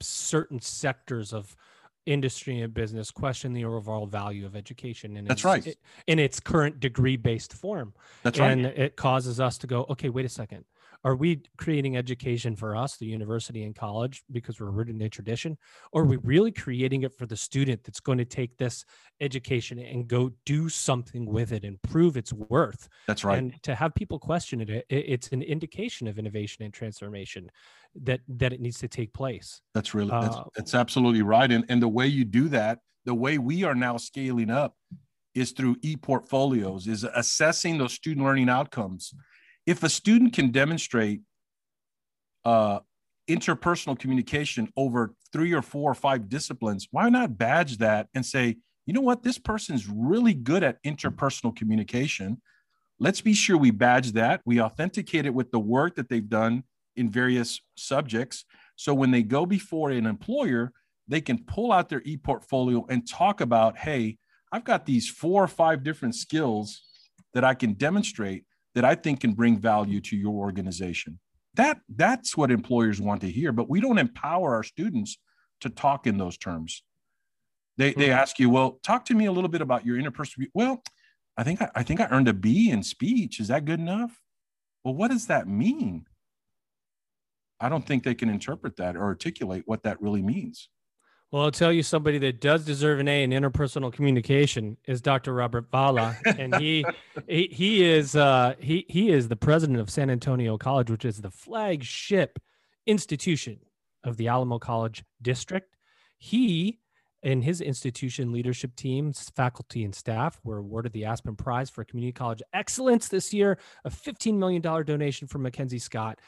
certain 0.00 0.60
sectors 0.60 1.32
of 1.32 1.56
industry 2.06 2.60
and 2.60 2.72
business 2.72 3.10
question 3.10 3.52
the 3.52 3.64
overall 3.64 4.06
value 4.06 4.46
of 4.46 4.56
education 4.56 5.16
and 5.16 5.28
that's 5.28 5.44
right. 5.44 5.76
in 6.06 6.18
its 6.18 6.40
current 6.40 6.80
degree 6.80 7.16
based 7.16 7.52
form. 7.52 7.92
That's 8.22 8.38
right. 8.38 8.52
And 8.52 8.66
it 8.66 8.96
causes 8.96 9.38
us 9.40 9.58
to 9.58 9.66
go 9.66 9.86
okay 9.90 10.08
wait 10.08 10.24
a 10.24 10.30
second 10.30 10.64
are 11.04 11.16
we 11.16 11.42
creating 11.56 11.96
education 11.96 12.54
for 12.54 12.76
us 12.76 12.96
the 12.96 13.06
university 13.06 13.64
and 13.64 13.74
college 13.74 14.22
because 14.32 14.60
we're 14.60 14.70
rooted 14.70 14.94
in 14.94 15.02
a 15.02 15.08
tradition 15.08 15.56
or 15.92 16.02
are 16.02 16.06
we 16.06 16.18
really 16.18 16.52
creating 16.52 17.02
it 17.02 17.14
for 17.16 17.26
the 17.26 17.36
student 17.36 17.82
that's 17.84 18.00
going 18.00 18.18
to 18.18 18.24
take 18.24 18.56
this 18.56 18.84
education 19.20 19.78
and 19.78 20.08
go 20.08 20.30
do 20.44 20.68
something 20.68 21.26
with 21.26 21.52
it 21.52 21.64
and 21.64 21.80
prove 21.82 22.16
its 22.16 22.32
worth 22.32 22.88
that's 23.06 23.24
right 23.24 23.38
and 23.38 23.62
to 23.62 23.74
have 23.74 23.94
people 23.94 24.18
question 24.18 24.60
it 24.60 24.84
it's 24.88 25.28
an 25.28 25.42
indication 25.42 26.06
of 26.06 26.18
innovation 26.18 26.64
and 26.64 26.72
transformation 26.74 27.50
that 27.94 28.20
that 28.28 28.52
it 28.52 28.60
needs 28.60 28.78
to 28.78 28.88
take 28.88 29.12
place. 29.12 29.60
That's 29.74 29.94
really 29.94 30.10
that's, 30.10 30.36
uh, 30.36 30.44
that's 30.56 30.74
absolutely 30.74 31.22
right. 31.22 31.50
And 31.50 31.64
and 31.68 31.82
the 31.82 31.88
way 31.88 32.06
you 32.06 32.24
do 32.24 32.48
that, 32.50 32.80
the 33.04 33.14
way 33.14 33.38
we 33.38 33.64
are 33.64 33.74
now 33.74 33.96
scaling 33.96 34.50
up 34.50 34.76
is 35.34 35.52
through 35.52 35.76
e-portfolios, 35.82 36.88
is 36.88 37.04
assessing 37.04 37.78
those 37.78 37.92
student 37.92 38.26
learning 38.26 38.48
outcomes. 38.48 39.14
If 39.66 39.82
a 39.82 39.88
student 39.88 40.32
can 40.32 40.50
demonstrate 40.50 41.20
uh, 42.44 42.80
interpersonal 43.28 43.98
communication 43.98 44.72
over 44.76 45.14
three 45.32 45.52
or 45.52 45.62
four 45.62 45.90
or 45.90 45.94
five 45.94 46.28
disciplines, 46.28 46.88
why 46.90 47.08
not 47.08 47.38
badge 47.38 47.78
that 47.78 48.08
and 48.14 48.24
say, 48.24 48.56
you 48.86 48.94
know 48.94 49.00
what, 49.00 49.22
this 49.22 49.38
person's 49.38 49.88
really 49.88 50.34
good 50.34 50.64
at 50.64 50.82
interpersonal 50.82 51.54
communication. 51.54 52.40
Let's 52.98 53.20
be 53.20 53.34
sure 53.34 53.56
we 53.56 53.70
badge 53.70 54.12
that. 54.12 54.40
We 54.44 54.60
authenticate 54.60 55.26
it 55.26 55.34
with 55.34 55.50
the 55.52 55.60
work 55.60 55.94
that 55.94 56.08
they've 56.08 56.28
done 56.28 56.64
in 56.96 57.08
various 57.08 57.60
subjects. 57.76 58.44
So 58.76 58.92
when 58.94 59.10
they 59.10 59.22
go 59.22 59.46
before 59.46 59.90
an 59.90 60.06
employer, 60.06 60.72
they 61.06 61.20
can 61.20 61.44
pull 61.44 61.72
out 61.72 61.88
their 61.88 62.02
e-portfolio 62.04 62.86
and 62.88 63.08
talk 63.08 63.40
about, 63.40 63.78
hey, 63.78 64.18
I've 64.52 64.64
got 64.64 64.86
these 64.86 65.08
four 65.08 65.44
or 65.44 65.48
five 65.48 65.84
different 65.84 66.14
skills 66.14 66.82
that 67.34 67.44
I 67.44 67.54
can 67.54 67.74
demonstrate 67.74 68.44
that 68.74 68.84
I 68.84 68.94
think 68.94 69.20
can 69.20 69.32
bring 69.32 69.58
value 69.58 70.00
to 70.02 70.16
your 70.16 70.34
organization. 70.34 71.18
That 71.54 71.80
that's 71.88 72.36
what 72.36 72.50
employers 72.50 73.00
want 73.00 73.22
to 73.22 73.30
hear, 73.30 73.52
but 73.52 73.68
we 73.68 73.80
don't 73.80 73.98
empower 73.98 74.54
our 74.54 74.62
students 74.62 75.18
to 75.60 75.68
talk 75.68 76.06
in 76.06 76.16
those 76.16 76.38
terms. 76.38 76.82
They 77.76 77.92
they 77.92 78.06
hmm. 78.06 78.12
ask 78.12 78.38
you, 78.38 78.50
well, 78.50 78.78
talk 78.82 79.04
to 79.06 79.14
me 79.14 79.26
a 79.26 79.32
little 79.32 79.50
bit 79.50 79.60
about 79.60 79.84
your 79.84 79.96
interpersonal. 79.96 80.46
Well, 80.54 80.82
I 81.36 81.42
think 81.42 81.60
I, 81.62 81.70
I 81.74 81.82
think 81.82 82.00
I 82.00 82.06
earned 82.06 82.28
a 82.28 82.34
B 82.34 82.70
in 82.70 82.82
speech. 82.82 83.40
Is 83.40 83.48
that 83.48 83.64
good 83.64 83.80
enough? 83.80 84.20
Well, 84.84 84.94
what 84.94 85.10
does 85.10 85.26
that 85.26 85.48
mean? 85.48 86.06
I 87.60 87.68
don't 87.68 87.86
think 87.86 88.04
they 88.04 88.14
can 88.14 88.30
interpret 88.30 88.76
that 88.76 88.96
or 88.96 89.02
articulate 89.02 89.64
what 89.66 89.82
that 89.82 90.00
really 90.00 90.22
means. 90.22 90.70
Well, 91.32 91.44
I'll 91.44 91.52
tell 91.52 91.72
you 91.72 91.84
somebody 91.84 92.18
that 92.18 92.40
does 92.40 92.64
deserve 92.64 92.98
an 92.98 93.06
A 93.06 93.22
in 93.22 93.30
interpersonal 93.30 93.92
communication 93.92 94.76
is 94.88 95.00
Dr. 95.00 95.32
Robert 95.32 95.70
Vela, 95.70 96.16
and 96.24 96.56
he 96.56 96.84
he, 97.28 97.48
he 97.52 97.84
is 97.84 98.16
uh, 98.16 98.54
he 98.58 98.84
he 98.88 99.10
is 99.10 99.28
the 99.28 99.36
president 99.36 99.78
of 99.78 99.90
San 99.90 100.10
Antonio 100.10 100.58
College, 100.58 100.90
which 100.90 101.04
is 101.04 101.20
the 101.20 101.30
flagship 101.30 102.40
institution 102.84 103.60
of 104.02 104.16
the 104.16 104.26
Alamo 104.26 104.58
College 104.58 105.04
District. 105.22 105.76
He 106.18 106.80
and 107.22 107.44
his 107.44 107.60
institution 107.60 108.32
leadership 108.32 108.74
teams, 108.74 109.30
faculty, 109.36 109.84
and 109.84 109.94
staff 109.94 110.40
were 110.42 110.58
awarded 110.58 110.92
the 110.92 111.04
Aspen 111.04 111.36
Prize 111.36 111.70
for 111.70 111.84
Community 111.84 112.12
College 112.12 112.42
Excellence 112.54 113.08
this 113.08 113.32
year, 113.32 113.58
a 113.84 113.90
$15 113.90 114.36
million 114.36 114.62
donation 114.62 115.28
from 115.28 115.42
Mackenzie 115.42 115.78
Scott 115.78 116.18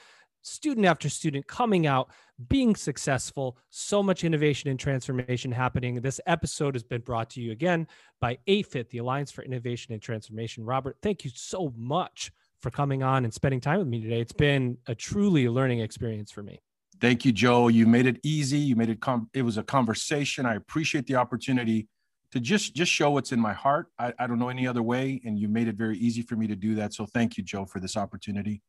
student 0.43 0.87
after 0.87 1.09
student 1.09 1.47
coming 1.47 1.87
out, 1.87 2.11
being 2.49 2.77
successful, 2.77 3.57
so 3.71 4.03
much 4.03 4.25
innovation 4.25 4.69
and 4.69 4.79
transformation 4.79 5.53
happening. 5.53 6.01
This 6.01 6.21
episode 6.27 6.75
has 6.75 6.83
been 6.83 7.01
brought 7.01 7.31
to 7.31 7.41
you 7.41 7.53
again 7.53 7.87
by 8.21 8.39
AFIT, 8.47 8.91
the 8.91 8.99
Alliance 8.99 9.31
for 9.31 9.43
Innovation 9.43 9.93
and 9.93 10.03
Transformation. 10.03 10.65
Robert, 10.65 10.97
thank 11.03 11.25
you 11.25 11.31
so 11.35 11.73
much 11.77 12.33
for 12.61 12.71
coming 12.71 13.03
on 13.03 13.25
and 13.25 13.33
spending 13.33 13.61
time 13.61 13.79
with 13.79 13.89
me 13.89 14.01
today. 14.01 14.21
It's 14.21 14.33
been 14.33 14.79
a 14.87 14.95
truly 14.95 15.49
learning 15.49 15.81
experience 15.81 16.31
for 16.31 16.43
me. 16.43 16.61
Thank 17.01 17.25
you, 17.25 17.33
Joe. 17.33 17.69
You 17.69 17.87
made 17.87 18.07
it 18.07 18.21
easy. 18.23 18.59
You 18.59 18.77
made 18.77 18.89
it 18.89 19.01
com- 19.01 19.29
it 19.35 19.43
was 19.43 19.59
a 19.59 19.63
conversation. 19.65 20.47
I 20.47 20.55
appreciate 20.55 21.07
the 21.07 21.17
opportunity 21.17 21.89
to 22.31 22.39
just 22.39 22.75
just 22.75 22.93
show 22.93 23.11
what's 23.11 23.33
in 23.33 23.41
my 23.41 23.53
heart. 23.53 23.89
I, 23.99 24.13
I 24.19 24.27
don't 24.29 24.39
know 24.39 24.49
any 24.49 24.67
other 24.67 24.83
way, 24.83 25.21
and 25.25 25.39
you 25.39 25.49
made 25.49 25.67
it 25.67 25.75
very 25.75 25.99
easy 25.99 26.23
for 26.23 26.37
me 26.37 26.47
to 26.47 26.55
do 26.55 26.77
that. 26.77 26.95
So 26.95 27.07
thank 27.07 27.37
you, 27.37 27.43
Joe, 27.43 27.65
for 27.65 27.81
this 27.81 27.97
opportunity. 27.97 28.63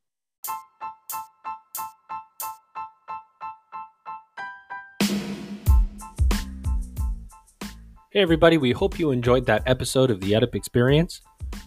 Hey, 8.14 8.22
everybody, 8.22 8.58
we 8.60 8.74
hope 8.74 9.00
you 9.00 9.10
enjoyed 9.10 9.48
that 9.48 9.64
episode 9.66 10.12
of 10.12 10.22
the 10.22 10.34
EdUp 10.34 10.54
Experience. 10.54 11.22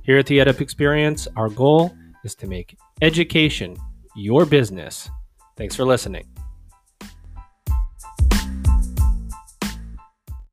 Here 0.02 0.18
at 0.18 0.26
the 0.26 0.40
EdUp 0.40 0.62
Experience, 0.62 1.28
our 1.36 1.50
goal 1.50 1.96
is 2.24 2.34
to 2.36 2.48
make 2.48 2.78
education 3.02 3.78
your 4.16 4.46
business. 4.46 5.10
Thanks 5.58 5.76
for 5.76 5.86
listening. 5.86 6.26